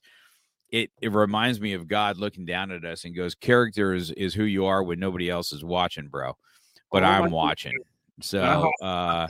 it, 0.69 0.91
it 1.01 1.11
reminds 1.11 1.59
me 1.59 1.73
of 1.73 1.87
God 1.87 2.17
looking 2.17 2.45
down 2.45 2.71
at 2.71 2.85
us 2.85 3.03
and 3.03 3.15
goes, 3.15 3.35
character 3.35 3.93
is, 3.93 4.11
is 4.11 4.33
who 4.33 4.43
you 4.43 4.65
are 4.65 4.83
when 4.83 4.99
nobody 4.99 5.29
else 5.29 5.51
is 5.51 5.63
watching, 5.65 6.07
bro. 6.07 6.37
But 6.91 7.03
oh, 7.03 7.07
I'm 7.07 7.31
watching. 7.31 7.73
So, 8.21 8.69
uh, 8.81 9.27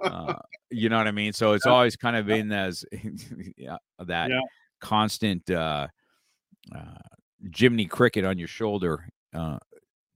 uh, 0.00 0.34
you 0.70 0.88
know 0.88 0.98
what 0.98 1.08
I 1.08 1.12
mean? 1.12 1.32
So 1.32 1.52
it's 1.52 1.66
always 1.66 1.96
kind 1.96 2.16
of 2.16 2.26
been 2.26 2.52
as 2.52 2.84
yeah, 3.56 3.76
that 3.98 4.30
yeah. 4.30 4.40
constant, 4.80 5.50
uh, 5.50 5.88
uh, 6.74 6.98
Jiminy 7.54 7.86
Cricket 7.86 8.24
on 8.24 8.38
your 8.38 8.48
shoulder, 8.48 9.08
uh, 9.34 9.58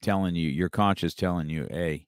telling 0.00 0.34
you 0.34 0.48
your 0.48 0.68
conscience 0.68 1.14
telling 1.14 1.48
you, 1.48 1.66
hey, 1.70 2.06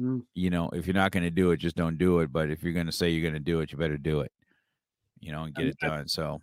mm. 0.00 0.22
you 0.34 0.50
know, 0.50 0.70
if 0.72 0.86
you're 0.86 0.94
not 0.94 1.12
going 1.12 1.24
to 1.24 1.30
do 1.30 1.50
it, 1.50 1.58
just 1.58 1.76
don't 1.76 1.98
do 1.98 2.20
it. 2.20 2.32
But 2.32 2.50
if 2.50 2.62
you're 2.62 2.72
going 2.72 2.86
to 2.86 2.92
say 2.92 3.10
you're 3.10 3.22
going 3.22 3.34
to 3.34 3.40
do 3.40 3.60
it, 3.60 3.72
you 3.72 3.78
better 3.78 3.98
do 3.98 4.20
it. 4.20 4.32
You 5.20 5.32
know, 5.32 5.44
and 5.44 5.54
get 5.54 5.62
and 5.62 5.70
it 5.70 5.78
done. 5.80 6.08
So, 6.08 6.40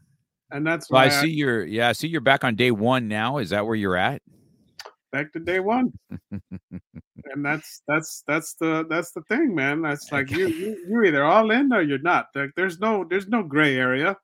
and 0.51 0.65
that's 0.65 0.89
why 0.89 1.05
I 1.05 1.09
see 1.09 1.29
you're. 1.29 1.65
Yeah, 1.65 1.89
I 1.89 1.93
see 1.93 2.07
you're 2.07 2.21
back 2.21 2.43
on 2.43 2.55
day 2.55 2.71
one 2.71 3.07
now. 3.07 3.37
Is 3.37 3.49
that 3.51 3.65
where 3.65 3.75
you're 3.75 3.97
at? 3.97 4.21
Back 5.11 5.31
to 5.33 5.39
day 5.39 5.61
one, 5.61 5.93
and 6.31 7.45
that's 7.45 7.81
that's 7.87 8.23
that's 8.27 8.55
the 8.55 8.85
that's 8.89 9.11
the 9.11 9.21
thing, 9.23 9.55
man. 9.55 9.81
That's 9.81 10.11
like 10.11 10.29
you, 10.29 10.47
you 10.47 10.85
you're 10.89 11.05
either 11.05 11.23
all 11.23 11.51
in 11.51 11.71
or 11.71 11.81
you're 11.81 11.99
not. 11.99 12.27
Like 12.35 12.51
there's 12.57 12.79
no 12.79 13.05
there's 13.05 13.29
no 13.29 13.41
gray 13.41 13.77
area. 13.77 14.17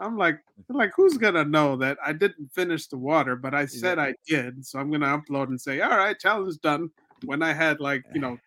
I'm 0.00 0.16
like, 0.16 0.38
like 0.70 0.92
who's 0.96 1.18
gonna 1.18 1.44
know 1.44 1.76
that 1.76 1.98
I 2.04 2.14
didn't 2.14 2.52
finish 2.54 2.86
the 2.86 2.96
water, 2.96 3.36
but 3.36 3.54
I 3.54 3.66
said. 3.66 3.98
I 3.98 4.14
did, 4.26 4.64
so 4.64 4.78
I'm 4.78 4.90
gonna 4.90 5.18
upload 5.18 5.48
and 5.48 5.60
say, 5.60 5.82
all 5.82 5.96
right, 5.96 6.18
challenge 6.18 6.58
done. 6.62 6.90
When 7.26 7.42
I 7.42 7.52
had 7.52 7.80
like, 7.80 8.02
you 8.14 8.20
know, 8.20 8.38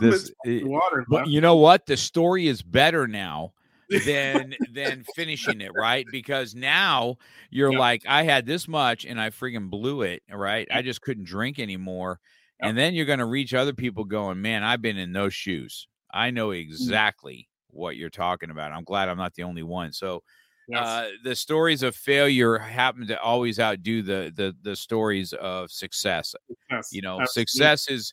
this, 0.00 0.32
water. 0.44 1.04
Left. 1.08 1.28
You 1.28 1.40
know 1.40 1.56
what? 1.56 1.86
The 1.86 1.96
story 1.96 2.48
is 2.48 2.62
better 2.62 3.06
now 3.06 3.52
than 4.04 4.54
than 4.72 5.04
finishing 5.14 5.60
it, 5.60 5.72
right? 5.74 6.06
Because 6.10 6.54
now 6.54 7.16
you're 7.50 7.72
yeah. 7.72 7.78
like, 7.78 8.02
I 8.06 8.22
had 8.22 8.46
this 8.46 8.68
much 8.68 9.04
and 9.04 9.20
I 9.20 9.30
freaking 9.30 9.70
blew 9.70 10.02
it, 10.02 10.22
right? 10.30 10.68
I 10.70 10.82
just 10.82 11.00
couldn't 11.00 11.24
drink 11.24 11.58
anymore. 11.58 12.20
And 12.60 12.76
then 12.76 12.94
you're 12.94 13.06
gonna 13.06 13.26
reach 13.26 13.54
other 13.54 13.72
people 13.72 14.04
going, 14.04 14.42
Man, 14.42 14.64
I've 14.64 14.82
been 14.82 14.98
in 14.98 15.12
those 15.12 15.32
shoes. 15.32 15.86
I 16.12 16.30
know 16.30 16.48
mm. 16.48 16.60
exactly 16.60 17.48
what 17.70 17.96
you're 17.96 18.10
talking 18.10 18.50
about. 18.50 18.72
I'm 18.72 18.84
glad 18.84 19.08
I'm 19.08 19.18
not 19.18 19.34
the 19.34 19.44
only 19.44 19.62
one. 19.62 19.92
So 19.92 20.22
Yes. 20.68 20.86
Uh, 20.86 21.08
the 21.24 21.34
stories 21.34 21.82
of 21.82 21.96
failure 21.96 22.58
happen 22.58 23.06
to 23.06 23.18
always 23.20 23.58
outdo 23.58 24.02
the 24.02 24.30
the 24.36 24.54
the 24.62 24.76
stories 24.76 25.32
of 25.32 25.70
success. 25.70 26.34
Yes. 26.70 26.90
You 26.92 27.00
know, 27.00 27.20
Absolutely. 27.20 27.40
success 27.40 27.88
is 27.88 28.12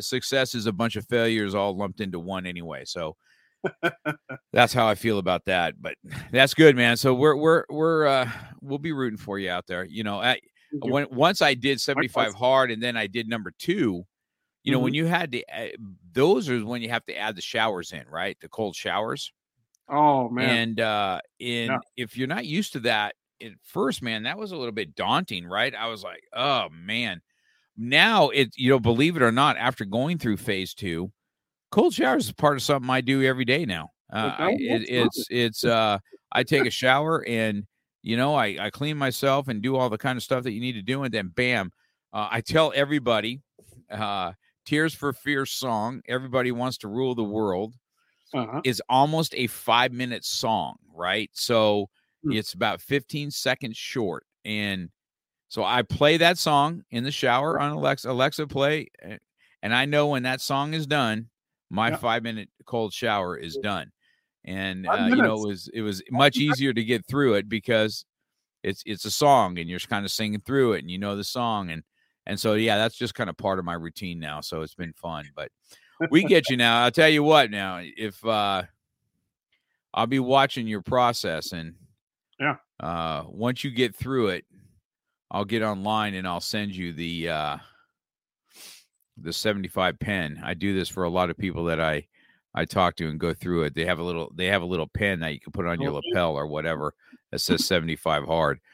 success 0.00 0.54
is 0.54 0.66
a 0.66 0.72
bunch 0.72 0.96
of 0.96 1.06
failures 1.06 1.54
all 1.54 1.76
lumped 1.76 2.00
into 2.00 2.18
one 2.18 2.46
anyway. 2.46 2.84
So 2.84 3.16
that's 4.52 4.72
how 4.72 4.86
I 4.86 4.94
feel 4.94 5.18
about 5.18 5.44
that. 5.46 5.74
But 5.80 5.94
that's 6.32 6.54
good, 6.54 6.76
man. 6.76 6.96
So 6.96 7.14
we're 7.14 7.36
we're 7.36 7.64
we're 7.68 8.06
uh, 8.06 8.30
we'll 8.60 8.78
be 8.78 8.92
rooting 8.92 9.18
for 9.18 9.38
you 9.38 9.50
out 9.50 9.66
there. 9.66 9.84
You 9.84 10.04
know, 10.04 10.20
I, 10.20 10.40
when 10.72 11.06
once 11.10 11.42
I 11.42 11.54
did 11.54 11.80
75 11.80 12.34
hard 12.34 12.70
and 12.70 12.82
then 12.82 12.96
I 12.96 13.06
did 13.06 13.28
number 13.28 13.52
two. 13.58 14.04
You 14.62 14.72
know, 14.72 14.78
mm-hmm. 14.78 14.84
when 14.84 14.94
you 14.94 15.06
had 15.06 15.32
to, 15.32 15.42
uh, 15.50 15.68
those 16.12 16.50
are 16.50 16.62
when 16.62 16.82
you 16.82 16.90
have 16.90 17.06
to 17.06 17.16
add 17.16 17.34
the 17.34 17.40
showers 17.40 17.92
in, 17.92 18.06
right? 18.06 18.36
The 18.42 18.48
cold 18.50 18.76
showers. 18.76 19.32
Oh 19.88 20.28
man. 20.28 20.50
And 20.50 20.80
uh 20.80 21.20
in 21.38 21.70
yeah. 21.70 21.78
if 21.96 22.16
you're 22.16 22.28
not 22.28 22.44
used 22.44 22.74
to 22.74 22.80
that 22.80 23.14
at 23.42 23.52
first, 23.64 24.02
man, 24.02 24.24
that 24.24 24.38
was 24.38 24.52
a 24.52 24.56
little 24.56 24.72
bit 24.72 24.94
daunting, 24.94 25.46
right? 25.46 25.74
I 25.74 25.88
was 25.88 26.02
like, 26.02 26.22
oh 26.34 26.68
man. 26.70 27.22
Now 27.82 28.28
it 28.28 28.50
you 28.56 28.70
know, 28.70 28.78
believe 28.78 29.16
it 29.16 29.22
or 29.22 29.32
not, 29.32 29.56
after 29.56 29.84
going 29.84 30.18
through 30.18 30.36
phase 30.36 30.74
two, 30.74 31.10
cold 31.70 31.94
showers 31.94 32.26
is 32.26 32.32
part 32.32 32.56
of 32.56 32.62
something 32.62 32.90
I 32.90 33.00
do 33.00 33.22
every 33.22 33.44
day 33.44 33.64
now. 33.64 33.88
Uh, 34.12 34.34
it, 34.58 34.88
it's 34.88 35.26
it's 35.30 35.64
uh 35.64 35.98
I 36.32 36.42
take 36.42 36.66
a 36.66 36.70
shower 36.70 37.24
and 37.26 37.64
you 38.02 38.16
know 38.16 38.34
I, 38.34 38.56
I 38.60 38.70
clean 38.70 38.96
myself 38.98 39.48
and 39.48 39.62
do 39.62 39.76
all 39.76 39.88
the 39.88 39.98
kind 39.98 40.16
of 40.16 40.22
stuff 40.22 40.44
that 40.44 40.52
you 40.52 40.60
need 40.60 40.72
to 40.72 40.82
do 40.82 41.04
and 41.04 41.14
then 41.14 41.28
bam 41.28 41.70
uh, 42.12 42.28
I 42.30 42.40
tell 42.40 42.72
everybody 42.74 43.40
uh 43.90 44.32
Tears 44.66 44.94
for 44.94 45.12
Fears 45.12 45.52
song 45.52 46.02
everybody 46.08 46.50
wants 46.50 46.78
to 46.78 46.88
rule 46.88 47.14
the 47.14 47.22
world 47.22 47.74
uh-huh. 48.34 48.60
is 48.64 48.82
almost 48.88 49.34
a 49.36 49.46
five 49.48 49.92
minute 49.92 50.24
song, 50.24 50.76
right? 50.94 51.30
So 51.32 51.88
mm. 52.24 52.36
it's 52.36 52.54
about 52.54 52.80
15 52.80 53.30
seconds 53.30 53.76
short. 53.76 54.24
And 54.44 54.90
so 55.50 55.64
I 55.64 55.82
play 55.82 56.16
that 56.18 56.38
song 56.38 56.84
in 56.92 57.02
the 57.02 57.10
shower 57.10 57.58
on 57.58 57.72
Alexa, 57.72 58.08
Alexa 58.08 58.46
play. 58.46 58.86
Eh, 59.02 59.18
and 59.62 59.74
I 59.74 59.84
know 59.84 60.06
when 60.06 60.22
that 60.22 60.40
song 60.40 60.74
is 60.74 60.86
done, 60.86 61.28
my 61.70 61.90
yeah. 61.90 61.96
five 61.96 62.22
minute 62.22 62.48
cold 62.66 62.92
shower 62.92 63.36
is 63.36 63.56
done. 63.56 63.90
And 64.44 64.86
uh, 64.86 65.08
you 65.10 65.16
know, 65.16 65.42
it 65.42 65.48
was 65.48 65.68
it 65.74 65.82
was 65.82 66.02
much 66.12 66.36
easier 66.36 66.72
to 66.72 66.84
get 66.84 67.04
through 67.04 67.34
it 67.34 67.48
because 67.48 68.06
it's 68.62 68.84
it's 68.86 69.04
a 69.04 69.10
song 69.10 69.58
and 69.58 69.68
you're 69.68 69.80
kind 69.80 70.04
of 70.04 70.12
singing 70.12 70.40
through 70.40 70.74
it 70.74 70.80
and 70.80 70.90
you 70.90 70.98
know 70.98 71.16
the 71.16 71.24
song 71.24 71.70
and 71.70 71.82
and 72.26 72.38
so 72.38 72.54
yeah, 72.54 72.78
that's 72.78 72.96
just 72.96 73.16
kind 73.16 73.28
of 73.28 73.36
part 73.36 73.58
of 73.58 73.64
my 73.64 73.74
routine 73.74 74.20
now. 74.20 74.40
So 74.40 74.62
it's 74.62 74.76
been 74.76 74.92
fun. 74.92 75.28
But 75.34 75.50
we 76.12 76.22
get 76.22 76.48
you 76.48 76.56
now. 76.56 76.84
I'll 76.84 76.92
tell 76.92 77.08
you 77.08 77.24
what 77.24 77.50
now, 77.50 77.80
if 77.82 78.24
uh 78.24 78.62
I'll 79.92 80.06
be 80.06 80.20
watching 80.20 80.68
your 80.68 80.82
process 80.82 81.50
and 81.50 81.74
yeah. 82.38 82.56
Uh 82.78 83.24
once 83.26 83.64
you 83.64 83.72
get 83.72 83.96
through 83.96 84.28
it, 84.28 84.44
I'll 85.30 85.44
get 85.44 85.62
online 85.62 86.14
and 86.14 86.26
I'll 86.26 86.40
send 86.40 86.74
you 86.74 86.92
the 86.92 87.28
uh 87.28 87.56
the 89.16 89.32
75 89.32 89.98
pen. 89.98 90.40
I 90.42 90.54
do 90.54 90.74
this 90.74 90.88
for 90.88 91.04
a 91.04 91.10
lot 91.10 91.30
of 91.30 91.36
people 91.36 91.64
that 91.64 91.80
I 91.80 92.06
I 92.54 92.64
talk 92.64 92.96
to 92.96 93.08
and 93.08 93.20
go 93.20 93.32
through 93.32 93.62
it. 93.64 93.74
They 93.74 93.84
have 93.84 93.98
a 93.98 94.02
little 94.02 94.32
they 94.34 94.46
have 94.46 94.62
a 94.62 94.66
little 94.66 94.88
pen 94.88 95.20
that 95.20 95.32
you 95.32 95.40
can 95.40 95.52
put 95.52 95.66
on 95.66 95.80
your 95.80 95.92
lapel 95.92 96.34
or 96.34 96.46
whatever 96.46 96.94
that 97.30 97.40
says 97.40 97.64
75 97.66 98.24
hard. 98.24 98.60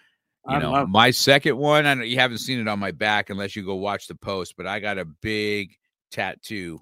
You 0.48 0.60
know, 0.60 0.70
love 0.70 0.88
my 0.88 1.10
second 1.10 1.56
one, 1.56 1.86
I 1.86 1.94
know 1.94 2.04
you 2.04 2.20
haven't 2.20 2.38
seen 2.38 2.60
it 2.60 2.68
on 2.68 2.78
my 2.78 2.92
back 2.92 3.30
unless 3.30 3.56
you 3.56 3.64
go 3.64 3.74
watch 3.74 4.06
the 4.06 4.14
post, 4.14 4.54
but 4.56 4.64
I 4.64 4.78
got 4.78 4.96
a 4.96 5.04
big 5.04 5.74
tattoo 6.12 6.78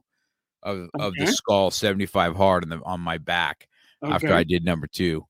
of 0.63 0.91
of 0.99 1.15
the 1.19 1.25
skull 1.29 1.71
75 1.71 2.37
hard 2.37 2.65
on 2.65 2.69
the 2.69 2.85
on 2.85 3.01
my 3.01 3.17
back 3.17 3.67
after 4.03 4.35
I 4.35 4.45
did 4.45 4.67
number 4.67 4.87
2 4.87 5.25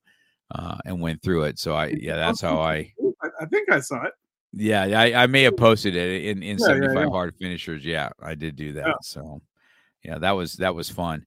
uh 0.51 0.77
and 0.83 0.99
went 0.99 1.21
through 1.23 1.43
it. 1.43 1.59
So 1.59 1.75
I 1.75 1.95
yeah, 1.97 2.17
that's 2.17 2.41
how 2.41 2.59
I, 2.59 2.91
I 3.39 3.45
think 3.45 3.71
I 3.71 3.79
saw 3.79 4.03
it. 4.03 4.11
Yeah, 4.55 4.83
I, 4.83 5.23
I 5.23 5.27
may 5.27 5.43
have 5.43 5.57
posted 5.57 5.95
it 5.95 6.25
in 6.25 6.41
in 6.41 6.57
Yeah, 6.57 6.67
yeah, 6.67 6.73
75 6.73 6.97
yeah. 7.03 7.09
hard 7.09 7.35
finishers. 7.35 7.85
Yeah, 7.85 8.09
I 8.21 8.35
did 8.35 8.55
do 8.55 8.73
that. 8.73 8.87
Yeah. 8.87 8.93
So 9.01 9.41
yeah, 10.03 10.17
that 10.19 10.31
was 10.31 10.53
that 10.53 10.73
was 10.73 10.89
fun. 10.89 11.25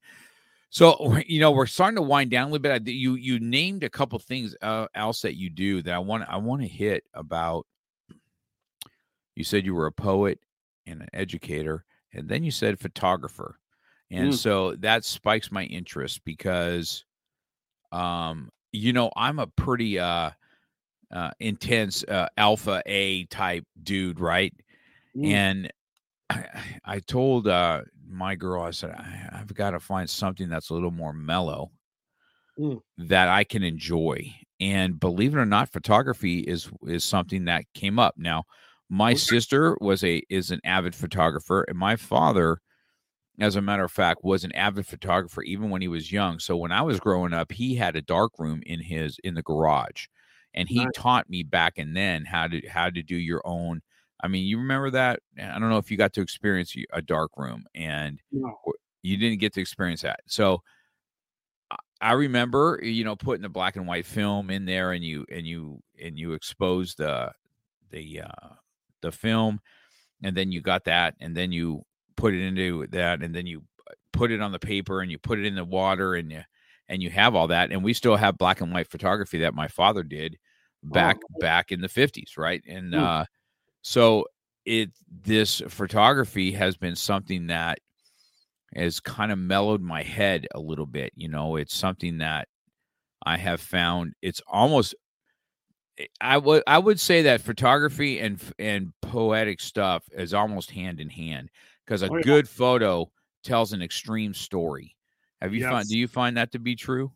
So 0.70 1.16
you 1.26 1.40
know, 1.40 1.52
we're 1.52 1.66
starting 1.66 1.96
to 1.96 2.02
wind 2.02 2.30
down 2.30 2.48
a 2.48 2.52
little 2.52 2.62
bit. 2.62 2.86
You 2.88 3.14
you 3.14 3.38
named 3.38 3.84
a 3.84 3.90
couple 3.90 4.18
things 4.18 4.56
uh, 4.62 4.86
else 4.94 5.20
that 5.22 5.36
you 5.36 5.50
do 5.50 5.82
that 5.82 5.94
I 5.94 5.98
want 5.98 6.24
I 6.28 6.36
want 6.38 6.62
to 6.62 6.68
hit 6.68 7.04
about. 7.14 7.66
You 9.34 9.44
said 9.44 9.64
you 9.64 9.74
were 9.74 9.86
a 9.86 9.92
poet 9.92 10.40
and 10.86 11.02
an 11.02 11.08
educator, 11.12 11.84
and 12.12 12.28
then 12.28 12.42
you 12.42 12.50
said 12.50 12.80
photographer, 12.80 13.58
and 14.10 14.30
Mm. 14.30 14.34
so 14.34 14.74
that 14.76 15.04
spikes 15.04 15.52
my 15.52 15.64
interest 15.64 16.24
because, 16.24 17.04
um, 17.92 18.50
you 18.72 18.92
know, 18.92 19.12
I'm 19.14 19.38
a 19.38 19.46
pretty 19.46 19.98
uh, 19.98 20.30
uh 21.12 21.30
intense 21.40 22.04
uh, 22.04 22.28
alpha 22.36 22.82
A 22.86 23.24
type 23.26 23.64
dude, 23.82 24.20
right? 24.20 24.54
Mm. 25.16 25.26
And 25.26 25.72
I, 26.30 26.46
I 26.84 26.98
told 27.00 27.48
uh, 27.48 27.82
my 28.06 28.34
girl, 28.34 28.62
I 28.62 28.70
said, 28.72 28.90
I, 28.90 29.30
I've 29.32 29.54
got 29.54 29.70
to 29.72 29.80
find 29.80 30.08
something 30.08 30.48
that's 30.48 30.70
a 30.70 30.74
little 30.74 30.90
more 30.90 31.12
mellow 31.12 31.70
Mm. 32.58 32.80
that 32.98 33.28
I 33.28 33.44
can 33.44 33.62
enjoy. 33.62 34.34
And 34.60 34.98
believe 34.98 35.34
it 35.34 35.38
or 35.38 35.46
not, 35.46 35.72
photography 35.72 36.40
is 36.40 36.68
is 36.82 37.04
something 37.04 37.44
that 37.44 37.64
came 37.74 37.98
up. 38.00 38.14
Now, 38.16 38.44
my 38.90 39.14
sister 39.14 39.76
was 39.80 40.02
a 40.02 40.22
is 40.28 40.50
an 40.50 40.60
avid 40.64 40.94
photographer, 40.96 41.62
and 41.68 41.78
my 41.78 41.94
father, 41.94 42.58
as 43.40 43.56
a 43.56 43.62
matter 43.62 43.84
of 43.84 43.92
fact, 43.92 44.24
was 44.24 44.44
an 44.44 44.52
avid 44.52 44.86
photographer 44.86 45.42
even 45.42 45.70
when 45.70 45.82
he 45.82 45.88
was 45.88 46.10
young. 46.10 46.40
So 46.40 46.56
when 46.56 46.72
I 46.72 46.82
was 46.82 46.98
growing 47.00 47.32
up, 47.32 47.52
he 47.52 47.76
had 47.76 47.94
a 47.96 48.02
dark 48.02 48.32
room 48.38 48.62
in 48.66 48.80
his 48.82 49.18
in 49.22 49.34
the 49.34 49.42
garage, 49.42 50.06
and 50.58 50.68
he 50.68 50.78
Nice. 50.84 50.88
taught 50.94 51.30
me 51.30 51.44
back 51.44 51.78
and 51.78 51.96
then 51.96 52.24
how 52.24 52.48
to 52.48 52.60
how 52.68 52.90
to 52.90 53.02
do 53.02 53.16
your 53.16 53.40
own. 53.44 53.80
I 54.20 54.28
mean, 54.28 54.44
you 54.46 54.58
remember 54.58 54.90
that? 54.90 55.20
I 55.40 55.58
don't 55.58 55.70
know 55.70 55.78
if 55.78 55.90
you 55.90 55.96
got 55.96 56.12
to 56.14 56.20
experience 56.20 56.74
a 56.92 57.00
dark 57.00 57.30
room, 57.36 57.64
and 57.74 58.20
No. 58.32 58.58
you 59.02 59.16
didn't 59.16 59.38
get 59.38 59.54
to 59.54 59.60
experience 59.60 60.02
that. 60.02 60.20
So 60.26 60.62
I- 62.00 62.12
remember, 62.12 62.80
you 62.82 63.04
know, 63.04 63.16
putting 63.16 63.42
the 63.42 63.48
black 63.48 63.76
and 63.76 63.86
white 63.86 64.06
film 64.06 64.50
in 64.50 64.64
there, 64.64 64.92
and 64.92 65.04
you 65.04 65.24
and 65.30 65.46
you 65.46 65.82
and 66.02 66.18
you 66.18 66.32
expose 66.32 66.94
the 66.94 67.32
the 67.90 68.22
uh, 68.22 68.54
the 69.02 69.12
film, 69.12 69.60
and 70.22 70.36
then 70.36 70.52
you 70.52 70.60
got 70.60 70.84
that, 70.84 71.14
and 71.20 71.36
then 71.36 71.52
you 71.52 71.84
put 72.16 72.34
it 72.34 72.42
into 72.42 72.86
that, 72.88 73.22
and 73.22 73.34
then 73.34 73.46
you 73.46 73.62
uh, 73.90 73.94
put 74.12 74.30
it 74.32 74.40
on 74.40 74.52
the 74.52 74.58
paper, 74.58 75.00
and 75.02 75.10
you 75.10 75.18
put 75.18 75.38
it 75.38 75.46
in 75.46 75.54
the 75.56 75.64
water, 75.64 76.14
and 76.14 76.30
you 76.32 76.42
and 76.88 77.02
you 77.02 77.10
have 77.10 77.34
all 77.34 77.48
that, 77.48 77.70
and 77.72 77.84
we 77.84 77.94
still 77.94 78.16
have 78.16 78.38
black 78.38 78.60
and 78.60 78.72
white 78.72 78.90
photography 78.90 79.38
that 79.38 79.54
my 79.54 79.68
father 79.68 80.02
did 80.02 80.38
back 80.82 81.18
back 81.40 81.72
in 81.72 81.80
the 81.80 81.88
fifties, 81.88 82.34
right? 82.36 82.62
And 82.68 82.94
Hmm. 82.94 82.96
uh, 82.96 83.24
so 83.82 84.26
it 84.66 84.90
this 85.10 85.62
photography 85.68 86.52
has 86.52 86.76
been 86.76 86.96
something 86.96 87.48
that 87.48 87.78
has 88.74 89.00
kind 89.00 89.32
of 89.32 89.38
mellowed 89.38 89.82
my 89.82 90.02
head 90.02 90.46
a 90.54 90.60
little 90.60 90.86
bit. 90.86 91.12
You 91.16 91.28
know, 91.28 91.56
it's 91.56 91.76
something 91.76 92.18
that 92.18 92.48
I 93.24 93.38
have 93.38 93.60
found. 93.60 94.14
It's 94.22 94.42
almost. 94.48 94.94
eh, 95.98 96.06
I 96.20 96.38
would 96.38 96.62
I 96.66 96.78
would 96.78 97.00
say 97.00 97.22
that 97.22 97.40
photography 97.40 98.18
and 98.20 98.40
and 98.58 98.92
poetic 99.02 99.60
stuff 99.60 100.04
is 100.12 100.34
almost 100.34 100.70
hand 100.70 101.00
in 101.00 101.10
hand 101.10 101.50
because 101.84 102.02
a 102.02 102.10
Oh, 102.10 102.16
yeah. 102.16 102.24
good 102.24 102.48
photo 102.48 103.10
tells 103.44 103.72
an 103.72 103.82
extreme 103.82 104.34
story. 104.34 104.96
Have 105.40 105.54
you 105.54 105.62
found? 105.62 105.88
Do 105.88 105.96
you 105.98 106.08
find 106.08 106.36
that 106.36 106.52
to 106.52 106.58
be 106.58 106.74
true? 106.76 107.12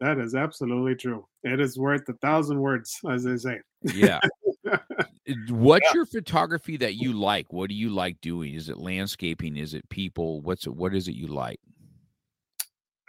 That 0.00 0.18
is 0.18 0.34
absolutely 0.34 0.94
true. 0.94 1.26
It 1.42 1.60
is 1.60 1.78
worth 1.78 2.08
a 2.08 2.12
thousand 2.14 2.60
words, 2.60 2.98
as 3.10 3.24
they 3.24 3.36
say. 3.36 3.60
Yeah. 3.82 4.20
What's 5.48 5.92
your 5.94 6.06
photography 6.06 6.76
that 6.78 6.94
you 6.94 7.12
like? 7.12 7.52
What 7.52 7.70
do 7.70 7.74
you 7.74 7.90
like 7.90 8.20
doing? 8.20 8.54
Is 8.54 8.68
it 8.68 8.78
landscaping? 8.78 9.56
Is 9.56 9.74
it 9.74 9.88
people? 9.88 10.40
What's 10.42 10.66
it? 10.66 10.74
What 10.74 10.94
is 10.94 11.08
it 11.08 11.14
you 11.14 11.28
like? 11.28 11.58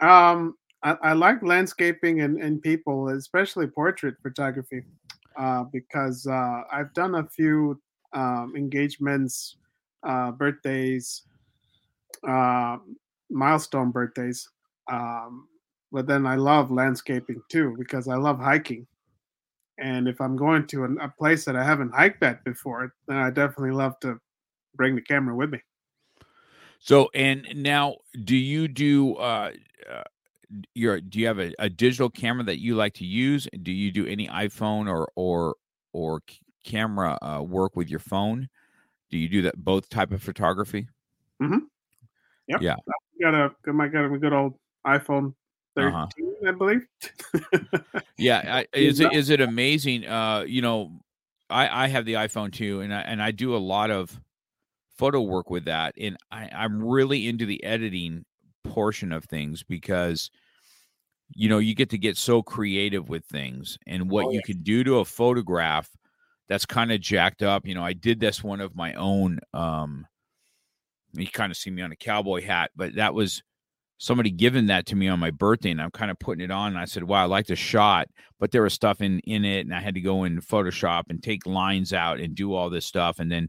Um, 0.00 0.54
I, 0.82 0.96
I 1.02 1.12
like 1.12 1.42
landscaping 1.42 2.22
and, 2.22 2.40
and 2.40 2.62
people, 2.62 3.08
especially 3.10 3.66
portrait 3.66 4.14
photography, 4.22 4.82
uh, 5.38 5.64
because 5.64 6.26
uh, 6.26 6.62
I've 6.72 6.92
done 6.94 7.16
a 7.16 7.28
few 7.28 7.80
um, 8.12 8.54
engagements, 8.56 9.56
uh, 10.06 10.30
birthdays, 10.30 11.22
uh, 12.26 12.78
milestone 13.30 13.90
birthdays. 13.90 14.48
Um, 14.90 15.48
but 15.92 16.06
then 16.06 16.26
I 16.26 16.36
love 16.36 16.70
landscaping 16.70 17.40
too 17.50 17.76
because 17.78 18.08
I 18.08 18.16
love 18.16 18.38
hiking. 18.38 18.86
And 19.78 20.08
if 20.08 20.20
I'm 20.20 20.36
going 20.36 20.66
to 20.68 20.84
a 21.00 21.08
place 21.08 21.44
that 21.44 21.54
I 21.54 21.62
haven't 21.62 21.94
hiked 21.94 22.22
at 22.22 22.42
before, 22.44 22.92
then 23.06 23.16
I 23.16 23.30
definitely 23.30 23.70
love 23.70 23.98
to 24.00 24.18
bring 24.74 24.96
the 24.96 25.02
camera 25.02 25.36
with 25.36 25.50
me. 25.50 25.60
So, 26.80 27.10
and 27.14 27.46
now, 27.54 27.96
do 28.24 28.36
you 28.36 28.68
do? 28.68 29.14
uh, 29.16 29.52
uh 29.90 30.02
your 30.74 31.00
do 31.00 31.18
you 31.18 31.26
have 31.26 31.38
a, 31.38 31.52
a 31.58 31.68
digital 31.68 32.08
camera 32.08 32.44
that 32.44 32.60
you 32.60 32.74
like 32.74 32.94
to 32.94 33.04
use? 33.04 33.46
Do 33.62 33.72
you 33.72 33.90
do 33.90 34.06
any 34.06 34.28
iPhone 34.28 34.88
or 34.88 35.10
or 35.14 35.56
or 35.92 36.22
c- 36.28 36.38
camera 36.64 37.18
uh, 37.22 37.42
work 37.42 37.76
with 37.76 37.88
your 37.88 38.00
phone? 38.00 38.48
Do 39.10 39.18
you 39.18 39.28
do 39.28 39.42
that 39.42 39.56
both 39.56 39.88
type 39.88 40.12
of 40.12 40.22
photography? 40.22 40.88
Got 43.20 43.34
a 43.34 43.50
got 43.64 43.74
my 43.74 43.88
got 43.88 44.04
a 44.04 44.18
good 44.18 44.32
old 44.32 44.54
iPhone 44.86 45.34
13, 45.78 45.94
Uh-huh. 45.94 46.06
I 46.48 46.52
believe. 46.52 46.86
Yeah, 48.18 48.42
I, 48.72 48.76
is 48.76 49.00
it 49.00 49.12
is 49.12 49.30
it 49.30 49.40
amazing? 49.40 50.06
Uh, 50.06 50.40
you 50.46 50.60
know, 50.62 51.00
I 51.50 51.84
I 51.84 51.88
have 51.88 52.04
the 52.04 52.14
iPhone 52.14 52.52
too, 52.52 52.80
and 52.80 52.92
I 52.92 53.00
and 53.02 53.22
I 53.22 53.30
do 53.30 53.54
a 53.54 53.58
lot 53.58 53.90
of 53.90 54.18
photo 54.96 55.22
work 55.22 55.50
with 55.50 55.66
that, 55.66 55.94
and 55.98 56.16
I 56.30 56.48
I'm 56.52 56.82
really 56.82 57.28
into 57.28 57.46
the 57.46 57.62
editing 57.62 58.24
portion 58.64 59.12
of 59.12 59.24
things 59.24 59.62
because 59.62 60.30
you 61.34 61.48
know 61.48 61.58
you 61.58 61.74
get 61.74 61.90
to 61.90 61.98
get 61.98 62.16
so 62.16 62.42
creative 62.42 63.08
with 63.08 63.24
things 63.26 63.78
and 63.86 64.10
what 64.10 64.26
Oh, 64.26 64.30
you 64.32 64.42
can 64.42 64.62
do 64.62 64.82
to 64.84 64.98
a 64.98 65.04
photograph 65.04 65.90
that's 66.48 66.66
kind 66.66 66.90
of 66.90 67.00
jacked 67.00 67.42
up. 67.42 67.66
You 67.66 67.74
know, 67.74 67.84
I 67.84 67.92
did 67.92 68.18
this 68.20 68.42
one 68.42 68.60
of 68.60 68.74
my 68.74 68.94
own. 68.94 69.38
Um, 69.52 70.06
you 71.12 71.26
kind 71.28 71.50
of 71.50 71.56
see 71.56 71.70
me 71.70 71.82
on 71.82 71.92
a 71.92 71.96
cowboy 71.96 72.42
hat, 72.42 72.70
but 72.76 72.94
that 72.96 73.14
was 73.14 73.42
somebody 73.98 74.30
giving 74.30 74.66
that 74.66 74.86
to 74.86 74.96
me 74.96 75.08
on 75.08 75.18
my 75.18 75.30
birthday 75.30 75.70
and 75.72 75.82
I'm 75.82 75.90
kind 75.90 76.10
of 76.10 76.18
putting 76.18 76.44
it 76.44 76.50
on 76.52 76.68
and 76.68 76.78
I 76.78 76.84
said, 76.84 77.04
wow, 77.04 77.22
I 77.22 77.26
like 77.26 77.46
the 77.46 77.56
shot, 77.56 78.08
but 78.38 78.52
there 78.52 78.62
was 78.62 78.72
stuff 78.72 79.00
in, 79.00 79.18
in 79.20 79.44
it 79.44 79.66
and 79.66 79.74
I 79.74 79.80
had 79.80 79.94
to 79.94 80.00
go 80.00 80.24
in 80.24 80.40
Photoshop 80.40 81.04
and 81.08 81.22
take 81.22 81.46
lines 81.46 81.92
out 81.92 82.20
and 82.20 82.34
do 82.34 82.54
all 82.54 82.70
this 82.70 82.86
stuff 82.86 83.18
and 83.18 83.30
then 83.30 83.48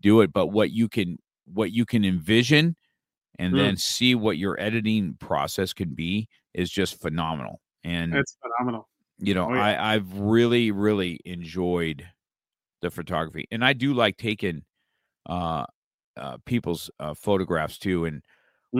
do 0.00 0.22
it. 0.22 0.32
But 0.32 0.46
what 0.48 0.70
you 0.70 0.88
can, 0.88 1.18
what 1.44 1.72
you 1.72 1.84
can 1.84 2.04
envision 2.04 2.74
and 3.38 3.54
Mm. 3.54 3.58
then 3.58 3.76
see 3.76 4.14
what 4.14 4.38
your 4.38 4.58
editing 4.60 5.14
process 5.20 5.72
can 5.72 5.94
be 5.94 6.26
is 6.54 6.70
just 6.70 7.00
phenomenal. 7.00 7.60
And, 7.84 8.14
It's 8.14 8.36
phenomenal. 8.40 8.88
you 9.18 9.34
know, 9.34 9.50
oh, 9.50 9.54
yeah. 9.54 9.62
I, 9.62 9.94
I've 9.94 10.12
really, 10.18 10.70
really 10.70 11.20
enjoyed 11.26 12.06
the 12.80 12.90
photography 12.90 13.46
and 13.50 13.62
I 13.64 13.74
do 13.74 13.92
like 13.92 14.16
taking, 14.16 14.62
uh, 15.28 15.66
uh, 16.16 16.38
people's 16.46 16.90
uh, 16.98 17.14
photographs 17.14 17.78
too. 17.78 18.06
And 18.06 18.22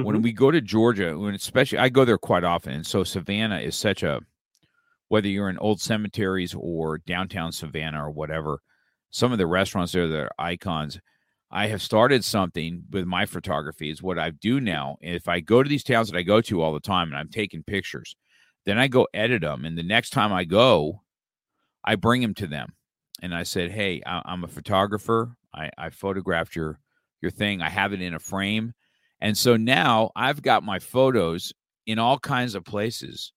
when 0.00 0.20
Mhm. 0.20 0.22
we 0.22 0.32
go 0.32 0.50
to 0.50 0.60
Georgia, 0.60 1.18
when 1.18 1.34
especially 1.34 1.78
I 1.78 1.88
go 1.88 2.04
there 2.04 2.18
quite 2.18 2.44
often, 2.44 2.72
and 2.72 2.86
so 2.86 3.04
Savannah 3.04 3.60
is 3.60 3.76
such 3.76 4.02
a 4.02 4.20
whether 5.08 5.28
you're 5.28 5.50
in 5.50 5.58
old 5.58 5.80
cemeteries 5.80 6.54
or 6.58 6.98
downtown 6.98 7.52
Savannah 7.52 8.04
or 8.06 8.10
whatever, 8.10 8.60
some 9.10 9.32
of 9.32 9.38
the 9.38 9.46
restaurants 9.46 9.92
there 9.92 10.08
that 10.08 10.20
are 10.24 10.32
icons. 10.38 11.00
I 11.50 11.66
have 11.68 11.82
started 11.82 12.24
something 12.24 12.84
with 12.90 13.06
my 13.06 13.26
photography. 13.26 13.90
Is 13.90 14.02
what 14.02 14.18
I 14.18 14.30
do 14.30 14.60
now. 14.60 14.96
If 15.02 15.28
I 15.28 15.40
go 15.40 15.62
to 15.62 15.68
these 15.68 15.84
towns 15.84 16.10
that 16.10 16.18
I 16.18 16.22
go 16.22 16.40
to 16.42 16.62
all 16.62 16.74
the 16.74 16.80
time, 16.80 17.08
and 17.08 17.16
I'm 17.18 17.28
taking 17.30 17.62
pictures, 17.64 18.16
then 18.66 18.78
I 18.78 18.88
go 18.88 19.08
edit 19.14 19.42
them, 19.42 19.64
and 19.64 19.78
the 19.78 19.82
next 19.84 20.10
time 20.10 20.32
I 20.32 20.44
go, 20.44 21.02
I 21.84 21.96
bring 21.96 22.22
them 22.22 22.34
to 22.34 22.46
them, 22.46 22.74
and 23.22 23.34
I 23.34 23.42
said, 23.44 23.70
"Hey, 23.72 24.02
I, 24.06 24.22
I'm 24.24 24.44
a 24.44 24.48
photographer. 24.48 25.36
I, 25.54 25.70
I 25.78 25.90
photographed 25.90 26.56
your 26.56 26.80
your 27.20 27.30
thing. 27.30 27.62
I 27.62 27.68
have 27.70 27.92
it 27.92 28.02
in 28.02 28.14
a 28.14 28.18
frame." 28.18 28.74
And 29.22 29.38
so 29.38 29.56
now 29.56 30.10
I've 30.16 30.42
got 30.42 30.64
my 30.64 30.80
photos 30.80 31.52
in 31.86 32.00
all 32.00 32.18
kinds 32.18 32.56
of 32.56 32.64
places 32.64 33.32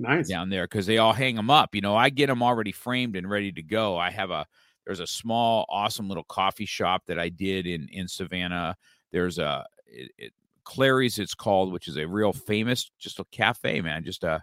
nice. 0.00 0.28
down 0.28 0.50
there 0.50 0.64
because 0.64 0.84
they 0.84 0.98
all 0.98 1.12
hang 1.12 1.36
them 1.36 1.48
up. 1.48 1.76
You 1.76 1.80
know, 1.80 1.94
I 1.94 2.10
get 2.10 2.26
them 2.26 2.42
already 2.42 2.72
framed 2.72 3.14
and 3.14 3.30
ready 3.30 3.52
to 3.52 3.62
go. 3.62 3.96
I 3.96 4.10
have 4.10 4.32
a 4.32 4.44
there's 4.84 4.98
a 4.98 5.06
small, 5.06 5.64
awesome 5.68 6.08
little 6.08 6.24
coffee 6.24 6.66
shop 6.66 7.04
that 7.06 7.20
I 7.20 7.28
did 7.28 7.68
in 7.68 7.88
in 7.92 8.08
Savannah. 8.08 8.76
There's 9.12 9.38
a 9.38 9.64
it, 9.86 10.10
it, 10.18 10.32
Clary's, 10.64 11.20
it's 11.20 11.36
called, 11.36 11.72
which 11.72 11.86
is 11.86 11.98
a 11.98 12.06
real 12.06 12.32
famous, 12.32 12.90
just 12.98 13.20
a 13.20 13.24
cafe, 13.30 13.80
man, 13.80 14.02
just 14.02 14.24
a 14.24 14.42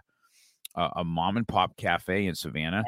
a, 0.76 0.90
a 0.96 1.04
mom 1.04 1.36
and 1.36 1.46
pop 1.46 1.76
cafe 1.76 2.26
in 2.26 2.34
Savannah. 2.34 2.84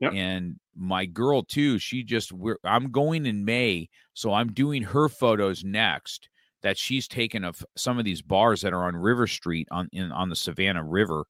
Yep. 0.00 0.14
And 0.14 0.56
my 0.74 1.04
girl 1.04 1.42
too, 1.42 1.78
she 1.78 2.02
just 2.02 2.32
we're 2.32 2.56
I'm 2.64 2.90
going 2.90 3.26
in 3.26 3.44
May, 3.44 3.90
so 4.14 4.32
I'm 4.32 4.54
doing 4.54 4.82
her 4.84 5.10
photos 5.10 5.62
next. 5.64 6.30
That 6.62 6.78
she's 6.78 7.08
taken 7.08 7.44
of 7.44 7.64
some 7.76 7.98
of 7.98 8.04
these 8.04 8.22
bars 8.22 8.60
that 8.62 8.72
are 8.72 8.84
on 8.84 8.96
River 8.96 9.26
Street 9.26 9.68
on 9.70 9.88
in 9.92 10.12
on 10.12 10.28
the 10.28 10.36
Savannah 10.36 10.84
River, 10.84 11.24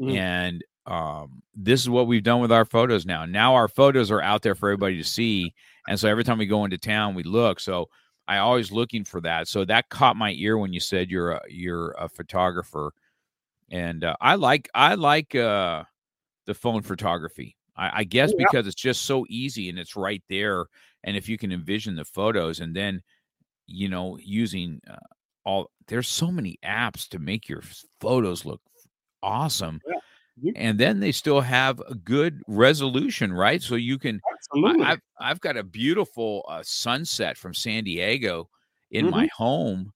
Mhm. 0.00 0.16
and 0.16 0.64
um, 0.86 1.42
this 1.54 1.80
is 1.80 1.90
what 1.90 2.06
we've 2.06 2.22
done 2.22 2.40
with 2.40 2.52
our 2.52 2.64
photos 2.64 3.04
now. 3.06 3.26
Now 3.26 3.54
our 3.54 3.68
photos 3.68 4.10
are 4.10 4.22
out 4.22 4.42
there 4.42 4.54
for 4.54 4.68
everybody 4.70 4.96
to 4.96 5.04
see, 5.04 5.54
and 5.88 5.98
so 5.98 6.08
every 6.08 6.24
time 6.24 6.38
we 6.38 6.46
go 6.46 6.64
into 6.64 6.78
town, 6.78 7.14
we 7.14 7.22
look. 7.22 7.60
So 7.60 7.88
I 8.28 8.38
always 8.38 8.70
looking 8.72 9.04
for 9.04 9.20
that. 9.22 9.48
So 9.48 9.64
that 9.64 9.88
caught 9.88 10.16
my 10.16 10.32
ear 10.32 10.56
when 10.56 10.72
you 10.72 10.80
said 10.80 11.10
you're 11.10 11.32
a 11.32 11.40
you're 11.48 11.92
a 11.98 12.08
photographer, 12.08 12.92
and 13.70 14.04
uh, 14.04 14.16
I 14.20 14.36
like 14.36 14.68
I 14.74 14.94
like 14.94 15.34
uh, 15.34 15.84
the 16.46 16.54
phone 16.54 16.82
photography. 16.82 17.56
I, 17.76 18.00
I 18.00 18.04
guess 18.04 18.30
yeah. 18.30 18.44
because 18.46 18.66
it's 18.66 18.76
just 18.80 19.02
so 19.04 19.26
easy 19.28 19.68
and 19.68 19.78
it's 19.78 19.96
right 19.96 20.22
there, 20.28 20.66
and 21.04 21.16
if 21.16 21.28
you 21.28 21.38
can 21.38 21.52
envision 21.52 21.96
the 21.96 22.04
photos, 22.04 22.60
and 22.60 22.74
then 22.74 23.02
you 23.70 23.88
know 23.88 24.18
using 24.20 24.80
uh, 24.90 24.96
all 25.44 25.70
there's 25.88 26.08
so 26.08 26.30
many 26.30 26.58
apps 26.64 27.08
to 27.08 27.18
make 27.18 27.48
your 27.48 27.62
photos 28.00 28.44
look 28.44 28.60
awesome. 29.22 29.80
You- 30.42 30.52
And 30.56 30.78
then 30.78 31.00
they 31.00 31.12
still 31.12 31.40
have 31.42 31.80
a 31.80 31.94
good 31.94 32.40
resolution, 32.46 33.32
right? 33.32 33.62
So 33.62 33.74
you 33.74 33.98
can 33.98 34.20
Absolutely. 34.32 34.84
I, 34.84 34.92
I've 34.92 35.00
I've 35.20 35.40
got 35.40 35.56
a 35.56 35.62
beautiful 35.62 36.44
uh, 36.48 36.62
sunset 36.64 37.36
from 37.36 37.52
San 37.54 37.84
Diego 37.84 38.48
in 38.90 39.06
Mhm. 39.06 39.10
my 39.10 39.28
home 39.36 39.92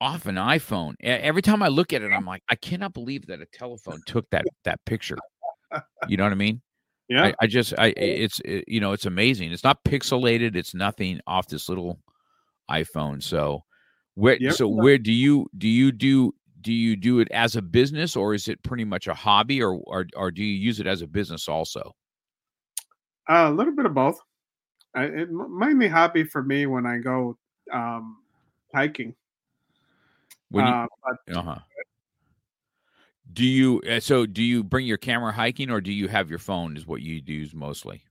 off 0.00 0.24
an 0.26 0.36
iPhone. 0.36 0.94
Every 1.00 1.42
time 1.42 1.62
I 1.62 1.68
look 1.68 1.92
at 1.92 2.00
it, 2.02 2.10
I'm 2.12 2.24
like, 2.24 2.42
I 2.48 2.54
cannot 2.54 2.94
believe 2.94 3.26
that 3.26 3.40
a 3.42 3.46
telephone 3.46 4.00
took 4.06 4.28
that 4.30 4.44
that 4.64 4.82
picture. 4.86 5.18
You 6.08 6.16
know 6.16 6.24
what 6.24 6.32
I 6.32 6.36
mean? 6.36 6.62
yeah. 7.08 7.26
I, 7.26 7.34
I 7.42 7.46
just 7.46 7.74
I 7.78 7.88
it's 7.96 8.40
it, 8.44 8.64
you 8.66 8.80
know 8.80 8.92
it's 8.92 9.06
amazing. 9.06 9.52
It's 9.52 9.62
not 9.64 9.84
pixelated. 9.84 10.56
It's 10.56 10.74
nothing 10.74 11.20
off 11.26 11.46
this 11.46 11.68
little 11.68 12.00
iPhone. 12.70 13.22
So 13.22 13.62
where 14.14 14.38
Yeah. 14.38 14.50
so 14.50 14.68
where 14.68 14.98
do 14.98 15.12
you 15.12 15.48
do 15.58 15.68
you 15.68 15.92
do 15.92 16.32
do 16.60 16.72
you 16.72 16.96
do 16.96 17.20
it 17.20 17.30
as 17.32 17.56
a 17.56 17.62
business 17.62 18.16
or 18.16 18.34
is 18.34 18.48
it 18.48 18.62
pretty 18.62 18.84
much 18.84 19.06
a 19.06 19.14
hobby 19.14 19.62
or 19.62 19.74
or, 19.86 20.06
or 20.16 20.30
do 20.30 20.42
you 20.44 20.54
use 20.56 20.80
it 20.80 20.86
as 20.86 21.02
a 21.02 21.06
business 21.06 21.48
also? 21.48 21.94
Uh, 23.28 23.48
a 23.48 23.52
little 23.52 23.74
bit 23.74 23.86
of 23.86 23.94
both. 23.94 24.20
I, 24.94 25.04
it 25.04 25.30
mainly 25.30 25.88
hobby 25.88 26.24
for 26.24 26.42
me 26.42 26.66
when 26.66 26.86
I 26.86 26.98
go 26.98 27.38
um, 27.72 28.22
hiking. 28.74 29.16
When 30.50 30.66
you, 30.66 30.74
uh, 30.74 30.86
but 31.02 31.16
Uh 31.30 31.42
huh. 31.42 31.60
Do 33.32 33.44
you 33.44 33.80
uh, 33.88 34.00
so 34.00 34.26
do 34.26 34.42
you 34.42 34.62
bring 34.64 34.86
your 34.86 34.96
camera 34.98 35.32
hiking 35.32 35.70
or 35.70 35.80
do 35.80 35.92
you 35.92 36.08
have 36.08 36.30
your 36.30 36.38
phone 36.38 36.76
is 36.76 36.86
what 36.86 37.02
you 37.02 37.22
use 37.24 37.54
mostly? 37.54 38.04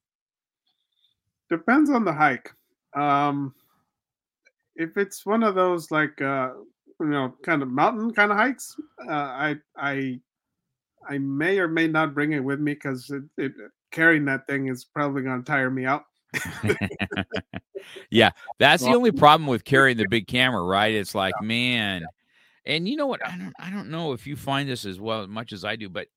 depends 1.50 1.90
on 1.90 2.06
the 2.06 2.14
hike. 2.14 2.54
Um, 2.96 3.54
if 4.80 4.98
it's 4.98 5.26
one 5.26 5.44
of 5.44 5.54
those 5.54 5.92
like 5.92 6.20
uh, 6.22 6.52
you 7.00 7.08
know 7.08 7.36
kind 7.44 7.62
of 7.62 7.68
mountain 7.68 8.12
kind 8.12 8.32
of 8.32 8.38
hikes, 8.38 8.76
uh, 9.08 9.12
I 9.12 9.56
I 9.78 10.20
I 11.08 11.18
may 11.20 11.60
or 11.60 11.68
may 11.68 11.88
not 11.88 12.16
bring 12.16 12.32
it 12.32 12.44
with 12.44 12.60
me 12.60 12.74
because 12.74 13.10
it, 13.10 13.24
it, 13.38 13.52
carrying 13.92 14.26
that 14.26 14.48
thing 14.48 14.68
is 14.68 14.86
probably 14.86 15.22
going 15.22 15.44
to 15.44 15.46
tire 15.46 15.70
me 15.70 15.86
out. 15.86 16.06
yeah, 18.10 18.32
that's 18.58 18.84
the 18.84 18.94
only 18.94 19.12
problem 19.12 19.48
with 19.48 19.66
carrying 19.66 19.98
the 19.98 20.08
big 20.08 20.28
camera, 20.28 20.64
right? 20.64 20.94
It's 20.94 21.14
like, 21.14 21.34
man, 21.42 22.06
and 22.66 22.88
you 22.88 22.96
know 22.96 23.08
what? 23.08 23.26
I 23.28 23.38
don't 23.38 23.54
I 23.60 23.70
don't 23.70 23.90
know 23.90 24.14
if 24.14 24.26
you 24.26 24.38
find 24.38 24.70
this 24.70 24.86
as 24.86 25.00
well 25.00 25.24
as 25.24 25.28
much 25.28 25.52
as 25.52 25.66
I 25.66 25.76
do, 25.76 25.90
but 25.90 26.08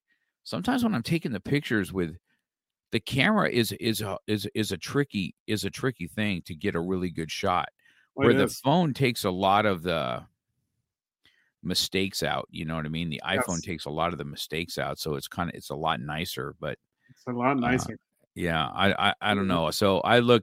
sometimes 0.44 0.84
when 0.84 0.94
I'm 0.94 1.02
taking 1.02 1.32
the 1.32 1.40
pictures 1.40 1.92
with 1.92 2.16
the 2.92 3.00
camera 3.00 3.50
is 3.50 3.72
is 3.72 4.02
a 4.02 4.18
is 4.28 4.46
is 4.54 4.70
a 4.70 4.76
tricky 4.76 5.34
is 5.48 5.64
a 5.64 5.70
tricky 5.70 6.06
thing 6.06 6.42
to 6.42 6.54
get 6.54 6.76
a 6.76 6.80
really 6.80 7.10
good 7.10 7.30
shot. 7.30 7.68
Well, 8.14 8.26
where 8.28 8.34
the 8.34 8.48
phone 8.48 8.94
takes 8.94 9.24
a 9.24 9.30
lot 9.30 9.66
of 9.66 9.82
the 9.82 10.24
mistakes 11.64 12.22
out 12.24 12.48
you 12.50 12.64
know 12.64 12.74
what 12.74 12.84
i 12.84 12.88
mean 12.88 13.08
the 13.08 13.22
iphone 13.24 13.56
Yes. 13.56 13.60
takes 13.62 13.84
a 13.84 13.90
lot 13.90 14.12
of 14.12 14.18
the 14.18 14.24
mistakes 14.24 14.78
out 14.78 14.98
so 14.98 15.14
it's 15.14 15.28
kind 15.28 15.48
of 15.48 15.54
it's 15.54 15.70
a 15.70 15.76
lot 15.76 16.00
nicer 16.00 16.54
but 16.58 16.76
it's 17.08 17.22
a 17.28 17.30
lot 17.32 17.56
nicer. 17.56 17.96
yeah 18.34 18.66
i 18.74 19.10
i, 19.10 19.14
I 19.20 19.34
don't 19.34 19.44
Mhm. 19.44 19.48
know 19.48 19.70
so 19.70 20.00
i 20.00 20.18
look 20.18 20.42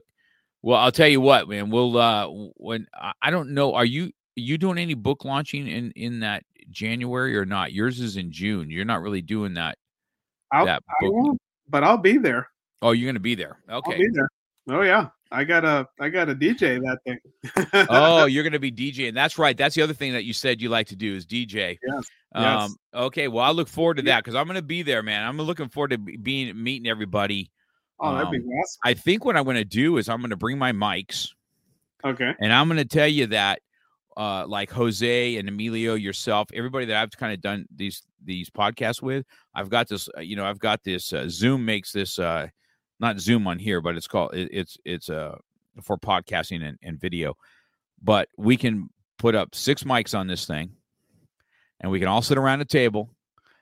well 0.62 0.78
i'll 0.80 0.90
tell 0.92 1.08
you 1.08 1.20
what 1.20 1.46
man 1.46 1.68
we'll 1.68 1.96
uh 1.98 2.26
when 2.56 2.86
I, 3.20 3.30
don't 3.30 3.50
know 3.50 3.74
are 3.74 3.84
you 3.84 4.12
you 4.34 4.56
doing 4.56 4.78
any 4.78 4.94
book 4.94 5.26
launching 5.26 5.66
in 5.68 5.90
in 5.90 6.20
that 6.20 6.44
january 6.70 7.36
or 7.36 7.44
not 7.44 7.74
yours 7.74 8.00
is 8.00 8.16
in 8.16 8.32
june 8.32 8.70
you're 8.70 8.86
not 8.86 9.02
really 9.02 9.20
doing 9.22 9.54
that 9.54 9.76
I'll, 10.52 10.64
that 10.64 10.82
I 10.88 10.94
book 11.04 11.12
won't, 11.12 11.40
but 11.68 11.84
I'll 11.84 11.98
be 11.98 12.16
there. 12.16 12.48
oh 12.80 12.92
you're 12.92 13.08
gonna 13.10 13.20
be 13.20 13.34
there 13.34 13.58
I'll 13.68 13.78
okay 13.80 13.98
be 13.98 14.08
there. 14.12 14.28
Oh 14.70 14.82
yeah, 14.82 15.08
I 15.32 15.44
got 15.44 15.60
to 15.60 15.86
I 16.00 16.08
got 16.08 16.24
to 16.26 16.34
DJ 16.34 16.80
that 16.82 16.98
thing. 17.06 17.86
oh, 17.88 18.24
you're 18.26 18.42
going 18.42 18.52
to 18.54 18.58
be 18.58 18.72
DJing. 18.72 19.14
That's 19.14 19.38
right. 19.38 19.56
That's 19.56 19.74
the 19.74 19.82
other 19.82 19.94
thing 19.94 20.12
that 20.12 20.24
you 20.24 20.32
said 20.32 20.60
you 20.60 20.68
like 20.68 20.88
to 20.88 20.96
do 20.96 21.14
is 21.14 21.24
DJ. 21.26 21.78
Yes, 21.86 22.04
Um, 22.34 22.44
yes. 22.44 22.74
okay. 22.94 23.28
Well, 23.28 23.44
I 23.44 23.50
look 23.50 23.68
forward 23.68 23.98
to 23.98 24.02
that 24.02 24.24
because 24.24 24.34
I'm 24.34 24.46
going 24.46 24.56
to 24.56 24.62
be 24.62 24.82
there, 24.82 25.02
man. 25.02 25.26
I'm 25.26 25.36
looking 25.38 25.68
forward 25.68 25.90
to 25.90 25.98
being 25.98 26.60
meeting 26.62 26.88
everybody. 26.88 27.50
oh, 28.00 28.14
that'd 28.14 28.30
be 28.30 28.38
um, 28.38 28.42
awesome. 28.44 28.80
I 28.84 28.94
think 28.94 29.24
what 29.24 29.36
I'm 29.36 29.44
going 29.44 29.56
to 29.56 29.64
do 29.64 29.98
is 29.98 30.08
I'm 30.08 30.18
going 30.20 30.30
to 30.30 30.36
bring 30.36 30.58
my 30.58 30.72
mics 30.72 31.28
Okay. 32.04 32.32
and 32.40 32.52
I'm 32.52 32.66
going 32.66 32.78
to 32.78 32.84
tell 32.84 33.06
you 33.08 33.26
that, 33.28 33.60
uh, 34.16 34.46
like 34.46 34.70
Jose 34.70 35.36
and 35.36 35.48
Emilio, 35.48 35.94
yourself, 35.94 36.48
everybody 36.52 36.86
that 36.86 36.96
I've 36.96 37.10
kind 37.12 37.32
of 37.32 37.40
done 37.40 37.66
these 37.74 38.02
these 38.24 38.50
podcasts 38.50 39.00
with, 39.00 39.24
I've 39.54 39.70
got 39.70 39.88
this. 39.88 40.08
uh, 40.16 40.20
You 40.20 40.36
know, 40.36 40.44
I've 40.44 40.58
got 40.58 40.82
this. 40.82 41.12
Uh, 41.12 41.28
Zoom 41.28 41.64
makes 41.64 41.92
this. 41.92 42.18
Uh, 42.18 42.48
not 43.00 43.18
Zoom 43.18 43.46
on 43.46 43.58
here, 43.58 43.80
but 43.80 43.96
it's 43.96 44.06
called. 44.06 44.34
It, 44.34 44.48
it's 44.52 44.78
it's 44.84 45.08
uh 45.08 45.36
for 45.82 45.96
podcasting 45.96 46.62
and, 46.62 46.78
and 46.82 47.00
video. 47.00 47.36
But 48.02 48.28
we 48.36 48.56
can 48.56 48.90
put 49.18 49.34
up 49.34 49.54
six 49.54 49.82
mics 49.84 50.18
on 50.18 50.26
this 50.26 50.46
thing, 50.46 50.72
and 51.80 51.90
we 51.90 51.98
can 51.98 52.08
all 52.08 52.22
sit 52.22 52.38
around 52.38 52.60
a 52.60 52.64
table, 52.64 53.10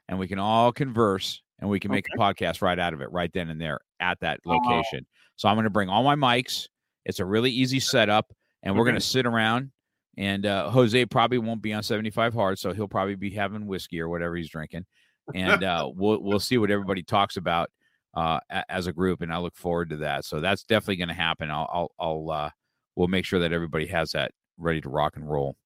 and 0.08 0.18
we 0.18 0.28
can 0.28 0.38
all 0.38 0.72
converse, 0.72 1.42
and 1.60 1.68
we 1.70 1.80
can 1.80 1.90
make 1.90 2.06
a 2.14 2.18
podcast 2.18 2.62
right 2.62 2.78
out 2.78 2.92
of 2.94 3.00
it, 3.00 3.10
right 3.12 3.32
then 3.32 3.50
and 3.50 3.60
there 3.60 3.80
at 4.00 4.20
that 4.20 4.40
Oh. 4.46 4.50
location. 4.50 5.06
So 5.36 5.48
I'm 5.48 5.54
going 5.56 5.64
to 5.64 5.70
bring 5.70 5.88
all 5.88 6.02
my 6.02 6.14
mics. 6.16 6.68
It's 7.04 7.20
a 7.20 7.24
really 7.24 7.50
easy 7.50 7.80
setup, 7.80 8.32
and 8.62 8.76
we're 8.76 8.84
going 8.84 8.94
to 8.96 9.00
sit 9.00 9.26
around. 9.26 9.70
And 10.16 10.46
uh, 10.46 10.68
Jose 10.70 11.04
probably 11.06 11.38
won't 11.38 11.62
be 11.62 11.72
on 11.72 11.82
75 11.84 12.34
hard, 12.34 12.58
so 12.58 12.72
he'll 12.72 12.88
probably 12.88 13.14
be 13.14 13.30
having 13.30 13.66
whiskey 13.68 14.00
or 14.00 14.08
whatever 14.08 14.34
he's 14.34 14.48
drinking, 14.50 14.84
and 15.32 15.62
uh, 15.62 15.88
we'll 15.94 16.20
we'll 16.20 16.40
see 16.40 16.58
what 16.58 16.72
everybody 16.72 17.04
talks 17.04 17.36
about 17.36 17.70
uh, 18.18 18.40
as 18.68 18.86
a 18.86 18.92
group, 18.92 19.20
and 19.20 19.32
I 19.32 19.38
look 19.38 19.54
forward 19.54 19.90
to 19.90 19.96
that. 19.98 20.24
So 20.24 20.40
that's 20.40 20.64
definitely 20.64 20.96
going 20.96 21.08
to 21.08 21.14
happen. 21.14 21.50
I'll 21.50 21.68
I'll, 21.72 21.92
I'll 21.98 22.30
uh, 22.30 22.50
we'll 22.96 23.08
make 23.08 23.24
sure 23.24 23.38
that 23.40 23.52
everybody 23.52 23.86
has 23.86 24.10
that 24.12 24.32
ready 24.56 24.80
to 24.80 24.88
rock 24.88 25.16
and 25.16 25.28
roll. 25.28 25.56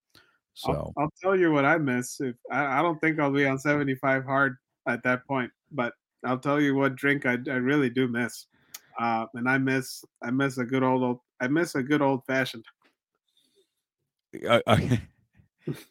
So 0.54 0.72
I'll, 0.72 0.92
I'll 0.98 1.12
tell 1.22 1.34
you 1.34 1.50
what 1.50 1.64
I 1.64 1.78
miss. 1.78 2.20
If 2.20 2.36
I, 2.50 2.78
I 2.78 2.82
don't 2.82 3.00
think 3.00 3.18
I'll 3.18 3.32
be 3.32 3.46
on 3.46 3.58
75 3.58 4.24
hard 4.24 4.56
at 4.86 5.02
that 5.04 5.26
point, 5.26 5.50
but 5.70 5.94
I'll 6.24 6.38
tell 6.38 6.60
you 6.60 6.74
what 6.74 6.94
drink 6.94 7.24
I, 7.24 7.38
I 7.46 7.56
really 7.56 7.88
do 7.88 8.06
miss. 8.06 8.46
Uh, 9.00 9.24
and 9.32 9.48
I 9.48 9.56
miss 9.56 10.04
I 10.22 10.30
miss 10.30 10.58
a 10.58 10.64
good 10.64 10.82
old, 10.82 11.02
old 11.02 11.18
I 11.40 11.48
miss 11.48 11.74
a 11.74 11.82
good 11.82 12.02
old 12.02 12.20
fashioned. 12.26 12.66
Uh, 14.46 14.60
okay. 14.68 15.00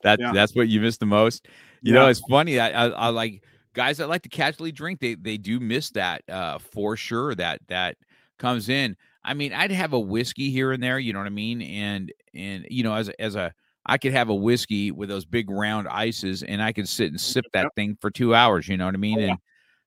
that 0.03 0.19
Yeah. 0.19 0.31
that's 0.31 0.53
what 0.53 0.67
you 0.67 0.79
miss 0.79 0.97
the 0.97 1.07
most. 1.07 1.47
You 1.81 1.93
know, 1.93 2.07
it's 2.07 2.21
funny. 2.29 2.59
I, 2.59 2.85
I 2.85 2.89
I 2.89 3.07
like 3.07 3.43
guys 3.73 3.97
that 3.97 4.09
like 4.09 4.23
to 4.23 4.29
casually 4.29 4.71
drink. 4.71 4.99
They 4.99 5.15
they 5.15 5.37
do 5.37 5.59
miss 5.59 5.89
that 5.91 6.23
uh 6.29 6.59
for 6.59 6.95
sure. 6.97 7.35
That 7.35 7.61
that 7.67 7.97
comes 8.39 8.69
in. 8.69 8.95
I 9.23 9.33
mean, 9.35 9.53
I'd 9.53 9.71
have 9.71 9.93
a 9.93 9.99
whiskey 9.99 10.49
here 10.49 10.71
and 10.71 10.81
there. 10.81 10.97
You 10.99 11.13
know 11.13 11.19
what 11.19 11.27
I 11.27 11.31
mean? 11.31 11.61
And 11.61 12.11
and 12.33 12.65
you 12.69 12.83
know, 12.83 12.93
as 12.95 13.09
a, 13.09 13.21
as 13.21 13.35
a 13.35 13.53
I 13.85 13.97
could 13.97 14.13
have 14.13 14.29
a 14.29 14.35
whiskey 14.35 14.91
with 14.91 15.09
those 15.09 15.25
big 15.25 15.49
round 15.49 15.87
ices, 15.87 16.43
and 16.43 16.61
I 16.61 16.71
could 16.71 16.87
sit 16.87 17.09
and 17.09 17.19
sip 17.19 17.45
that 17.53 17.63
Yep. 17.63 17.75
thing 17.75 17.97
for 17.99 18.11
two 18.11 18.33
hours. 18.35 18.67
You 18.67 18.77
know 18.77 18.85
what 18.85 18.93
I 18.95 18.99
mean? 18.99 19.19
Oh, 19.19 19.25
yeah. 19.25 19.35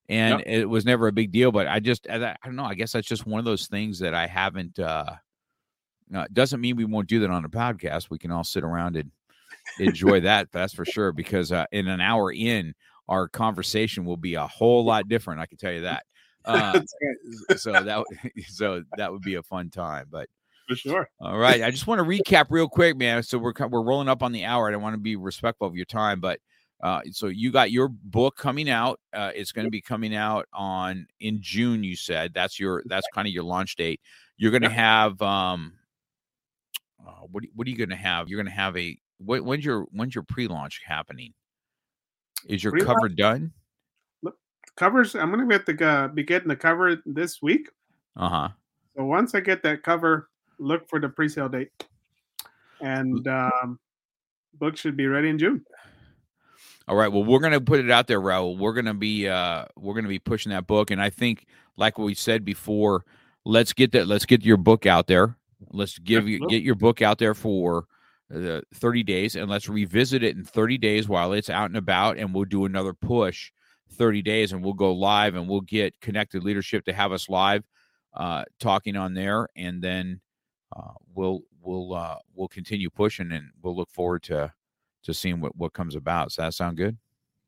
And 0.09 0.41
and 0.43 0.62
it 0.62 0.68
was 0.68 0.85
never 0.85 1.07
a 1.09 1.12
big 1.12 1.32
deal. 1.32 1.51
But 1.53 1.66
I 1.66 1.80
just 1.80 2.09
I, 2.11 2.16
I 2.16 2.37
don't 2.45 2.57
know. 2.57 2.64
I 2.64 2.74
guess 2.74 2.93
that's 2.93 3.09
just 3.09 3.26
one 3.26 3.39
of 3.39 3.45
those 3.45 3.66
things 3.68 3.99
that 4.01 4.14
I 4.14 4.26
haven't. 4.26 4.78
uh 4.78 5.14
uh, 6.14 6.26
doesn't 6.32 6.61
mean 6.61 6.76
we 6.76 6.85
won't 6.85 7.09
do 7.09 7.20
that 7.20 7.30
on 7.30 7.45
a 7.45 7.49
podcast. 7.49 8.11
We 8.11 8.18
can 8.18 8.30
all 8.30 8.45
sit 8.45 8.62
around 8.62 8.97
and 8.97 9.11
enjoy 9.80 10.20
that. 10.20 10.53
That's 10.53 10.74
for 10.74 10.85
sure. 10.85 11.12
Because 11.12 11.51
uh, 11.51 11.64
in 11.72 11.89
an 11.89 12.01
hour 12.01 12.30
in, 12.30 12.74
our 13.09 13.28
conversation 13.28 14.05
will 14.05 14.16
be 14.16 14.34
a 14.34 14.46
whole 14.46 14.84
lot 14.84 15.09
different. 15.09 15.40
I 15.40 15.46
can 15.46 15.59
tell 15.59 15.72
you 15.72 15.80
that. 15.82 16.05
Uh, 16.44 16.80
so 17.57 17.72
that 17.72 18.05
so 18.48 18.82
that 18.96 19.11
would 19.12 19.22
be 19.22 19.34
a 19.36 19.42
fun 19.42 19.70
time. 19.70 20.07
But 20.11 20.28
for 20.68 20.76
sure. 20.76 21.09
all 21.20 21.38
right, 21.38 21.62
I 21.62 21.70
just 21.70 21.86
want 21.86 21.98
to 22.00 22.05
recap 22.05 22.46
real 22.50 22.68
quick, 22.68 22.96
man. 22.96 23.22
So 23.22 23.38
we're 23.38 23.52
we're 23.68 23.82
rolling 23.82 24.09
up 24.09 24.22
on 24.22 24.32
the 24.32 24.44
hour. 24.44 24.72
I 24.72 24.76
want 24.76 24.94
to 24.94 25.00
be 25.00 25.16
respectful 25.16 25.66
of 25.66 25.74
your 25.76 25.84
time, 25.86 26.20
but 26.20 26.40
uh, 26.82 27.00
so 27.12 27.28
you 27.28 27.50
got 27.50 27.70
your 27.70 27.88
book 27.88 28.36
coming 28.36 28.68
out. 28.68 29.00
Uh, 29.12 29.30
it's 29.34 29.52
going 29.52 29.64
to 29.64 29.70
be 29.70 29.80
coming 29.80 30.14
out 30.14 30.46
on 30.52 31.07
in 31.20 31.38
June. 31.40 31.82
You 31.82 31.96
said 31.96 32.32
that's 32.34 32.61
your 32.61 32.82
that's 32.86 33.07
kind 33.14 33.26
of 33.26 33.32
your 33.32 33.44
launch 33.44 33.76
date. 33.76 34.00
You're 34.36 34.50
going 34.50 34.62
to 34.64 34.68
have 34.70 35.20
um, 35.22 35.74
uh, 37.07 37.11
what 37.30 37.44
are- 37.44 37.48
what 37.55 37.66
are 37.66 37.70
you 37.70 37.76
going 37.78 37.90
to 37.90 37.96
have? 37.96 38.28
You're 38.28 38.38
going 38.42 38.52
to 38.52 38.61
have 38.61 38.76
a 38.76 38.98
When, 39.18 39.44
when's 39.44 39.64
your 39.64 39.86
when's 39.92 40.14
your 40.14 40.24
pre-launch 40.24 40.82
happening? 40.84 41.32
Is 42.47 42.62
your 42.62 42.72
cover 42.78 43.09
done? 43.09 43.53
Look, 44.22 44.36
Covers. 44.76 45.14
I'm 45.14 45.30
gonna 45.30 45.47
get 45.47 45.66
the 45.66 45.86
uh, 45.86 46.09
be 46.09 46.22
getting 46.22 46.49
the 46.49 46.57
cover 46.57 47.03
this 47.07 47.40
week. 47.42 47.68
Uh 48.16 48.28
huh. 48.28 48.49
So 48.97 49.05
once 49.05 49.34
I 49.34 49.40
get 49.40 49.62
that 49.62 49.82
cover, 49.82 50.28
look 50.59 50.88
for 50.88 51.01
the 51.01 51.09
pre-sale 51.09 51.49
date, 51.49 51.70
and 52.80 53.26
um, 53.26 53.78
book 54.55 54.76
should 54.76 54.97
be 54.97 55.07
ready 55.07 55.28
in 55.28 55.38
June. 55.38 55.64
All 56.86 56.97
right. 56.97 57.09
Well, 57.09 57.24
we're 57.24 57.40
gonna 57.40 57.61
put 57.61 57.80
it 57.80 57.90
out 57.90 58.07
there, 58.07 58.20
Raul. 58.20 58.59
We're 58.59 58.74
gonna 58.74 58.95
be 58.95 59.28
uh 59.28 59.64
we're 59.76 59.95
gonna 59.95 60.09
be 60.09 60.18
pushing 60.18 60.51
that 60.51 60.66
book, 60.66 60.90
and 60.90 61.01
I 61.01 61.11
think, 61.11 61.47
like 61.76 61.99
we 61.99 62.14
said 62.14 62.45
before, 62.45 63.05
let's 63.45 63.72
get 63.72 63.92
that. 63.92 64.07
Let's 64.07 64.26
get 64.26 64.45
your 64.45 64.59
book 64.59 64.86
out 64.86 65.07
there. 65.07 65.36
Let's 65.72 65.99
give 65.99 66.28
you 66.28 66.47
get 66.49 66.62
your 66.62 66.74
book 66.74 67.01
out 67.01 67.18
there 67.18 67.34
for 67.34 67.86
uh, 68.35 68.61
30 68.75 69.03
days, 69.03 69.37
and 69.37 69.51
let's 69.51 69.68
revisit 69.68 70.22
it 70.22 70.37
in 70.37 70.45
30 70.45 70.79
days 70.79 71.09
while 71.09 71.33
it's 71.33 71.51
out 71.51 71.66
and 71.70 71.77
about, 71.77 72.18
and 72.18 72.35
we'll 72.35 72.45
do 72.45 72.64
another 72.64 72.93
push 72.95 73.51
30 73.93 74.22
days, 74.22 74.53
and 74.53 74.62
we'll 74.62 74.72
go 74.75 74.93
live, 74.93 75.35
and 75.35 75.49
we'll 75.49 75.61
get 75.61 76.01
connected 76.01 76.43
leadership 76.43 76.85
to 76.85 76.93
have 76.93 77.12
us 77.12 77.29
live, 77.29 77.64
uh, 78.14 78.45
talking 78.61 78.97
on 78.97 79.14
there, 79.14 79.49
and 79.57 79.83
then 79.83 80.20
uh, 80.75 80.93
we'll 81.14 81.43
we'll 81.61 81.95
uh, 81.95 82.16
we'll 82.35 82.49
continue 82.49 82.91
pushing, 82.91 83.33
and 83.33 83.51
we'll 83.62 83.77
look 83.77 83.91
forward 83.91 84.22
to 84.25 84.53
to 85.05 85.14
seeing 85.14 85.41
what 85.41 85.57
what 85.57 85.72
comes 85.72 85.95
about. 85.95 86.29
Does 86.29 86.37
that 86.37 86.55
sound 86.55 86.77
good? 86.77 86.97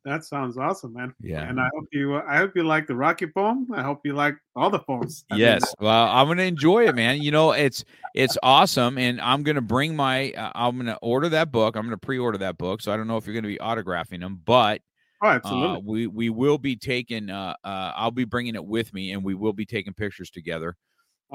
That 0.07 0.23
sounds 0.23 0.57
awesome, 0.57 0.93
man. 0.93 1.13
Yeah. 1.19 1.41
And 1.41 1.59
I 1.59 1.67
hope 1.75 1.89
you. 1.91 2.15
I 2.15 2.37
hope 2.37 2.53
you 2.55 2.63
like 2.63 2.87
the 2.87 2.95
Rocky 2.95 3.27
poem. 3.27 3.67
I 3.73 3.83
hope 3.83 3.99
you 4.05 4.13
like 4.13 4.35
all 4.55 4.69
the 4.69 4.79
poems. 4.79 5.25
I 5.29 5.33
mean, 5.33 5.41
Yes. 5.41 5.75
Well, 5.81 6.07
I'm 6.07 6.27
gonna 6.27 6.43
enjoy 6.43 6.87
it, 6.87 6.95
man. 6.95 7.21
You 7.21 7.31
know, 7.31 7.51
it's 7.51 7.83
it's 8.15 8.37
awesome, 8.41 8.97
and 8.97 9.19
I'm 9.19 9.43
gonna 9.43 9.59
bring 9.59 9.97
my. 9.97 10.31
Uh, 10.31 10.51
I'm 10.55 10.77
gonna 10.77 10.97
order 11.01 11.27
that 11.29 11.51
book. 11.51 11.75
I'm 11.75 11.83
gonna 11.83 11.97
pre-order 11.97 12.37
that 12.37 12.57
book. 12.57 12.81
So 12.81 12.93
I 12.93 12.95
don't 12.95 13.07
know 13.07 13.17
if 13.17 13.25
you're 13.25 13.35
gonna 13.35 13.49
be 13.49 13.57
autographing 13.57 14.21
them, 14.21 14.41
but 14.45 14.81
oh, 15.21 15.27
uh, 15.27 15.31
absolutely. 15.33 15.83
we 15.85 16.07
we 16.07 16.29
will 16.29 16.57
be 16.57 16.77
taking. 16.77 17.29
Uh, 17.29 17.55
uh, 17.65 17.91
I'll 17.93 18.11
be 18.11 18.23
bringing 18.23 18.55
it 18.55 18.65
with 18.65 18.93
me, 18.93 19.11
and 19.11 19.25
we 19.25 19.35
will 19.35 19.51
be 19.53 19.65
taking 19.65 19.93
pictures 19.93 20.29
together 20.29 20.77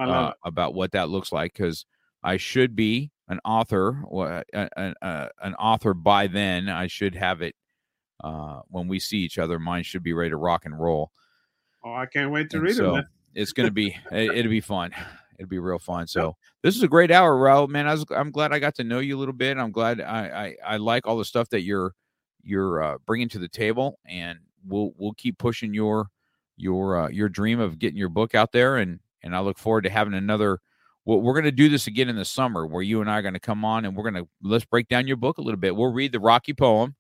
uh, 0.01 0.33
about 0.47 0.73
what 0.73 0.93
that 0.93 1.11
looks 1.11 1.31
like 1.31 1.53
because 1.53 1.85
I 2.23 2.39
should 2.39 2.75
be 2.75 3.11
an 3.29 3.39
author, 3.45 4.03
or 4.07 4.45
a- 4.55 4.69
a- 4.77 4.95
a- 5.03 5.29
an 5.43 5.55
author 5.57 5.93
by 5.93 6.27
then. 6.27 6.71
I 6.71 6.87
should 6.87 7.15
have 7.17 7.43
it 7.43 7.55
uh, 8.23 8.61
when 8.69 8.89
we 8.89 8.99
see 8.99 9.19
each 9.19 9.39
other. 9.39 9.59
Mine 9.59 9.83
should 9.83 10.03
be 10.03 10.13
ready 10.13 10.31
to 10.31 10.37
rock 10.37 10.65
and 10.65 10.79
roll. 10.79 11.11
Oh, 11.85 11.95
I 11.95 12.07
can't 12.07 12.31
wait 12.31 12.51
to 12.51 12.57
And 12.59 12.67
read 12.67 12.77
so 12.77 12.91
it. 12.91 12.93
Man. 12.95 13.07
it's 13.35 13.53
gonna 13.53 13.71
be 13.71 13.89
it, 14.13 14.37
it'll 14.37 14.51
be 14.51 14.61
fun. 14.61 14.93
It'll 15.39 15.49
be 15.49 15.59
real 15.59 15.79
fun. 15.79 16.07
So 16.07 16.37
this 16.63 16.77
is 16.77 16.83
a 16.83 16.89
great 16.89 17.11
hour, 17.11 17.37
Raul. 17.37 17.69
Man, 17.69 17.87
I 17.89 17.93
was 17.93 18.05
I'm 18.11 18.31
glad 18.31 18.53
I 18.53 18.59
got 18.59 18.75
to 18.77 18.85
know 18.85 19.01
you 19.01 19.17
a 19.17 19.21
little 19.21 19.35
bit. 19.35 19.59
I'm 19.59 19.73
glad 19.73 20.01
I 20.01 20.55
I, 20.65 20.75
I 20.75 20.77
like 20.77 21.07
all 21.07 21.19
the 21.19 21.25
stuff 21.25 21.49
that 21.51 21.63
you're 21.63 21.95
you're 22.43 22.83
uh, 22.83 22.99
bringing 23.07 23.29
to 23.31 23.39
the 23.39 23.49
table, 23.49 23.99
and 24.07 24.39
we'll 24.67 24.93
we'll 24.97 25.15
keep 25.15 25.39
pushing 25.39 25.75
your 25.75 26.09
your 26.57 27.03
uh, 27.03 27.09
your 27.09 27.29
dream 27.29 27.59
of 27.61 27.79
getting 27.79 27.97
your 27.97 28.09
book 28.09 28.35
out 28.35 28.53
there, 28.53 28.77
and 28.77 29.01
and 29.23 29.35
I 29.35 29.41
look 29.41 29.59
forward 29.59 29.83
to 29.83 29.91
having 29.91 30.15
another. 30.15 30.59
Well, 31.05 31.21
we're 31.21 31.33
going 31.33 31.47
to 31.47 31.51
do 31.51 31.69
this 31.69 31.89
again 31.89 32.09
in 32.09 32.15
the 32.15 32.25
summer, 32.25 32.65
where 32.65 32.83
you 32.83 33.01
and 33.01 33.11
I 33.11 33.19
are 33.19 33.23
going 33.23 33.35
to 33.35 33.41
come 33.41 33.65
on, 33.65 33.85
and 33.85 33.97
we're 33.97 34.09
going 34.09 34.23
to 34.23 34.29
let's 34.41 34.65
break 34.65 34.87
down 34.89 35.09
your 35.09 35.17
book 35.17 35.39
a 35.39 35.43
little 35.43 35.59
bit. 35.59 35.75
We'll 35.75 35.93
read 35.93 36.13
the 36.13 36.21
Rocky 36.21 36.55
poem, 36.55 36.95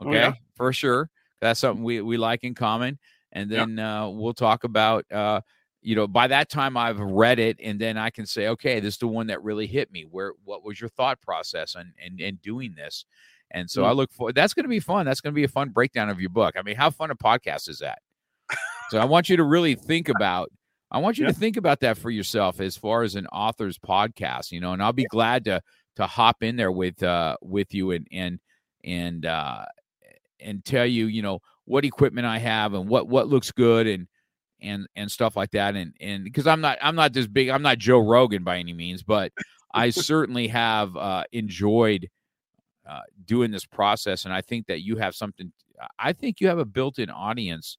okay, 0.00 0.12
yeah. 0.12 0.32
for 0.56 0.72
sure. 0.72 1.10
That's 1.40 1.60
something 1.60 1.82
we 1.84 2.00
we 2.02 2.16
like 2.16 2.44
in 2.44 2.54
common, 2.54 2.98
and 3.32 3.50
Yeah. 3.50 3.58
then 3.66 3.78
uh, 3.78 4.08
we'll 4.08 4.34
talk 4.34 4.64
about. 4.64 5.10
Uh, 5.10 5.40
you 5.82 5.96
know, 5.96 6.06
by 6.06 6.26
that 6.26 6.50
time 6.50 6.76
I've 6.76 7.00
read 7.00 7.38
it, 7.38 7.56
and 7.62 7.80
then 7.80 7.96
I 7.96 8.10
can 8.10 8.26
say, 8.26 8.48
okay, 8.48 8.80
this 8.80 8.94
is 8.94 8.98
the 8.98 9.06
one 9.08 9.28
that 9.28 9.42
really 9.42 9.66
hit 9.66 9.90
me. 9.90 10.02
Where 10.02 10.32
what 10.44 10.62
was 10.62 10.78
your 10.78 10.90
thought 10.90 11.20
process 11.22 11.74
and 11.74 11.92
and 12.04 12.20
and 12.20 12.40
doing 12.42 12.74
this? 12.74 13.06
And 13.52 13.68
so 13.70 13.82
Mm. 13.82 13.86
I 13.86 13.92
look 13.92 14.12
forward. 14.12 14.34
that's 14.34 14.52
going 14.54 14.64
to 14.64 14.68
be 14.68 14.78
fun. 14.80 15.06
That's 15.06 15.20
going 15.22 15.32
to 15.32 15.34
be 15.34 15.44
a 15.44 15.48
fun 15.48 15.70
breakdown 15.70 16.08
of 16.10 16.20
your 16.20 16.28
book. 16.30 16.54
I 16.58 16.62
mean, 16.62 16.76
how 16.76 16.90
fun 16.90 17.10
a 17.10 17.16
podcast 17.16 17.68
is 17.68 17.78
that? 17.78 17.98
so 18.90 18.98
I 18.98 19.04
want 19.06 19.28
you 19.30 19.36
to 19.38 19.44
really 19.44 19.74
think 19.74 20.08
about. 20.16 20.50
I 20.90 20.98
want 20.98 21.16
you 21.18 21.24
Yeah. 21.24 21.32
to 21.32 21.38
think 21.38 21.56
about 21.56 21.80
that 21.80 21.96
for 21.96 22.10
yourself 22.10 22.60
as 22.60 22.76
far 22.76 23.02
as 23.02 23.14
an 23.14 23.26
author's 23.28 23.78
podcast. 23.78 24.52
You 24.52 24.60
know, 24.60 24.72
and 24.74 24.82
I'll 24.82 24.92
be 24.92 25.06
glad 25.06 25.46
to 25.46 25.62
to 25.96 26.06
hop 26.06 26.42
in 26.42 26.56
there 26.56 26.70
with 26.72 27.02
uh 27.02 27.36
with 27.40 27.72
you 27.72 27.92
and 27.92 28.06
and 28.12 28.38
and 28.84 29.24
uh 29.24 29.64
and 30.42 30.64
tell 30.64 30.86
you 30.86 31.06
you 31.06 31.22
know 31.22 31.40
what 31.64 31.84
equipment 31.84 32.26
I 32.26 32.38
have 32.38 32.74
and 32.74 32.88
what 32.88 33.08
what 33.08 33.28
looks 33.28 33.50
good 33.52 33.86
and 33.86 34.06
and 34.60 34.86
and 34.96 35.10
stuff 35.10 35.36
like 35.36 35.50
that 35.52 35.76
and 35.76 35.94
and 36.00 36.24
because 36.24 36.46
I'm 36.46 36.60
not 36.60 36.78
I'm 36.82 36.96
not 36.96 37.12
this 37.12 37.26
big 37.26 37.48
I'm 37.48 37.62
not 37.62 37.78
Joe 37.78 37.98
Rogan 37.98 38.44
by 38.44 38.58
any 38.58 38.72
means 38.72 39.02
but 39.02 39.32
I 39.72 39.90
certainly 39.90 40.48
have 40.48 40.96
uh 40.96 41.24
enjoyed 41.32 42.08
uh 42.88 43.02
doing 43.24 43.50
this 43.50 43.64
process 43.64 44.24
and 44.24 44.34
I 44.34 44.40
think 44.40 44.66
that 44.66 44.82
you 44.82 44.96
have 44.96 45.14
something 45.14 45.52
I 45.98 46.12
think 46.12 46.40
you 46.40 46.48
have 46.48 46.58
a 46.58 46.64
built-in 46.64 47.10
audience 47.10 47.78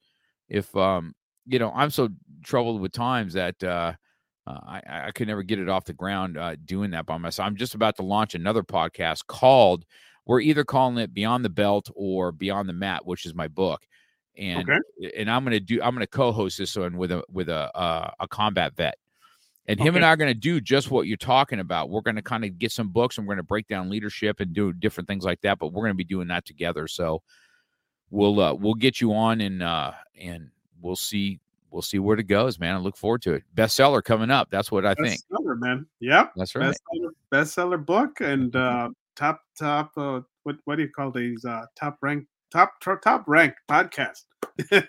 if 0.50 0.76
um 0.76 1.14
you 1.46 1.60
know 1.60 1.72
I'm 1.76 1.92
so 1.92 2.10
troubled 2.44 2.82
with 2.82 2.92
times 2.92 3.34
that 3.34 3.64
uh 3.64 3.94
uh, 4.48 4.60
I, 4.66 4.82
I 5.08 5.12
could 5.12 5.28
never 5.28 5.44
get 5.44 5.60
it 5.60 5.70
off 5.70 5.86
the 5.86 5.94
ground 5.94 6.38
uh, 6.38 6.56
doing 6.66 6.92
that 6.92 7.06
by 7.06 7.18
myself. 7.18 7.48
I'm 7.48 7.56
just 7.56 7.76
about 7.76 7.96
to 7.98 8.04
launch 8.04 8.34
another 8.34 8.64
podcast 8.64 9.28
called, 9.28 9.86
we're 10.26 10.42
either 10.42 10.64
calling 10.64 10.98
it 10.98 11.14
Beyond 11.14 11.44
the 11.44 11.50
Belt 11.50 11.90
or 11.96 12.32
Beyond 12.32 12.70
the 12.70 12.74
Mat, 12.74 13.06
which 13.06 13.26
is 13.26 13.34
my 13.34 13.48
book. 13.48 13.82
And 14.38 14.70
Okay. 14.70 15.12
and 15.18 15.30
I'm 15.30 15.44
gonna 15.44 15.60
do 15.60 15.82
I'm 15.82 15.94
gonna 15.94 16.08
co-host 16.08 16.58
this 16.58 16.76
one 16.76 16.98
with 16.98 17.12
a 17.12 17.24
with 17.30 17.50
a 17.50 17.76
uh, 17.76 18.12
a 18.20 18.28
combat 18.28 18.76
vet. 18.76 18.96
And 19.68 19.80
him 19.80 19.96
and 19.96 20.04
I 20.04 20.10
are 20.10 20.18
going 20.18 20.34
to 20.34 20.40
do 20.40 20.60
just 20.60 20.90
what 20.90 21.08
you're 21.08 21.18
talking 21.18 21.60
about. 21.60 21.90
We're 21.90 22.02
going 22.02 22.16
to 22.16 22.22
kind 22.22 22.44
of 22.44 22.58
get 22.58 22.72
some 22.72 22.90
books 22.90 23.18
and 23.18 23.28
we're 23.28 23.36
going 23.36 23.44
to 23.44 23.48
break 23.48 23.68
down 23.68 23.90
leadership 23.90 24.40
and 24.40 24.54
do 24.54 24.74
different 24.74 25.08
things 25.08 25.24
like 25.24 25.40
that. 25.42 25.60
But 25.60 25.68
we're 25.68 25.84
going 25.84 25.94
to 25.94 25.98
be 25.98 26.04
doing 26.04 26.28
that 26.30 26.46
together. 26.46 26.88
So 26.88 27.22
we'll 28.10 28.40
uh, 28.40 28.54
we'll 28.54 28.74
get 28.74 29.00
you 29.00 29.14
on 29.14 29.40
and 29.40 29.62
uh, 29.62 29.92
and 30.20 30.50
we'll 30.82 30.96
see 30.96 31.40
we'll 31.70 31.82
see 31.82 32.00
where 32.00 32.18
it 32.20 32.24
goes, 32.24 32.60
man. 32.60 32.76
I 32.76 32.80
look 32.80 32.98
forward 32.98 33.22
to 33.24 33.34
it. 33.34 33.44
Bestseller 33.56 34.04
coming 34.04 34.30
up. 34.32 34.50
That's 34.52 34.72
what 34.72 34.86
I 34.86 34.94
think. 34.96 35.22
Bestseller, 35.32 35.60
man. 35.60 35.86
Yep. 36.00 36.34
That's 36.36 36.56
right. 36.56 36.74
Bestseller, 36.74 37.10
bestseller 37.32 37.86
book 37.86 38.20
and 38.20 38.56
uh, 38.58 38.90
top 39.16 39.42
top. 39.58 39.92
Uh, 39.98 40.22
what 40.44 40.56
what 40.66 40.76
do 40.78 40.84
you 40.84 40.90
call 40.90 41.12
these? 41.12 41.46
Uh, 41.46 41.66
top 41.76 41.98
rank 42.02 42.26
top 42.52 42.74
top, 42.82 43.02
top 43.02 43.24
ranked 43.28 43.58
podcast. 43.70 44.24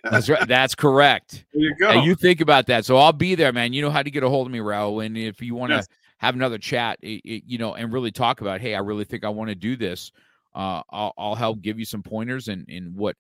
That's 0.05 0.29
right. 0.29 0.47
That's 0.49 0.75
correct. 0.75 1.45
you 1.53 1.75
go. 1.79 1.91
And 1.91 2.05
you 2.05 2.15
think 2.15 2.41
about 2.41 2.67
that. 2.67 2.85
So 2.85 2.97
I'll 2.97 3.13
be 3.13 3.35
there, 3.35 3.53
man. 3.53 3.73
You 3.73 3.83
know 3.83 3.91
how 3.91 4.03
to 4.03 4.11
get 4.11 4.23
a 4.23 4.29
hold 4.29 4.47
of 4.47 4.53
me, 4.53 4.59
Raul. 4.59 5.05
And 5.05 5.17
if 5.17 5.41
you 5.41 5.55
want 5.55 5.71
to 5.71 5.77
Yes. 5.77 5.89
have 6.19 6.35
another 6.35 6.59
chat, 6.59 6.99
i- 7.05 7.21
i- 7.27 7.43
you 7.47 7.59
know, 7.59 7.75
and 7.75 7.93
really 7.93 8.11
talk 8.11 8.41
about, 8.41 8.61
hey, 8.61 8.75
I 8.75 8.79
really 8.81 9.05
think 9.05 9.25
I 9.25 9.29
want 9.29 9.49
to 9.51 9.55
do 9.55 9.77
this. 9.77 10.11
Uh, 10.55 10.83
I'll, 10.91 11.15
I'll 11.17 11.35
help 11.35 11.63
give 11.63 11.79
you 11.79 11.85
some 11.85 12.03
pointers 12.03 12.49
and 12.49 12.67
and 12.69 12.95
what, 12.95 13.17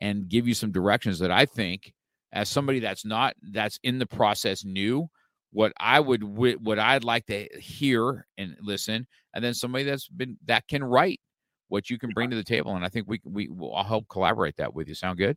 and 0.00 0.28
give 0.28 0.48
you 0.48 0.54
some 0.54 0.72
directions 0.72 1.18
that 1.20 1.30
I 1.30 1.46
think, 1.46 1.92
as 2.32 2.48
somebody 2.48 2.80
that's 2.80 3.04
not 3.04 3.34
that's 3.52 3.78
in 3.84 3.98
the 3.98 4.06
process 4.06 4.64
new, 4.64 5.08
what 5.54 5.72
I 5.78 6.00
would 6.00 6.22
what 6.24 6.78
I'd 6.80 7.04
like 7.04 7.26
to 7.26 7.48
hear 7.60 8.26
and 8.36 8.56
listen, 8.60 9.06
and 9.34 9.42
then 9.42 9.54
somebody 9.54 9.84
that's 9.84 10.08
been 10.08 10.36
that 10.46 10.66
can 10.66 10.82
write 10.82 11.20
what 11.68 11.88
you 11.88 11.96
can 11.96 12.10
bring 12.10 12.28
to 12.30 12.36
the 12.36 12.44
table. 12.44 12.74
And 12.74 12.84
I 12.84 12.88
think 12.88 13.06
we 13.08 13.20
we 13.24 13.48
will 13.48 13.74
I'll 13.74 13.84
help 13.84 14.08
collaborate 14.08 14.56
that 14.56 14.74
with 14.74 14.88
you. 14.88 14.94
Sound 14.94 15.16
good? 15.16 15.36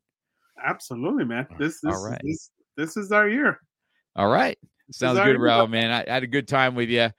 Absolutely, 0.65 1.23
man. 1.23 1.45
This 1.59 1.79
this 1.81 1.95
All 1.95 2.03
right. 2.03 2.19
this, 2.23 2.49
this 2.75 2.97
is 2.97 3.11
our 3.11 3.29
year. 3.29 3.59
All 4.15 4.27
right. 4.27 4.57
Sounds 4.91 5.19
good. 5.19 5.37
Raul, 5.37 5.69
man. 5.69 5.91
I, 5.91 6.09
I 6.09 6.13
had 6.15 6.23
a 6.23 6.27
good 6.27 6.47
time 6.47 6.73
with 6.73 6.89
you. 6.89 7.11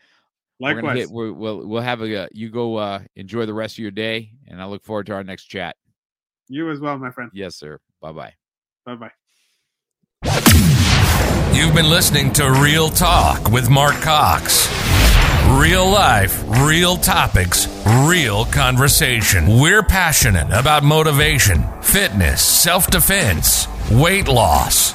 Likewise. 0.58 0.98
hit. 0.98 1.10
We're, 1.10 1.32
we'll 1.32 1.68
we'll 1.68 1.82
have 1.82 2.02
a. 2.02 2.24
Uh, 2.24 2.26
you 2.32 2.50
go 2.50 2.76
uh, 2.76 3.00
enjoy 3.14 3.46
the 3.46 3.54
rest 3.54 3.76
of 3.76 3.78
your 3.78 3.92
day, 3.92 4.32
and 4.48 4.60
I 4.60 4.66
look 4.66 4.82
forward 4.82 5.06
to 5.06 5.12
our 5.12 5.22
next 5.22 5.44
chat. 5.44 5.76
You 6.48 6.68
as 6.72 6.80
well, 6.80 6.98
my 6.98 7.12
friend. 7.12 7.30
Yes, 7.32 7.54
sir. 7.54 7.78
Bye 8.00 8.12
bye. 8.12 8.34
Bye 8.84 9.10
bye. 10.24 10.64
You've 11.52 11.74
been 11.74 11.88
listening 11.90 12.32
to 12.34 12.50
Real 12.50 12.88
Talk 12.88 13.50
with 13.50 13.68
Mark 13.68 13.96
Cox. 13.96 14.68
Real 15.58 15.88
life, 15.90 16.44
real 16.46 16.96
topics, 16.96 17.66
real 18.06 18.44
conversation. 18.44 19.58
We're 19.58 19.82
passionate 19.82 20.52
about 20.52 20.84
motivation, 20.84 21.64
fitness, 21.80 22.42
self 22.42 22.88
defense, 22.88 23.66
weight 23.90 24.28
loss, 24.28 24.94